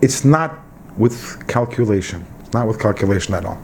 it's 0.00 0.24
not 0.24 0.60
with 0.96 1.46
calculation. 1.48 2.24
It's 2.40 2.52
not 2.52 2.68
with 2.68 2.78
calculation 2.78 3.34
at 3.34 3.44
all. 3.44 3.58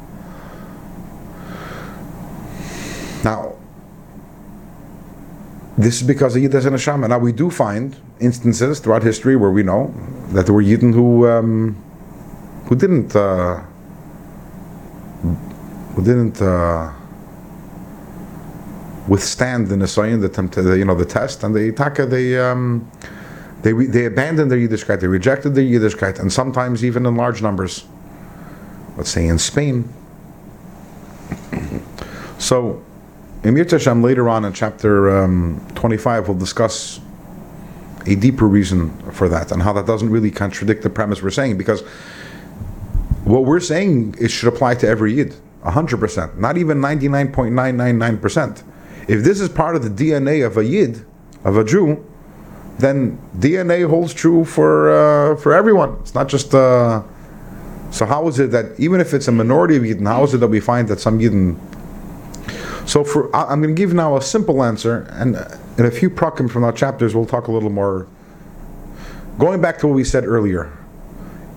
Now, 3.23 3.57
this 5.79 6.01
is 6.01 6.07
because 6.07 6.35
of 6.35 6.43
Yid 6.43 6.55
as 6.55 6.67
a 6.67 6.71
neshama. 6.71 7.09
Now 7.09 7.19
we 7.19 7.33
do 7.33 7.51
find 7.51 7.97
instances 8.21 8.81
throughout 8.81 9.05
history 9.05 9.37
where 9.37 9.51
we 9.51 9.63
know 9.63 9.95
that 10.31 10.47
there 10.47 10.55
were 10.55 10.63
Yidden 10.63 10.93
who 10.93 11.29
um, 11.29 11.81
who 12.67 12.75
didn't 12.75 13.15
uh, 13.15 13.63
who 15.95 16.03
didn't 16.03 16.43
uh, 16.43 16.93
withstand 19.07 19.69
the 19.69 19.77
nisayon, 19.77 20.21
the, 20.21 20.29
tempt- 20.29 20.57
the 20.57 20.77
you 20.77 20.85
know 20.85 20.97
the 20.97 21.05
test, 21.07 21.45
and 21.45 21.55
they 21.55 21.71
taka 21.71 22.07
they 22.07 22.39
um, 22.39 22.91
they 23.63 23.73
re- 23.73 23.87
they 23.87 24.05
abandoned 24.05 24.51
their 24.51 24.59
Yiddishkeit, 24.59 25.01
they 25.01 25.07
rejected 25.07 25.55
their 25.55 25.65
Yiddishkeit, 25.65 26.19
and 26.19 26.33
sometimes 26.33 26.85
even 26.85 27.07
in 27.07 27.15
large 27.17 27.41
numbers. 27.41 27.85
Let's 28.97 29.11
say 29.11 29.29
in 29.29 29.39
Spain. 29.39 29.89
so, 32.39 32.85
Emir 33.45 33.65
Tashem 33.65 34.03
later 34.03 34.29
on 34.29 34.45
in 34.45 34.53
chapter 34.53 35.25
um, 35.25 35.65
25 35.75 36.29
will 36.29 36.35
discuss 36.35 37.01
a 38.07 38.15
deeper 38.15 38.47
reason 38.47 38.91
for 39.13 39.29
that 39.29 39.53
and 39.53 39.63
how 39.63 39.73
that 39.73 39.87
doesn't 39.87 40.11
really 40.11 40.31
contradict 40.31 40.83
the 40.83 40.91
premise 40.91 41.23
we're 41.23 41.31
saying 41.31 41.57
because 41.59 41.83
what 43.25 43.45
we're 43.45 43.61
saying 43.61 44.15
it 44.21 44.29
should 44.29 44.49
apply 44.49 44.75
to 44.75 44.89
every 44.89 45.15
Yid 45.15 45.35
100% 45.65 46.39
not 46.39 46.57
even 46.57 46.79
99.999% 46.79 48.63
if 49.09 49.23
this 49.23 49.41
is 49.41 49.49
part 49.49 49.77
of 49.77 49.83
the 49.83 49.91
DNA 49.91 50.45
of 50.45 50.57
a 50.57 50.65
Yid 50.65 51.05
of 51.45 51.57
a 51.57 51.65
Jew 51.65 52.05
then 52.79 53.19
DNA 53.37 53.89
holds 53.89 54.15
true 54.15 54.45
for 54.45 54.91
uh, 54.91 55.37
for 55.37 55.53
everyone. 55.53 55.97
It's 56.01 56.15
not 56.15 56.29
just 56.29 56.55
uh, 56.55 57.03
so 57.91 58.07
how 58.07 58.29
is 58.29 58.39
it 58.39 58.51
that 58.53 58.79
even 58.79 59.01
if 59.01 59.13
it's 59.15 59.29
a 59.29 59.33
minority 59.33 59.77
of 59.77 59.83
Yidden 59.83 60.07
how 60.07 60.23
is 60.23 60.35
it 60.35 60.39
that 60.39 60.49
we 60.49 60.61
find 60.61 60.89
that 60.89 61.01
some 61.01 61.19
Yidden 61.19 61.59
so 62.89 63.05
for 63.05 63.35
I- 63.37 63.45
I'm 63.53 63.61
going 63.63 63.75
to 63.75 63.79
give 63.81 63.93
now 63.93 64.17
a 64.17 64.23
simple 64.23 64.65
answer, 64.65 65.07
and 65.13 65.37
in 65.77 65.85
a 65.85 65.91
few 65.91 66.09
prakim 66.11 66.51
from 66.51 66.65
our 66.65 66.73
chapters, 66.73 67.15
we'll 67.15 67.27
talk 67.27 67.47
a 67.47 67.53
little 67.53 67.71
more. 67.71 68.07
Going 69.39 69.61
back 69.61 69.79
to 69.81 69.87
what 69.87 69.95
we 69.95 70.05
said 70.05 70.25
earlier, 70.25 70.73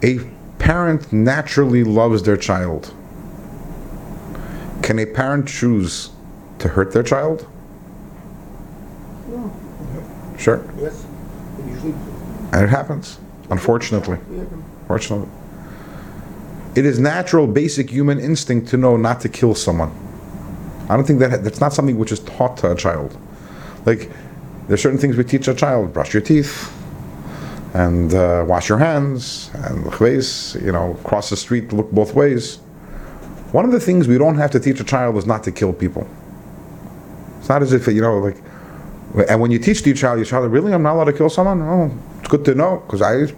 a 0.04 0.20
parent 0.60 1.12
naturally 1.12 1.84
loves 1.84 2.22
their 2.24 2.38
child. 2.38 2.94
Can 4.84 5.00
a 5.00 5.06
parent 5.06 5.48
choose 5.48 6.10
to 6.60 6.68
hurt 6.68 6.92
their 6.92 7.02
child? 7.04 7.48
No. 9.30 9.52
Sure, 10.38 10.62
Yes. 10.80 11.06
Usually. 11.68 11.94
and 12.52 12.64
it 12.64 12.70
happens. 12.70 13.20
Unfortunately, 13.50 14.18
Yeah. 14.32 14.44
fortunately, 14.88 15.30
it 16.76 16.86
is 16.86 17.00
natural, 17.00 17.48
basic 17.48 17.90
human 17.90 18.20
instinct 18.20 18.68
to 18.70 18.78
know 18.78 18.98
not 18.98 19.22
to 19.22 19.30
kill 19.30 19.56
someone. 19.56 19.92
I 20.92 20.98
don't 20.98 21.06
think 21.06 21.20
that 21.20 21.42
that's 21.42 21.62
not 21.62 21.72
something 21.72 21.98
which 21.98 22.12
is 22.12 22.20
taught 22.20 22.58
to 22.58 22.72
a 22.74 22.76
child. 22.76 23.18
Like 23.86 24.10
there's 24.68 24.82
certain 24.82 25.00
things 25.00 25.16
we 25.16 25.24
teach 25.24 25.48
a 25.48 25.54
child: 25.54 25.94
brush 25.94 26.14
your 26.14 26.22
teeth, 26.22 26.70
and 27.74 28.14
uh, 28.14 28.44
wash 28.46 28.68
your 28.68 28.78
hands, 28.78 29.50
and 29.54 29.88
l'chveis, 29.88 30.62
you 30.62 30.74
know, 30.74 30.96
cross 31.06 31.30
the 31.30 31.38
street, 31.38 31.72
look 31.72 31.89
both 31.92 32.14
ways. 32.14 32.58
One 33.54 33.64
of 33.64 33.72
the 33.72 33.80
things 33.80 34.10
we 34.10 34.18
don't 34.18 34.36
have 34.36 34.52
to 34.52 34.60
teach 34.60 34.82
a 34.82 34.84
child 34.84 35.16
is 35.16 35.26
not 35.26 35.46
to 35.46 35.52
kill 35.54 35.72
people. 35.72 36.06
It's 37.39 37.48
not 37.48 37.62
as 37.62 37.72
if 37.72 37.88
you 37.88 38.02
know, 38.02 38.18
like, 38.18 38.38
and 39.30 39.39
when 39.39 39.50
you 39.50 39.60
teach 39.60 39.86
your 39.86 39.96
child, 39.96 40.20
your 40.20 40.26
child, 40.26 40.52
really, 40.52 40.74
I'm 40.74 40.84
not 40.84 40.96
allowed 40.96 41.06
to 41.06 41.14
kill 41.14 41.30
someone. 41.30 41.62
Oh, 41.62 41.89
it's 42.20 42.28
good 42.28 42.44
to 42.46 42.54
know 42.54 42.84
because 42.86 43.02
I. 43.02 43.34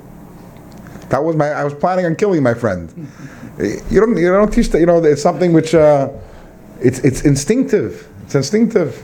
That 1.09 1.23
was 1.23 1.35
my. 1.35 1.49
I 1.49 1.63
was 1.63 1.75
planning 1.75 2.07
on 2.07 2.15
killing 2.15 2.41
my 2.41 2.55
friend. 2.55 2.89
You 3.59 3.99
don't. 3.99 4.17
You 4.17 4.31
don't 4.31 4.51
teach 4.51 4.69
that. 4.69 4.79
You 4.79 4.87
know, 4.87 5.05
it's 5.05 5.21
something 5.21 5.53
which. 5.53 5.75
Uh, 5.75 6.09
it's 6.83 6.99
it's 6.99 7.21
instinctive. 7.21 8.07
It's 8.25 8.35
instinctive. 8.35 9.03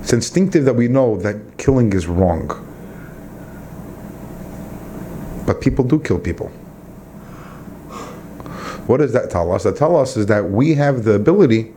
It's 0.00 0.12
instinctive 0.12 0.64
that 0.64 0.74
we 0.74 0.88
know 0.88 1.16
that 1.18 1.36
killing 1.58 1.92
is 1.92 2.06
wrong. 2.06 2.48
But 5.46 5.60
people 5.60 5.84
do 5.84 5.98
kill 6.00 6.18
people. 6.18 6.48
What 8.86 8.98
does 8.98 9.12
that 9.12 9.30
tell 9.30 9.52
us? 9.52 9.62
That 9.62 9.76
tell 9.76 9.96
us 9.96 10.16
is 10.16 10.26
that 10.26 10.50
we 10.50 10.74
have 10.74 11.04
the 11.04 11.12
ability, 11.12 11.72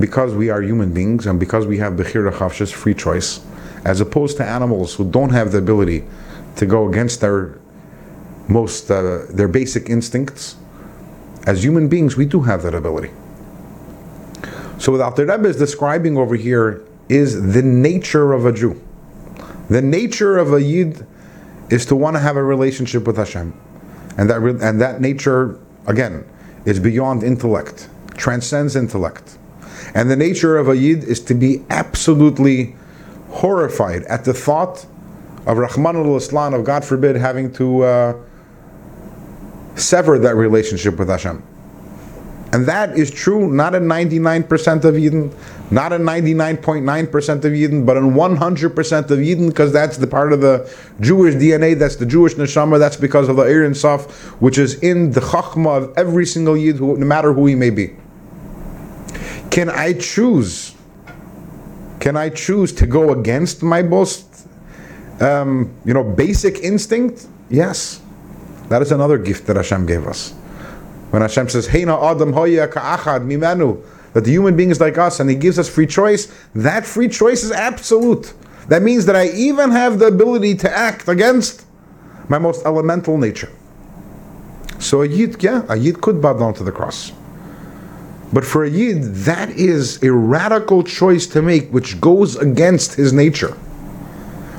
because 0.00 0.34
we 0.34 0.48
are 0.48 0.62
human 0.62 0.92
beings 0.94 1.26
and 1.26 1.38
because 1.38 1.66
we 1.66 1.78
have 1.78 1.94
Bechira 1.94 2.32
Chofshis, 2.32 2.72
free 2.72 2.94
choice, 2.94 3.40
as 3.84 4.00
opposed 4.00 4.36
to 4.38 4.44
animals 4.44 4.94
who 4.94 5.10
don't 5.10 5.30
have 5.30 5.52
the 5.52 5.58
ability 5.58 6.04
to 6.56 6.64
go 6.64 6.88
against 6.88 7.20
their 7.20 7.58
most 8.48 8.90
uh, 8.90 9.26
their 9.28 9.48
basic 9.48 9.90
instincts. 9.90 10.56
As 11.46 11.62
human 11.62 11.88
beings, 11.88 12.16
we 12.16 12.26
do 12.26 12.40
have 12.42 12.62
that 12.62 12.74
ability. 12.74 13.10
So, 14.78 14.92
what 14.92 15.16
the 15.16 15.24
Rebbe 15.24 15.48
is 15.48 15.56
describing 15.56 16.16
over 16.18 16.34
here 16.34 16.84
is 17.08 17.52
the 17.54 17.62
nature 17.62 18.32
of 18.32 18.44
a 18.44 18.52
Jew. 18.52 18.80
The 19.70 19.80
nature 19.80 20.38
of 20.38 20.52
a 20.52 20.60
Yid 20.60 21.06
is 21.70 21.86
to 21.86 21.96
want 21.96 22.16
to 22.16 22.20
have 22.20 22.36
a 22.36 22.42
relationship 22.42 23.06
with 23.06 23.16
Hashem, 23.16 23.54
and 24.18 24.28
that 24.28 24.42
and 24.42 24.80
that 24.80 25.00
nature 25.00 25.58
again 25.86 26.24
is 26.64 26.80
beyond 26.80 27.22
intellect, 27.22 27.88
transcends 28.16 28.76
intellect, 28.76 29.38
and 29.94 30.10
the 30.10 30.16
nature 30.16 30.58
of 30.58 30.68
a 30.68 30.76
Yid 30.76 31.04
is 31.04 31.20
to 31.20 31.34
be 31.34 31.64
absolutely 31.70 32.74
horrified 33.30 34.02
at 34.04 34.24
the 34.24 34.34
thought 34.34 34.84
of 35.46 35.58
Rachmana 35.58 36.04
litzlan, 36.04 36.54
of 36.54 36.64
God 36.64 36.84
forbid, 36.84 37.16
having 37.16 37.52
to 37.54 37.82
uh, 37.82 38.14
sever 39.76 40.18
that 40.18 40.34
relationship 40.34 40.98
with 40.98 41.08
Hashem. 41.08 41.42
And 42.52 42.64
that 42.66 42.96
is 42.96 43.10
true 43.10 43.52
not 43.52 43.74
in 43.74 43.84
99% 43.84 44.84
of 44.84 44.94
Yidden, 44.94 45.34
not 45.70 45.92
in 45.92 46.02
99.9% 46.02 47.44
of 47.44 47.52
Yidden, 47.52 47.84
but 47.84 47.96
in 47.96 48.12
100% 48.12 49.10
of 49.10 49.18
Yidden, 49.18 49.48
because 49.48 49.72
that's 49.72 49.96
the 49.96 50.06
part 50.06 50.32
of 50.32 50.40
the 50.40 50.72
Jewish 51.00 51.34
DNA, 51.34 51.78
that's 51.78 51.96
the 51.96 52.06
Jewish 52.06 52.34
neshama, 52.34 52.78
that's 52.78 52.96
because 52.96 53.28
of 53.28 53.36
the 53.36 53.42
Ein 53.42 53.72
Saf, 53.72 54.10
which 54.40 54.58
is 54.58 54.80
in 54.80 55.10
the 55.10 55.20
chachma 55.20 55.82
of 55.82 55.98
every 55.98 56.24
single 56.24 56.56
Yid, 56.56 56.76
who, 56.76 56.96
no 56.96 57.04
matter 57.04 57.32
who 57.32 57.46
he 57.46 57.54
may 57.54 57.70
be. 57.70 57.96
Can 59.50 59.68
I 59.68 59.94
choose? 59.94 60.74
Can 61.98 62.16
I 62.16 62.28
choose 62.28 62.72
to 62.74 62.86
go 62.86 63.12
against 63.12 63.62
my 63.62 63.82
most, 63.82 64.46
um, 65.20 65.74
you 65.84 65.92
know, 65.92 66.04
basic 66.04 66.60
instinct? 66.60 67.26
Yes. 67.50 68.00
That 68.68 68.82
is 68.82 68.92
another 68.92 69.18
gift 69.18 69.46
that 69.46 69.56
Hashem 69.56 69.86
gave 69.86 70.06
us. 70.06 70.32
When 71.10 71.22
Hashem 71.22 71.48
says, 71.48 71.68
Heina 71.68 72.02
Adam 72.02 72.32
Hoya 72.32 72.68
Ka'achad 72.68 73.24
Mimenu, 73.24 73.82
that 74.12 74.24
the 74.24 74.30
human 74.30 74.56
being 74.56 74.70
is 74.70 74.80
like 74.80 74.98
us 74.98 75.20
and 75.20 75.30
He 75.30 75.36
gives 75.36 75.58
us 75.58 75.68
free 75.68 75.86
choice, 75.86 76.32
that 76.54 76.84
free 76.84 77.08
choice 77.08 77.44
is 77.44 77.52
absolute. 77.52 78.32
That 78.68 78.82
means 78.82 79.06
that 79.06 79.14
I 79.14 79.28
even 79.28 79.70
have 79.70 79.98
the 79.98 80.06
ability 80.06 80.56
to 80.56 80.76
act 80.76 81.08
against 81.08 81.64
my 82.28 82.38
most 82.38 82.66
elemental 82.66 83.16
nature. 83.16 83.52
So 84.78 85.02
a 85.02 85.06
Yid, 85.06 85.42
yeah, 85.42 85.64
a 85.68 85.76
Yid 85.76 86.00
could 86.00 86.20
bow 86.20 86.32
down 86.32 86.54
to 86.54 86.64
the 86.64 86.72
cross. 86.72 87.12
But 88.32 88.44
for 88.44 88.64
a 88.64 88.70
Yid, 88.70 89.14
that 89.24 89.50
is 89.50 90.02
a 90.02 90.12
radical 90.12 90.82
choice 90.82 91.26
to 91.28 91.42
make 91.42 91.70
which 91.70 92.00
goes 92.00 92.36
against 92.36 92.94
his 92.94 93.12
nature. 93.12 93.56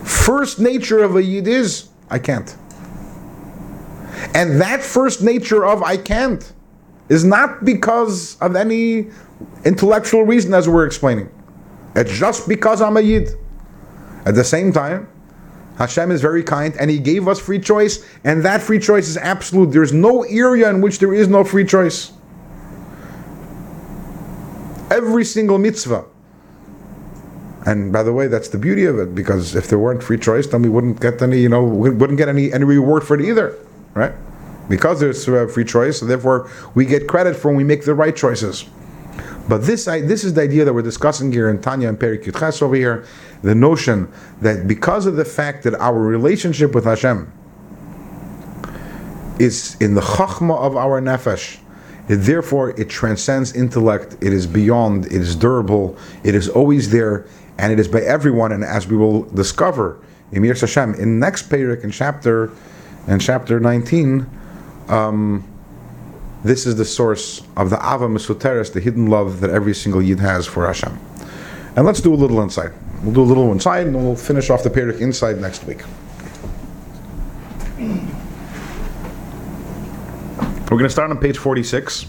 First 0.03 0.59
nature 0.59 1.03
of 1.03 1.15
a 1.17 1.23
Yid 1.23 1.47
is, 1.47 1.89
I 2.09 2.19
can't. 2.19 2.55
And 4.33 4.61
that 4.61 4.81
first 4.81 5.21
nature 5.23 5.65
of 5.65 5.81
I 5.83 5.97
can't 5.97 6.53
is 7.09 7.23
not 7.23 7.63
because 7.63 8.37
of 8.39 8.55
any 8.55 9.07
intellectual 9.63 10.23
reason, 10.23 10.53
as 10.53 10.67
we're 10.67 10.85
explaining. 10.85 11.29
It's 11.95 12.11
just 12.11 12.47
because 12.47 12.81
I'm 12.81 12.97
a 12.97 13.01
Yid. 13.01 13.29
At 14.25 14.35
the 14.35 14.43
same 14.43 14.71
time, 14.71 15.07
Hashem 15.77 16.11
is 16.11 16.21
very 16.21 16.43
kind 16.43 16.75
and 16.79 16.89
He 16.91 16.99
gave 16.99 17.27
us 17.27 17.39
free 17.39 17.59
choice, 17.59 18.05
and 18.23 18.43
that 18.43 18.61
free 18.61 18.79
choice 18.79 19.07
is 19.07 19.17
absolute. 19.17 19.71
There's 19.71 19.93
no 19.93 20.23
area 20.23 20.69
in 20.69 20.81
which 20.81 20.99
there 20.99 21.13
is 21.13 21.27
no 21.27 21.43
free 21.43 21.65
choice. 21.65 22.11
Every 24.91 25.23
single 25.23 25.57
mitzvah. 25.57 26.05
And 27.65 27.91
by 27.91 28.03
the 28.03 28.13
way, 28.13 28.27
that's 28.27 28.47
the 28.47 28.57
beauty 28.57 28.85
of 28.85 28.99
it, 28.99 29.13
because 29.13 29.55
if 29.55 29.67
there 29.67 29.79
weren't 29.79 30.01
free 30.01 30.17
choice, 30.17 30.47
then 30.47 30.61
we 30.61 30.69
wouldn't 30.69 31.01
get 31.01 31.21
any, 31.21 31.39
you 31.39 31.49
know, 31.49 31.63
we 31.63 31.89
wouldn't 31.89 32.17
get 32.17 32.29
any, 32.29 32.53
any 32.53 32.63
reward 32.63 33.03
for 33.03 33.15
it 33.15 33.21
either 33.21 33.55
right? 33.97 34.13
Because 34.69 34.99
there's 34.99 35.27
uh, 35.27 35.47
free 35.47 35.65
choice, 35.65 35.99
so 35.99 36.05
therefore 36.05 36.49
we 36.75 36.85
get 36.85 37.07
credit 37.07 37.35
for 37.35 37.49
when 37.49 37.57
we 37.57 37.63
make 37.63 37.85
the 37.85 37.95
right 37.95 38.15
choices. 38.15 38.65
But 39.47 39.59
this, 39.59 39.87
I, 39.87 40.01
this 40.01 40.23
is 40.23 40.33
the 40.33 40.41
idea 40.41 40.65
that 40.65 40.73
we're 40.73 40.81
discussing 40.81 41.31
here 41.31 41.49
in 41.49 41.61
Tanya 41.61 41.87
and 41.87 41.97
Perik 41.97 42.25
Yudches 42.25 42.61
over 42.61 42.75
here, 42.75 43.05
the 43.43 43.55
notion 43.55 44.11
that 44.41 44.67
because 44.67 45.05
of 45.05 45.15
the 45.15 45.23
fact 45.23 45.63
that 45.63 45.73
our 45.75 45.97
relationship 45.97 46.75
with 46.75 46.83
Hashem 46.83 47.31
is 49.39 49.77
in 49.79 49.93
the 49.93 50.01
chachma 50.01 50.57
of 50.59 50.75
our 50.75 50.99
nefesh, 50.99 51.59
it, 52.09 52.17
therefore 52.17 52.71
it 52.79 52.89
transcends 52.89 53.53
intellect, 53.55 54.17
it 54.21 54.33
is 54.33 54.45
beyond, 54.47 55.05
it 55.05 55.13
is 55.13 55.35
durable, 55.35 55.97
it 56.23 56.35
is 56.35 56.49
always 56.49 56.89
there, 56.89 57.25
and 57.57 57.71
it 57.71 57.79
is 57.79 57.87
by 57.87 58.01
everyone, 58.01 58.51
and 58.51 58.63
as 58.63 58.87
we 58.87 58.97
will 58.97 59.23
discover 59.23 59.99
in 60.31 60.41
Mir 60.41 60.53
Hashem, 60.53 60.95
in 60.95 61.19
next 61.19 61.49
Perik, 61.49 61.83
in 61.83 61.91
chapter 61.91 62.51
in 63.07 63.19
chapter 63.19 63.59
19, 63.59 64.29
um, 64.89 65.47
this 66.43 66.65
is 66.65 66.75
the 66.75 66.85
source 66.85 67.41
of 67.55 67.69
the 67.69 67.77
Ava 67.77 68.07
Mesuteres, 68.07 68.71
the 68.71 68.79
hidden 68.79 69.07
love 69.07 69.39
that 69.41 69.49
every 69.49 69.73
single 69.73 70.01
Yid 70.01 70.19
has 70.19 70.45
for 70.45 70.67
Hashem. 70.67 70.97
And 71.75 71.85
let's 71.85 72.01
do 72.01 72.13
a 72.13 72.15
little 72.15 72.41
inside. 72.41 72.71
We'll 73.03 73.13
do 73.13 73.21
a 73.21 73.23
little 73.23 73.51
inside 73.51 73.87
and 73.87 73.95
we'll 73.95 74.15
finish 74.15 74.49
off 74.49 74.63
the 74.63 74.69
Perik 74.69 74.99
inside 74.99 75.39
next 75.39 75.63
week. 75.65 75.81
We're 80.69 80.77
going 80.77 80.83
to 80.83 80.89
start 80.89 81.11
on 81.11 81.17
page 81.19 81.37
46. 81.37 82.07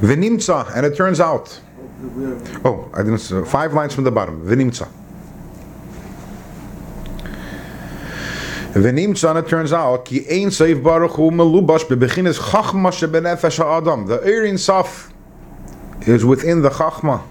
V'nimtza, 0.00 0.76
and 0.76 0.84
it 0.84 0.96
turns 0.96 1.20
out. 1.20 1.60
Oh, 2.64 2.90
I 2.92 3.02
didn't. 3.02 3.46
Five 3.46 3.72
lines 3.72 3.94
from 3.94 4.04
the 4.04 4.10
bottom. 4.10 4.44
V'nimtza. 4.44 4.88
V'nimtza, 8.72 9.30
and 9.30 9.38
it 9.38 9.48
turns 9.48 9.72
out 9.72 10.04
ki 10.04 10.26
ein 10.28 10.48
seif 10.48 10.82
melubash 10.82 11.84
bebechinis 11.84 12.38
chachma 12.38 12.90
shebenefesh 12.90 13.58
ha'adam. 13.58 14.06
The 14.06 14.18
Eirin 14.18 14.54
Saf 14.54 15.12
is 16.08 16.24
within 16.24 16.62
the 16.62 16.70
chachma 16.70 17.22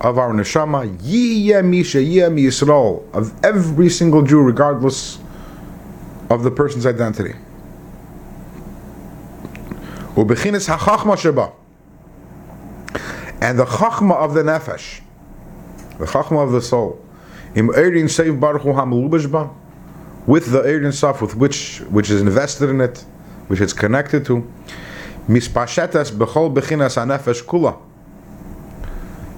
of 0.00 0.18
our 0.18 0.32
neshama. 0.32 0.94
Yiyeh 0.98 1.64
misha 1.64 1.98
yiyeh 1.98 2.30
Yisrael 2.38 3.02
of 3.14 3.32
every 3.44 3.88
single 3.88 4.22
Jew, 4.22 4.42
regardless 4.42 5.18
of 6.28 6.42
the 6.42 6.50
person's 6.50 6.84
identity. 6.86 7.34
Ubechinis 10.14 10.68
hachachma 10.68 11.16
sheba. 11.16 11.52
And 13.40 13.58
the 13.58 13.64
chachma 13.64 14.14
of 14.14 14.34
the 14.34 14.42
nefesh, 14.42 15.00
the 15.98 16.04
chachma 16.04 16.44
of 16.44 16.52
the 16.52 16.60
soul, 16.60 17.02
im 17.54 17.68
eirin 17.68 18.04
seiv 18.04 18.38
baruch 18.38 18.62
hu 18.62 18.68
hamelubashba, 18.74 19.52
with 20.26 20.52
the 20.52 20.60
eirin 20.62 20.92
saf 20.92 21.22
with 21.22 21.34
which 21.34 21.78
which 21.90 22.10
is 22.10 22.20
invested 22.20 22.68
in 22.68 22.80
it, 22.82 22.98
which 23.48 23.60
it's 23.60 23.72
connected 23.72 24.26
to, 24.26 24.46
mispashetas 25.28 26.12
bechol 26.12 26.54
bechinas 26.54 26.96
hanefesh 26.96 27.42
kula. 27.44 27.80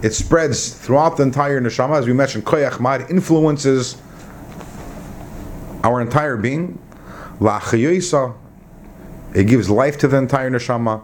It 0.03 0.13
spreads 0.13 0.75
throughout 0.75 1.17
the 1.17 1.23
entire 1.23 1.61
neshama, 1.61 1.99
as 1.99 2.07
we 2.07 2.13
mentioned. 2.13 2.45
Koyach 2.45 2.81
mar 2.81 3.09
influences 3.09 3.97
our 5.85 6.01
entire 6.01 6.37
being. 6.37 6.81
La 7.41 7.61
it 9.35 9.45
gives 9.45 9.69
life 9.69 9.99
to 9.99 10.09
the 10.09 10.17
entire 10.17 10.51
neshama. 10.51 11.03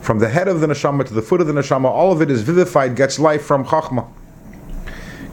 From 0.00 0.18
the 0.18 0.28
head 0.28 0.48
of 0.48 0.60
the 0.60 0.66
neshama 0.66 1.06
to 1.06 1.14
the 1.14 1.22
foot 1.22 1.40
of 1.40 1.46
the 1.46 1.52
neshama, 1.52 1.86
all 1.86 2.12
of 2.12 2.20
it 2.20 2.30
is 2.30 2.42
vivified, 2.42 2.96
gets 2.96 3.18
life 3.18 3.42
from 3.42 3.64
chachma. 3.64 4.06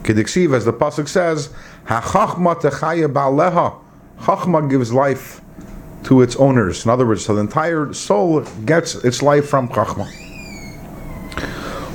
Kediksiv, 0.04 0.54
as 0.54 0.64
the 0.64 0.72
pasuk 0.72 1.08
says, 1.08 1.50
"Hachachma 1.86 2.60
techaya 2.60 3.12
ba'aleha." 3.12 3.74
Chachma 4.22 4.70
gives 4.70 4.92
life 4.92 5.40
to 6.04 6.22
its 6.22 6.36
owners. 6.36 6.84
In 6.84 6.90
other 6.90 7.06
words, 7.06 7.24
so 7.24 7.34
the 7.34 7.40
entire 7.40 7.92
soul 7.92 8.44
gets 8.64 8.94
its 8.94 9.22
life 9.22 9.48
from 9.48 9.68
chachma. 9.68 10.06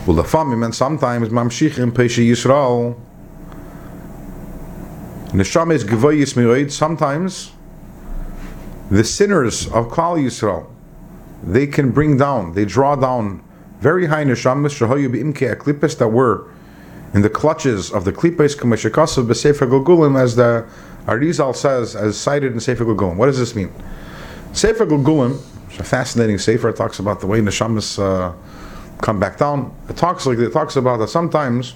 Well, 0.05 0.15
the 0.15 0.23
and 0.63 0.75
sometimes 0.75 1.29
mamshichim 1.29 1.91
peshe 1.91 2.25
Yisrael. 2.25 2.95
Neshama 5.38 5.75
is 5.75 5.83
gevayis 5.83 6.35
mi'oid. 6.35 6.71
Sometimes 6.71 7.51
the 8.89 9.03
sinners 9.03 9.67
of 9.67 9.88
Klal 9.88 10.17
Yisrael, 10.17 10.67
they 11.43 11.67
can 11.67 11.91
bring 11.91 12.17
down, 12.17 12.53
they 12.53 12.65
draw 12.65 12.95
down 12.95 13.43
very 13.79 14.07
high 14.07 14.23
neshamas 14.23 14.73
shahoyu 14.73 15.07
beimke 15.07 15.55
aklipes 15.55 15.95
that 15.99 16.07
were 16.07 16.49
in 17.13 17.21
the 17.21 17.29
clutches 17.29 17.91
of 17.91 18.03
the 18.03 18.11
klipes 18.11 18.57
kameshakasav 18.57 19.27
b'sefer 19.27 19.69
Gilgulim, 19.69 20.19
as 20.19 20.35
the 20.35 20.67
Arizal 21.05 21.55
says, 21.55 21.95
as 21.95 22.19
cited 22.19 22.53
in 22.53 22.59
Sefer 22.59 22.83
Gilgulim. 22.83 23.17
What 23.17 23.27
does 23.27 23.38
this 23.38 23.53
mean? 23.53 23.71
Sefer 24.53 24.88
Gilgulim, 24.88 25.39
a 25.79 25.83
fascinating 25.83 26.39
sefer, 26.39 26.71
talks 26.71 26.97
about 26.97 27.19
the 27.19 27.27
way 27.27 27.41
neshamas 27.41 27.99
uh, 27.99 28.33
come 29.03 29.19
back 29.19 29.38
down. 29.38 29.71
It 29.88 29.97
talks 29.97 30.25
like 30.25 30.39
it 30.39 30.51
talks 30.51 30.77
about 30.77 30.97
that 30.97 31.09
sometimes 31.09 31.75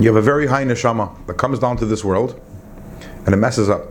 you 0.00 0.06
have 0.08 0.16
a 0.16 0.22
very 0.22 0.46
high 0.46 0.64
neshama 0.64 1.26
that 1.26 1.34
comes 1.34 1.58
down 1.58 1.76
to 1.76 1.86
this 1.86 2.04
world 2.04 2.40
and 3.26 3.34
it 3.34 3.36
messes 3.36 3.68
up. 3.68 3.90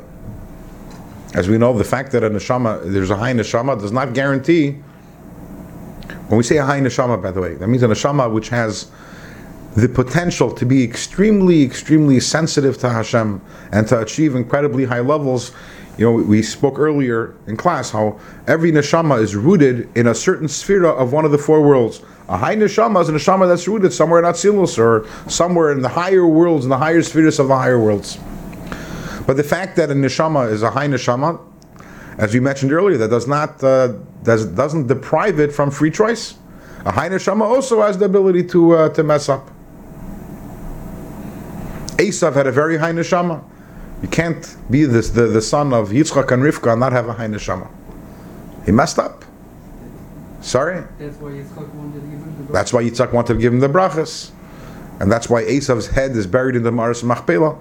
as 1.34 1.50
we 1.50 1.58
know, 1.58 1.76
the 1.76 1.84
fact 1.84 2.12
that 2.12 2.24
a 2.24 2.30
neshama, 2.30 2.92
there's 2.92 3.10
a 3.10 3.18
high 3.18 3.34
neshama, 3.34 3.80
does 3.80 3.92
not 3.92 4.14
guarantee. 4.14 4.72
When 6.28 6.38
we 6.38 6.44
say 6.44 6.58
a 6.58 6.66
high 6.66 6.80
neshama, 6.80 7.22
by 7.22 7.32
the 7.32 7.42
way, 7.42 7.56
that 7.56 7.68
means 7.68 7.84
a 7.84 7.88
neshama 7.88 8.32
which 8.32 8.50
has 8.50 8.92
the 9.76 9.90
potential 9.90 10.52
to 10.52 10.66
be 10.66 10.84
extremely, 10.84 11.64
extremely 11.64 12.20
sensitive 12.20 12.78
to 12.80 12.90
Hashem 12.90 13.42
and 13.72 13.88
to 13.88 14.00
achieve 14.00 14.36
incredibly 14.36 14.86
high 14.86 15.00
levels. 15.00 15.52
You 15.98 16.06
know, 16.06 16.12
we 16.12 16.44
spoke 16.44 16.78
earlier 16.78 17.36
in 17.48 17.58
class 17.58 17.90
how 17.90 18.20
every 18.46 18.72
neshama 18.72 19.20
is 19.20 19.36
rooted 19.36 19.90
in 19.98 20.08
a 20.08 20.16
certain 20.16 20.48
sphere 20.48 20.86
of 20.86 21.12
one 21.14 21.26
of 21.26 21.32
the 21.32 21.38
four 21.38 21.62
worlds. 21.62 22.02
A 22.34 22.38
high 22.38 22.56
neshama 22.56 23.00
is 23.00 23.10
a 23.10 23.12
neshama 23.12 23.48
that's 23.48 23.68
rooted 23.68 23.94
somewhere 23.94 24.18
in 24.18 24.26
Atzilus 24.26 24.80
or 24.80 25.08
somewhere 25.30 25.72
in 25.72 25.84
the 25.84 25.90
higher 25.90 26.26
worlds, 26.26 26.66
in 26.66 26.70
the 26.72 26.78
higher 26.80 27.04
spheres 27.04 27.38
of 27.38 27.48
the 27.48 27.56
higher 27.56 27.80
worlds. 27.80 28.18
But 29.28 29.38
the 29.38 29.44
fact 29.44 29.76
that 29.76 29.92
a 29.92 29.94
neshama 29.94 30.52
is 30.52 30.64
a 30.64 30.72
high 30.72 30.88
neshama, 30.88 31.40
as 32.18 32.34
we 32.34 32.40
mentioned 32.40 32.74
earlier, 32.74 32.98
that 32.98 33.12
does 33.12 33.28
not 33.28 33.64
uh, 33.64 33.90
does, 34.24 34.48
doesn't 34.48 34.88
deprive 34.88 35.40
it 35.40 35.54
from 35.54 35.70
free 35.70 35.92
choice. 35.92 36.34
A 36.86 36.92
high 36.92 37.08
neshama 37.08 37.44
also 37.44 37.84
has 37.84 38.00
the 38.00 38.06
ability 38.06 38.46
to 38.46 38.72
uh, 38.72 38.90
to 38.90 39.04
mess 39.04 39.30
up. 39.30 39.52
Esav 41.98 42.34
had 42.34 42.48
a 42.48 42.52
very 42.52 42.78
high 42.78 42.94
neshama. 42.94 43.44
You 44.02 44.08
can't 44.08 44.58
be 44.72 44.86
this, 44.86 45.12
the, 45.12 45.28
the 45.28 45.42
son 45.42 45.72
of 45.72 45.90
Yitzchak 45.90 46.32
and 46.32 46.42
Rivka 46.42 46.72
and 46.72 46.80
not 46.80 46.94
have 46.94 47.08
a 47.08 47.14
high 47.14 47.28
neshama. 47.28 47.70
He 48.66 48.72
messed 48.72 48.98
up. 48.98 49.24
Sorry? 50.44 50.84
That's 51.00 51.18
why 51.18 51.32
Yitzchak 51.32 51.74
wanted 51.74 52.02
to 52.02 52.08
give 52.08 52.20
him 52.20 52.46
the 52.46 52.54
That's 52.54 52.74
why 52.74 52.84
Yitzchak 52.84 53.14
wanted 53.14 53.36
to 53.36 53.40
give 53.40 53.54
him 53.54 53.62
the 53.62 53.70
brachas. 53.70 54.32
And 55.00 55.10
that's 55.10 55.30
why 55.30 55.44
Esav's 55.44 55.88
head 55.88 56.12
is 56.12 56.28
buried 56.28 56.58
in 56.58 56.64
the 56.64 56.72
Maris 56.72 57.02
Machpelah. 57.02 57.58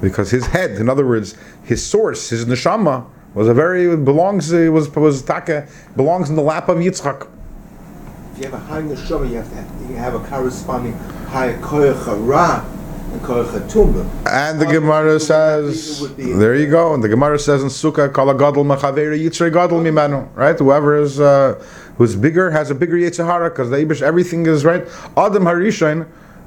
Because 0.00 0.30
his 0.30 0.46
head, 0.46 0.72
in 0.72 0.88
other 0.88 1.06
words, 1.06 1.36
his 1.62 1.84
source, 1.86 2.30
his 2.30 2.44
neshama, 2.44 3.06
was 3.34 3.46
a 3.46 3.54
very 3.54 3.96
belongs 3.96 4.50
it 4.50 4.70
was 4.70 4.90
was 4.96 5.22
taka 5.22 5.68
belongs 5.94 6.28
in 6.28 6.34
the 6.34 6.42
lap 6.42 6.68
of 6.68 6.78
Yitzchak. 6.78 7.28
If 8.32 8.38
you 8.38 8.44
have 8.46 8.54
a 8.54 8.58
high 8.58 8.82
neshama, 8.82 9.30
you 9.30 9.36
have 9.36 9.48
to 9.48 9.54
have, 9.54 9.90
you 9.90 9.96
have 9.96 10.14
a 10.14 10.26
corresponding 10.26 10.94
high 11.28 11.52
koyach 11.60 12.26
ra 12.26 12.64
and 13.12 14.60
the 14.60 14.66
Gemara 14.70 15.18
says, 15.18 16.14
there 16.16 16.54
you 16.54 16.68
go. 16.68 16.94
And 16.94 17.02
the 17.02 17.08
Gemara 17.08 17.40
says 17.40 17.62
in 17.62 17.68
Sukkah, 17.68 18.12
"Kala 18.12 18.34
gadol 18.34 18.64
machaveri 18.64 19.18
yitzrei 19.20 19.52
gadol 19.52 19.80
mimenu." 19.80 20.28
Right? 20.36 20.56
Whoever 20.56 20.96
is 20.96 21.18
uh, 21.18 21.62
who's 21.96 22.14
bigger 22.14 22.50
has 22.50 22.70
a 22.70 22.74
bigger 22.74 22.96
yitzhara 22.96 23.50
because 23.50 23.68
the 23.70 23.78
Eibush, 23.78 24.00
everything 24.00 24.46
is 24.46 24.64
right. 24.64 24.82
Adam 25.16 25.44
Harishon 25.44 26.06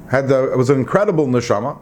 had 0.09 0.30
the, 0.30 0.53
was 0.55 0.70
an 0.70 0.80
incredible 0.80 1.28
neshama. 1.28 1.78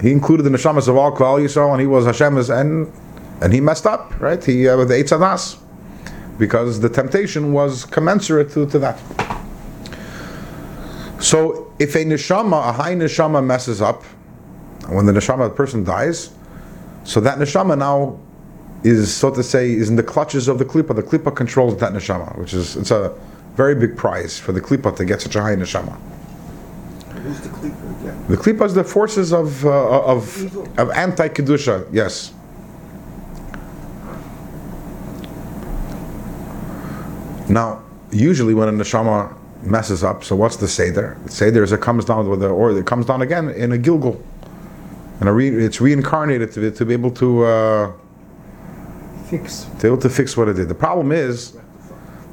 He 0.00 0.12
included 0.12 0.44
the 0.44 0.50
neshamas 0.50 0.86
of 0.86 0.96
all 0.96 1.10
Klal 1.10 1.40
Yisrael, 1.42 1.72
and 1.72 1.80
he 1.80 1.86
was 1.86 2.06
Hashem's, 2.06 2.50
and 2.50 2.92
and 3.40 3.52
he 3.52 3.60
messed 3.60 3.86
up. 3.86 4.18
Right? 4.20 4.42
He 4.42 4.68
uh, 4.68 4.76
the 4.84 4.94
Eitzadas 4.94 5.58
because 6.38 6.78
the 6.80 6.88
temptation 6.88 7.52
was 7.52 7.84
commensurate 7.84 8.50
to, 8.50 8.66
to 8.66 8.78
that. 8.78 9.00
So 11.20 11.63
if 11.78 11.94
a 11.94 12.04
neshama, 12.04 12.68
a 12.68 12.72
high 12.72 12.94
neshama 12.94 13.44
messes 13.44 13.82
up, 13.82 14.02
when 14.88 15.06
the 15.06 15.12
neshama, 15.12 15.48
the 15.48 15.54
person 15.54 15.82
dies, 15.84 16.30
so 17.04 17.20
that 17.20 17.38
neshama 17.38 17.76
now 17.76 18.18
is, 18.82 19.12
so 19.12 19.30
to 19.34 19.42
say, 19.42 19.72
is 19.72 19.88
in 19.88 19.96
the 19.96 20.02
clutches 20.02 20.46
of 20.46 20.58
the 20.58 20.64
klipa. 20.64 20.94
The 20.94 21.02
klipa 21.02 21.34
controls 21.34 21.78
that 21.78 21.92
neshama, 21.92 22.36
which 22.38 22.54
is, 22.54 22.76
it's 22.76 22.90
a 22.90 23.16
very 23.54 23.74
big 23.74 23.96
prize 23.96 24.38
for 24.38 24.52
the 24.52 24.60
klipa 24.60 24.94
to 24.96 25.04
get 25.04 25.20
such 25.22 25.36
a 25.36 25.42
high 25.42 25.56
neshama. 25.56 25.98
Who's 27.22 27.40
the 27.40 27.48
klipa 27.48 28.00
again? 28.00 28.26
The 28.28 28.36
klipa 28.36 28.66
is 28.66 28.74
the 28.74 28.84
forces 28.84 29.32
of, 29.32 29.64
uh, 29.64 30.02
of, 30.02 30.42
Evil. 30.42 30.68
of 30.76 30.90
anti-kedusha, 30.90 31.88
yes. 31.92 32.32
Now, 37.48 37.82
usually 38.10 38.54
when 38.54 38.68
a 38.68 38.72
neshama 38.72 39.34
messes 39.66 40.04
up, 40.04 40.24
so 40.24 40.36
what's 40.36 40.56
the 40.56 40.68
seder? 40.68 41.16
The 41.24 41.30
seder 41.30 41.62
is 41.62 41.72
it 41.72 41.80
comes 41.80 42.04
down 42.04 42.28
with 42.28 42.40
the, 42.40 42.48
or 42.48 42.76
it 42.76 42.86
comes 42.86 43.06
down 43.06 43.22
again 43.22 43.50
in 43.50 43.72
a 43.72 43.76
gilgul, 43.78 44.20
and 45.20 45.28
a 45.28 45.32
re, 45.32 45.48
it's 45.48 45.80
reincarnated 45.80 46.52
to, 46.52 46.60
be- 46.60 46.76
to 46.76 46.84
be 46.84 46.92
able 46.92 47.10
to 47.12 47.44
uh, 47.44 47.92
Fix. 49.26 49.64
to 49.64 49.82
be 49.82 49.88
able 49.88 49.98
to 49.98 50.10
fix 50.10 50.36
what 50.36 50.48
it 50.48 50.54
did. 50.54 50.68
The 50.68 50.74
problem 50.74 51.12
is 51.12 51.56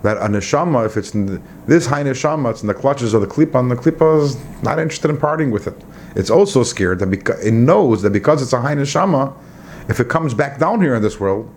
that 0.04 0.18
a 0.18 0.22
neshama, 0.22 0.86
if 0.86 0.98
it's 0.98 1.14
in 1.14 1.26
the, 1.28 1.42
this 1.68 1.86
high 1.86 2.04
neshama, 2.04 2.52
it's 2.52 2.62
in 2.62 2.68
the 2.68 2.74
clutches 2.74 3.14
of 3.14 3.22
the 3.22 3.28
klipa, 3.28 3.60
and 3.60 3.72
the 3.72 3.76
klipa 3.76 4.24
is 4.24 4.36
not 4.64 4.80
interested 4.80 5.10
in 5.10 5.18
parting 5.18 5.52
with 5.52 5.68
it. 5.68 5.76
It's 6.16 6.30
also 6.30 6.64
scared 6.64 7.00
that 7.00 7.08
because 7.08 7.44
it 7.46 7.52
knows 7.54 8.02
that 8.02 8.12
because 8.12 8.42
it's 8.42 8.54
a 8.54 8.62
high 8.62 8.76
neshama, 8.76 9.34
if 9.90 10.00
it 10.00 10.10
comes 10.10 10.34
back 10.34 10.60
down 10.60 10.82
here 10.82 10.96
in 10.96 11.02
this 11.02 11.20
world, 11.20 11.54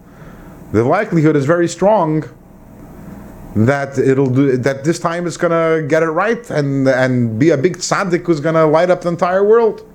the 0.73 0.85
likelihood 0.85 1.37
is 1.37 1.45
very 1.47 1.69
strong 1.69 2.25
that 3.57 3.99
it'll 3.99 4.31
do 4.31 4.57
that 4.57 4.83
this 4.83 4.99
time 4.99 5.27
it's 5.27 5.37
gonna 5.37 5.83
get 5.87 6.03
it 6.03 6.11
right 6.11 6.51
and 6.51 6.89
and 6.89 7.39
be 7.39 7.51
a 7.51 7.57
big 7.57 7.77
tzaddik 7.77 8.27
who's 8.27 8.41
gonna 8.41 8.67
light 8.67 8.91
up 8.91 9.03
the 9.03 9.09
entire 9.09 9.45
world. 9.45 9.89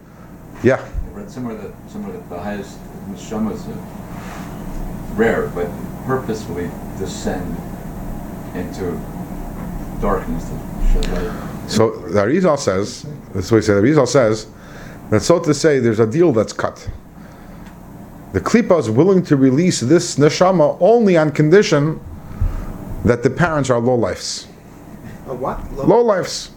Yeah. 0.63 0.85
I 1.05 1.09
read 1.09 1.29
somewhere 1.29 1.55
that 1.55 1.71
somewhere 1.89 2.13
that 2.13 2.29
the 2.29 2.39
highest 2.39 2.77
neshamas 3.09 3.67
are 3.67 5.15
rare, 5.15 5.47
but 5.47 5.69
purposefully 6.05 6.69
descend 6.97 7.57
into 8.55 8.91
darkness 10.01 10.45
to 10.45 10.93
shed 10.93 11.07
light. 11.11 11.69
So 11.69 11.97
the 12.07 12.21
Arizal 12.21 12.57
says, 12.57 13.05
that's 13.33 13.51
what 13.51 13.57
he 13.57 13.63
said. 13.63 13.75
The 13.75 13.87
Arizal 13.87 14.07
says 14.07 14.47
that 15.09 15.21
so 15.21 15.39
to 15.39 15.53
say, 15.53 15.79
there's 15.79 15.99
a 15.99 16.07
deal 16.07 16.31
that's 16.31 16.53
cut. 16.53 16.89
The 18.31 18.39
klipa 18.39 18.79
is 18.79 18.89
willing 18.89 19.23
to 19.23 19.35
release 19.35 19.79
this 19.81 20.15
neshama 20.17 20.77
only 20.79 21.17
on 21.17 21.31
condition 21.31 21.99
that 23.05 23.23
the 23.23 23.29
parents 23.29 23.69
are 23.69 23.79
low 23.79 23.95
lifes. 23.95 24.47
A 25.27 25.33
what? 25.33 25.71
Low 25.73 26.01
lifes, 26.01 26.51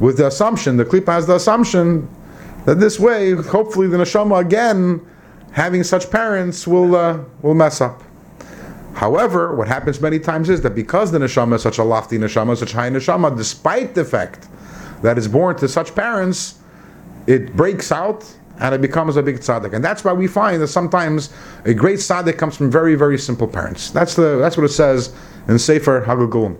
with 0.00 0.16
the 0.16 0.26
assumption 0.26 0.76
the 0.76 0.84
klipa 0.84 1.12
has 1.12 1.26
the 1.26 1.36
assumption 1.36 2.08
that 2.64 2.80
this 2.80 2.98
way, 2.98 3.32
hopefully, 3.32 3.86
the 3.86 3.96
neshama 3.96 4.40
again, 4.40 5.00
having 5.52 5.84
such 5.84 6.10
parents, 6.10 6.66
will 6.66 6.96
uh, 6.96 7.18
will 7.42 7.54
mess 7.54 7.80
up. 7.80 8.02
However, 8.94 9.54
what 9.54 9.68
happens 9.68 10.00
many 10.00 10.18
times 10.18 10.48
is 10.48 10.60
that 10.62 10.74
because 10.74 11.10
the 11.10 11.18
neshama 11.18 11.56
is 11.56 11.62
such 11.62 11.78
a 11.78 11.84
lofty 11.84 12.16
neshama, 12.16 12.56
such 12.56 12.72
high 12.72 12.90
neshama, 12.90 13.36
despite 13.36 13.94
the 13.94 14.04
fact 14.04 14.48
that 15.02 15.18
it's 15.18 15.26
born 15.26 15.56
to 15.56 15.68
such 15.68 15.94
parents, 15.94 16.60
it 17.26 17.54
breaks 17.56 17.90
out 17.90 18.24
and 18.60 18.74
it 18.74 18.80
becomes 18.80 19.16
a 19.16 19.22
big 19.22 19.40
tzaddik. 19.40 19.74
And 19.74 19.84
that's 19.84 20.04
why 20.04 20.12
we 20.12 20.28
find 20.28 20.62
that 20.62 20.68
sometimes 20.68 21.32
a 21.64 21.74
great 21.74 21.98
tzaddik 21.98 22.38
comes 22.38 22.56
from 22.56 22.70
very, 22.70 22.94
very 22.94 23.18
simple 23.18 23.48
parents. 23.48 23.90
That's 23.90 24.14
the 24.14 24.38
that's 24.38 24.56
what 24.56 24.64
it 24.64 24.70
says 24.70 25.14
in 25.48 25.58
Sefer 25.58 26.02
HaGilgulim. 26.02 26.56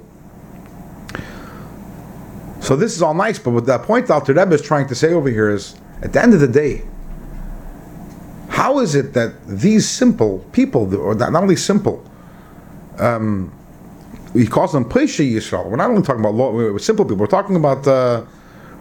So 2.60 2.76
this 2.76 2.96
is 2.96 3.02
all 3.02 3.14
nice, 3.14 3.38
but 3.38 3.50
what 3.50 3.66
the 3.66 3.78
point 3.78 4.10
Alter 4.10 4.32
Rebbe 4.32 4.54
is 4.54 4.62
trying 4.62 4.88
to 4.88 4.94
say 4.94 5.12
over 5.12 5.28
here 5.28 5.50
is, 5.50 5.76
at 6.02 6.12
the 6.12 6.22
end 6.22 6.32
of 6.32 6.40
the 6.40 6.48
day, 6.48 6.82
how 8.48 8.78
is 8.78 8.94
it 8.94 9.12
that 9.12 9.46
these 9.46 9.88
simple 9.88 10.38
people, 10.52 10.94
or 10.96 11.14
not 11.14 11.34
only 11.34 11.56
simple, 11.56 12.02
um, 12.98 13.52
he 14.32 14.46
calls 14.46 14.72
them 14.72 14.84
Pesha 14.84 15.28
Yisrael. 15.30 15.68
We're 15.68 15.76
not 15.76 15.90
only 15.90 16.02
talking 16.02 16.20
about 16.20 16.34
law, 16.34 16.76
simple 16.78 17.04
people. 17.04 17.18
We're 17.18 17.26
talking 17.26 17.56
about 17.56 17.86
uh, 17.86 18.24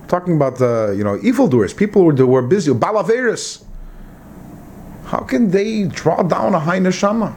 talking 0.07 0.35
about 0.35 0.61
uh, 0.61 0.91
you 0.91 1.03
know 1.03 1.19
evildoers, 1.21 1.73
people 1.73 2.09
who 2.09 2.27
were 2.27 2.41
busy, 2.41 2.71
balaveris. 2.71 3.63
How 5.05 5.19
can 5.19 5.51
they 5.51 5.83
draw 5.83 6.23
down 6.23 6.55
a 6.55 6.59
high 6.59 6.79
neshama? 6.79 7.35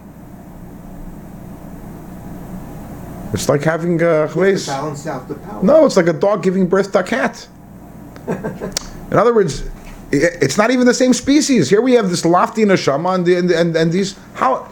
It's 3.32 3.48
like 3.48 3.62
having 3.62 4.00
a 4.02 4.28
To 4.28 4.34
balance 4.34 5.06
out 5.06 5.28
the 5.28 5.34
power. 5.34 5.62
No, 5.62 5.84
it's 5.86 5.96
like 5.96 6.06
a 6.06 6.12
dog 6.12 6.42
giving 6.42 6.66
birth 6.66 6.92
to 6.92 7.00
a 7.00 7.02
cat. 7.02 7.46
In 8.28 9.16
other 9.16 9.34
words, 9.34 9.68
it's 10.12 10.56
not 10.56 10.70
even 10.70 10.86
the 10.86 10.94
same 10.94 11.12
species. 11.12 11.68
Here 11.68 11.80
we 11.80 11.92
have 11.94 12.10
this 12.10 12.24
lofty 12.24 12.64
neshama 12.64 13.14
and, 13.14 13.26
the, 13.26 13.36
and, 13.36 13.50
and, 13.50 13.76
and 13.76 13.92
these 13.92 14.16
how. 14.34 14.70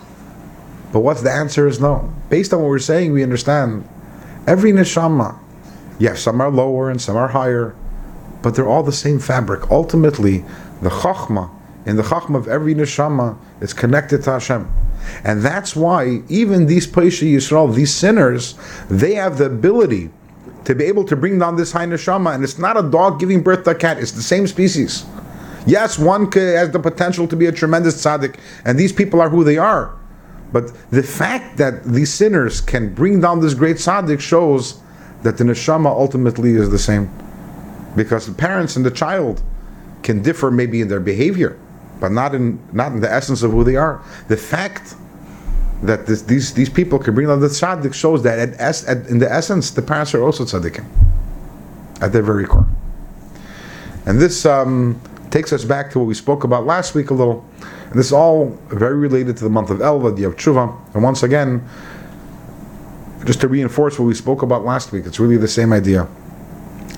But 0.93 1.01
what's 1.01 1.23
the 1.23 1.31
answer 1.31 1.67
is 1.67 1.81
no. 1.81 2.13
Based 2.31 2.53
on 2.53 2.61
what 2.61 2.69
we're 2.69 2.79
saying, 2.79 3.13
we 3.13 3.23
understand 3.23 3.89
every 4.47 4.73
neshama. 4.73 5.39
Yes, 5.99 6.21
some 6.21 6.41
are 6.41 6.51
lower 6.51 6.91
and 6.91 7.01
some 7.01 7.17
are 7.17 7.29
higher, 7.29 7.75
but 8.43 8.55
they're 8.55 8.69
all 8.69 8.83
the 8.83 8.93
same 8.93 9.19
fabric. 9.19 9.71
Ultimately, 9.71 10.45
the 10.83 10.91
chachma 10.91 11.51
in 11.87 11.97
the 11.97 12.03
chachma 12.03 12.37
of 12.37 12.49
every 12.49 12.75
neshama 12.75 13.37
is 13.61 13.73
connected 13.73 14.23
to 14.25 14.33
Hashem. 14.33 14.71
And 15.25 15.43
that's 15.43 15.75
why 15.75 16.23
even 16.29 16.67
these 16.67 16.87
Pesha 16.87 17.31
Yisrael, 17.31 17.75
these 17.75 17.93
sinners, 17.93 18.55
they 18.89 19.15
have 19.15 19.39
the 19.39 19.47
ability 19.47 20.11
to 20.65 20.75
be 20.75 20.85
able 20.85 21.05
to 21.05 21.17
bring 21.17 21.39
down 21.39 21.57
this 21.57 21.73
high 21.73 21.87
neshama. 21.87 22.35
And 22.35 22.43
it's 22.43 22.59
not 22.59 22.77
a 22.77 22.83
dog 22.83 23.21
giving 23.21 23.43
birth 23.43 23.65
to 23.65 23.71
a 23.71 23.75
cat, 23.75 23.99
it's 23.99 24.13
the 24.13 24.23
same 24.23 24.47
species. 24.47 25.05
Yes, 25.67 25.99
one 25.99 26.31
has 26.33 26.71
the 26.71 26.79
potential 26.79 27.27
to 27.27 27.37
be 27.37 27.47
a 27.47 27.53
tremendous 27.53 27.97
tzaddik, 28.03 28.37
and 28.65 28.79
these 28.79 28.93
people 28.93 29.21
are 29.21 29.31
who 29.31 29.45
they 29.45 29.57
are. 29.57 29.95
But 30.53 30.73
the 30.91 31.03
fact 31.03 31.57
that 31.57 31.85
these 31.85 32.13
sinners 32.13 32.61
can 32.61 32.95
bring 32.95 33.21
down 33.21 33.41
this 33.41 33.55
great 33.55 33.77
tzaddik 33.77 34.21
shows 34.21 34.81
that 35.23 35.39
the 35.39 35.45
neshama 35.45 35.87
ultimately 35.87 36.53
is 36.53 36.71
the 36.71 36.79
same. 36.79 37.11
Because 37.97 38.27
the 38.27 38.35
parents 38.35 38.77
and 38.77 38.85
the 38.85 38.91
child 38.91 39.43
can 40.03 40.23
differ 40.23 40.51
maybe 40.51 40.81
in 40.83 40.89
their 40.89 41.01
behavior, 41.01 41.59
but 42.01 42.13
not 42.13 42.35
in 42.35 42.59
not 42.73 42.93
in 42.93 43.01
the 43.01 43.13
essence 43.13 43.43
of 43.43 43.53
who 43.53 43.65
they 43.65 43.77
are. 43.77 44.03
The 44.29 44.37
fact 44.37 44.95
that 45.83 46.07
this, 46.07 46.23
these 46.23 46.55
these 46.55 46.71
people 46.71 46.99
can 46.99 47.15
bring 47.15 47.29
out 47.29 47.37
the 47.37 47.49
tzaddik 47.49 47.95
shows 47.95 48.23
that 48.23 48.39
at, 48.39 48.85
at, 48.85 49.07
in 49.07 49.19
the 49.19 49.31
essence 49.31 49.71
the 49.71 49.83
parents 49.83 50.15
are 50.15 50.23
also 50.23 50.45
tzaddikim 50.45 50.85
at 52.01 52.13
their 52.13 52.23
very 52.23 52.47
core. 52.47 52.67
And 54.07 54.21
this 54.21 54.45
um, 54.45 55.01
takes 55.31 55.53
us 55.53 55.65
back 55.65 55.91
to 55.91 55.99
what 55.99 56.07
we 56.07 56.15
spoke 56.15 56.45
about 56.45 56.67
last 56.67 56.95
week 56.95 57.11
a 57.11 57.15
little. 57.15 57.45
And 57.61 57.99
this 57.99 58.07
is 58.07 58.13
all 58.13 58.47
very 58.69 58.97
related 58.97 59.37
to 59.39 59.45
the 59.45 59.51
month 59.51 59.71
of 59.71 59.79
Elul, 59.79 60.15
the 60.15 60.23
Tshuva. 60.23 60.95
And 60.95 61.03
once 61.03 61.23
again, 61.23 61.67
just 63.25 63.41
to 63.41 63.49
reinforce 63.49 63.99
what 63.99 64.05
we 64.05 64.15
spoke 64.15 64.43
about 64.43 64.65
last 64.65 64.93
week, 64.93 65.07
it's 65.07 65.19
really 65.19 65.37
the 65.37 65.49
same 65.49 65.73
idea. 65.73 66.07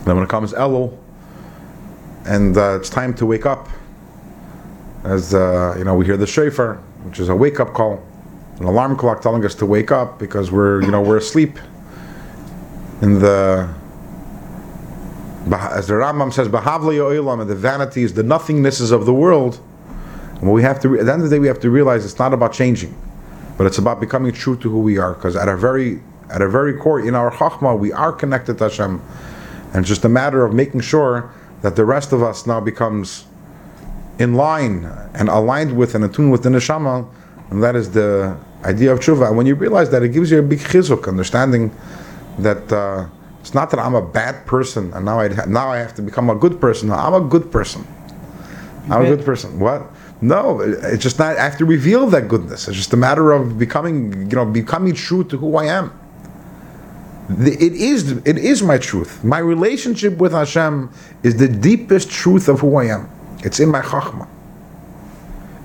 That 0.04 0.14
when 0.14 0.24
it 0.24 0.28
comes 0.28 0.52
Elul, 0.52 0.96
and 2.26 2.56
uh, 2.56 2.78
it's 2.78 2.90
time 2.90 3.14
to 3.14 3.26
wake 3.26 3.46
up, 3.46 3.68
as 5.06 5.34
uh, 5.34 5.74
you 5.78 5.84
know, 5.84 5.94
we 5.94 6.04
hear 6.04 6.16
the 6.16 6.26
shofar, 6.26 6.76
which 7.04 7.20
is 7.20 7.28
a 7.28 7.36
wake-up 7.36 7.72
call, 7.72 8.02
an 8.58 8.64
alarm 8.64 8.96
clock 8.96 9.22
telling 9.22 9.44
us 9.44 9.54
to 9.54 9.66
wake 9.66 9.92
up 9.92 10.18
because 10.18 10.50
we're, 10.50 10.82
you 10.82 10.90
know, 10.90 11.00
we're 11.00 11.18
asleep. 11.18 11.58
In 13.02 13.20
the 13.20 13.68
as 15.52 15.86
the 15.86 15.94
Rambam 15.94 16.32
says, 16.32 16.48
"Bahavli 16.48 16.98
oilam," 16.98 17.46
the 17.46 17.54
vanities, 17.54 18.14
the 18.14 18.24
nothingnesses 18.24 18.90
of 18.90 19.06
the 19.06 19.14
world. 19.14 19.60
And 20.40 20.52
we 20.52 20.62
have 20.62 20.80
to, 20.80 20.98
at 20.98 21.06
the 21.06 21.12
end 21.12 21.22
of 21.22 21.30
the 21.30 21.36
day, 21.36 21.40
we 21.40 21.46
have 21.46 21.60
to 21.60 21.70
realize 21.70 22.04
it's 22.04 22.18
not 22.18 22.34
about 22.34 22.52
changing, 22.52 22.94
but 23.56 23.66
it's 23.66 23.78
about 23.78 24.00
becoming 24.00 24.32
true 24.32 24.56
to 24.56 24.68
who 24.68 24.80
we 24.80 24.98
are. 24.98 25.14
Because 25.14 25.36
at 25.36 25.48
our 25.48 25.56
very, 25.56 26.00
at 26.30 26.42
our 26.42 26.48
very 26.48 26.74
core, 26.74 27.00
in 27.00 27.14
our 27.14 27.30
chachma, 27.30 27.78
we 27.78 27.92
are 27.92 28.12
connected 28.12 28.58
to 28.58 28.64
Hashem, 28.64 29.00
and 29.72 29.76
it's 29.76 29.88
just 29.88 30.04
a 30.04 30.08
matter 30.08 30.44
of 30.44 30.52
making 30.52 30.80
sure 30.80 31.30
that 31.62 31.76
the 31.76 31.84
rest 31.84 32.12
of 32.12 32.22
us 32.22 32.46
now 32.46 32.60
becomes 32.60 33.24
in 34.18 34.34
line 34.34 34.84
and 35.14 35.28
aligned 35.28 35.76
with 35.76 35.94
and 35.94 36.04
attuned 36.04 36.32
with 36.32 36.42
the 36.42 36.48
neshama, 36.48 37.06
and 37.50 37.62
that 37.62 37.76
is 37.76 37.90
the 37.90 38.36
idea 38.64 38.92
of 38.92 39.00
tshuva. 39.00 39.34
When 39.34 39.46
you 39.46 39.54
realize 39.54 39.90
that, 39.90 40.02
it 40.02 40.08
gives 40.10 40.30
you 40.30 40.38
a 40.38 40.42
big 40.42 40.58
chizuk, 40.60 41.06
understanding 41.08 41.70
that 42.38 42.70
uh, 42.72 43.06
it's 43.40 43.54
not 43.54 43.70
that 43.70 43.78
I'm 43.78 43.94
a 43.94 44.02
bad 44.02 44.44
person 44.46 44.92
and 44.94 45.04
now 45.04 45.20
I 45.20 45.28
now 45.46 45.68
I 45.70 45.78
have 45.78 45.94
to 45.94 46.02
become 46.02 46.28
a 46.30 46.34
good 46.34 46.60
person. 46.60 46.88
No, 46.88 46.94
I'm 46.94 47.14
a 47.14 47.20
good 47.20 47.50
person. 47.52 47.86
I'm 48.90 49.02
a 49.02 49.04
good 49.16 49.24
person. 49.24 49.58
What? 49.58 49.82
No, 50.20 50.60
it's 50.60 51.02
just 51.02 51.18
not. 51.18 51.36
I 51.36 51.42
have 51.44 51.58
to 51.58 51.64
reveal 51.66 52.06
that 52.08 52.26
goodness. 52.28 52.68
It's 52.68 52.76
just 52.76 52.92
a 52.92 52.96
matter 52.96 53.32
of 53.32 53.58
becoming, 53.58 54.28
you 54.30 54.36
know, 54.36 54.44
becoming 54.46 54.94
true 54.94 55.24
to 55.24 55.36
who 55.36 55.56
I 55.56 55.66
am. 55.66 55.92
The- 57.28 57.52
It 57.52 57.72
is, 57.74 58.12
it 58.24 58.38
is 58.38 58.62
my 58.62 58.78
truth. 58.78 59.22
My 59.24 59.38
relationship 59.38 60.16
with 60.18 60.32
Hashem 60.32 60.90
is 61.22 61.36
the 61.36 61.48
deepest 61.48 62.08
truth 62.10 62.48
of 62.48 62.60
who 62.60 62.76
I 62.76 62.84
am. 62.86 63.08
It's 63.46 63.60
in 63.60 63.70
my 63.70 63.80
chachma. 63.80 64.28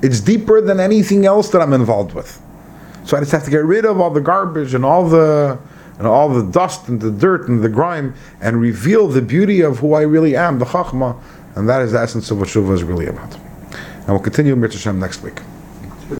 It's 0.03 0.19
deeper 0.19 0.61
than 0.61 0.79
anything 0.79 1.25
else 1.25 1.49
that 1.49 1.61
I'm 1.61 1.73
involved 1.73 2.13
with. 2.13 2.39
So 3.05 3.17
I 3.17 3.19
just 3.19 3.31
have 3.31 3.43
to 3.45 3.51
get 3.51 3.65
rid 3.65 3.85
of 3.85 3.99
all 3.99 4.11
the 4.11 4.21
garbage 4.21 4.75
and 4.75 4.85
all 4.85 5.09
the 5.09 5.57
and 5.97 6.07
all 6.07 6.29
the 6.29 6.43
dust 6.51 6.87
and 6.87 7.01
the 7.01 7.11
dirt 7.11 7.47
and 7.47 7.63
the 7.63 7.69
grime 7.69 8.13
and 8.39 8.61
reveal 8.61 9.07
the 9.07 9.21
beauty 9.21 9.61
of 9.61 9.79
who 9.79 9.93
I 9.93 10.01
really 10.01 10.35
am, 10.35 10.59
the 10.59 10.65
chachma, 10.65 11.19
and 11.55 11.67
that 11.67 11.81
is 11.81 11.91
the 11.91 11.99
essence 11.99 12.31
of 12.31 12.39
what 12.39 12.47
Shuvah 12.49 12.73
is 12.73 12.83
really 12.83 13.07
about. 13.07 13.35
And 13.35 14.09
we'll 14.09 14.19
continue 14.19 14.55
Mitzvah 14.55 14.93
next 14.93 15.21
week. 15.21 15.39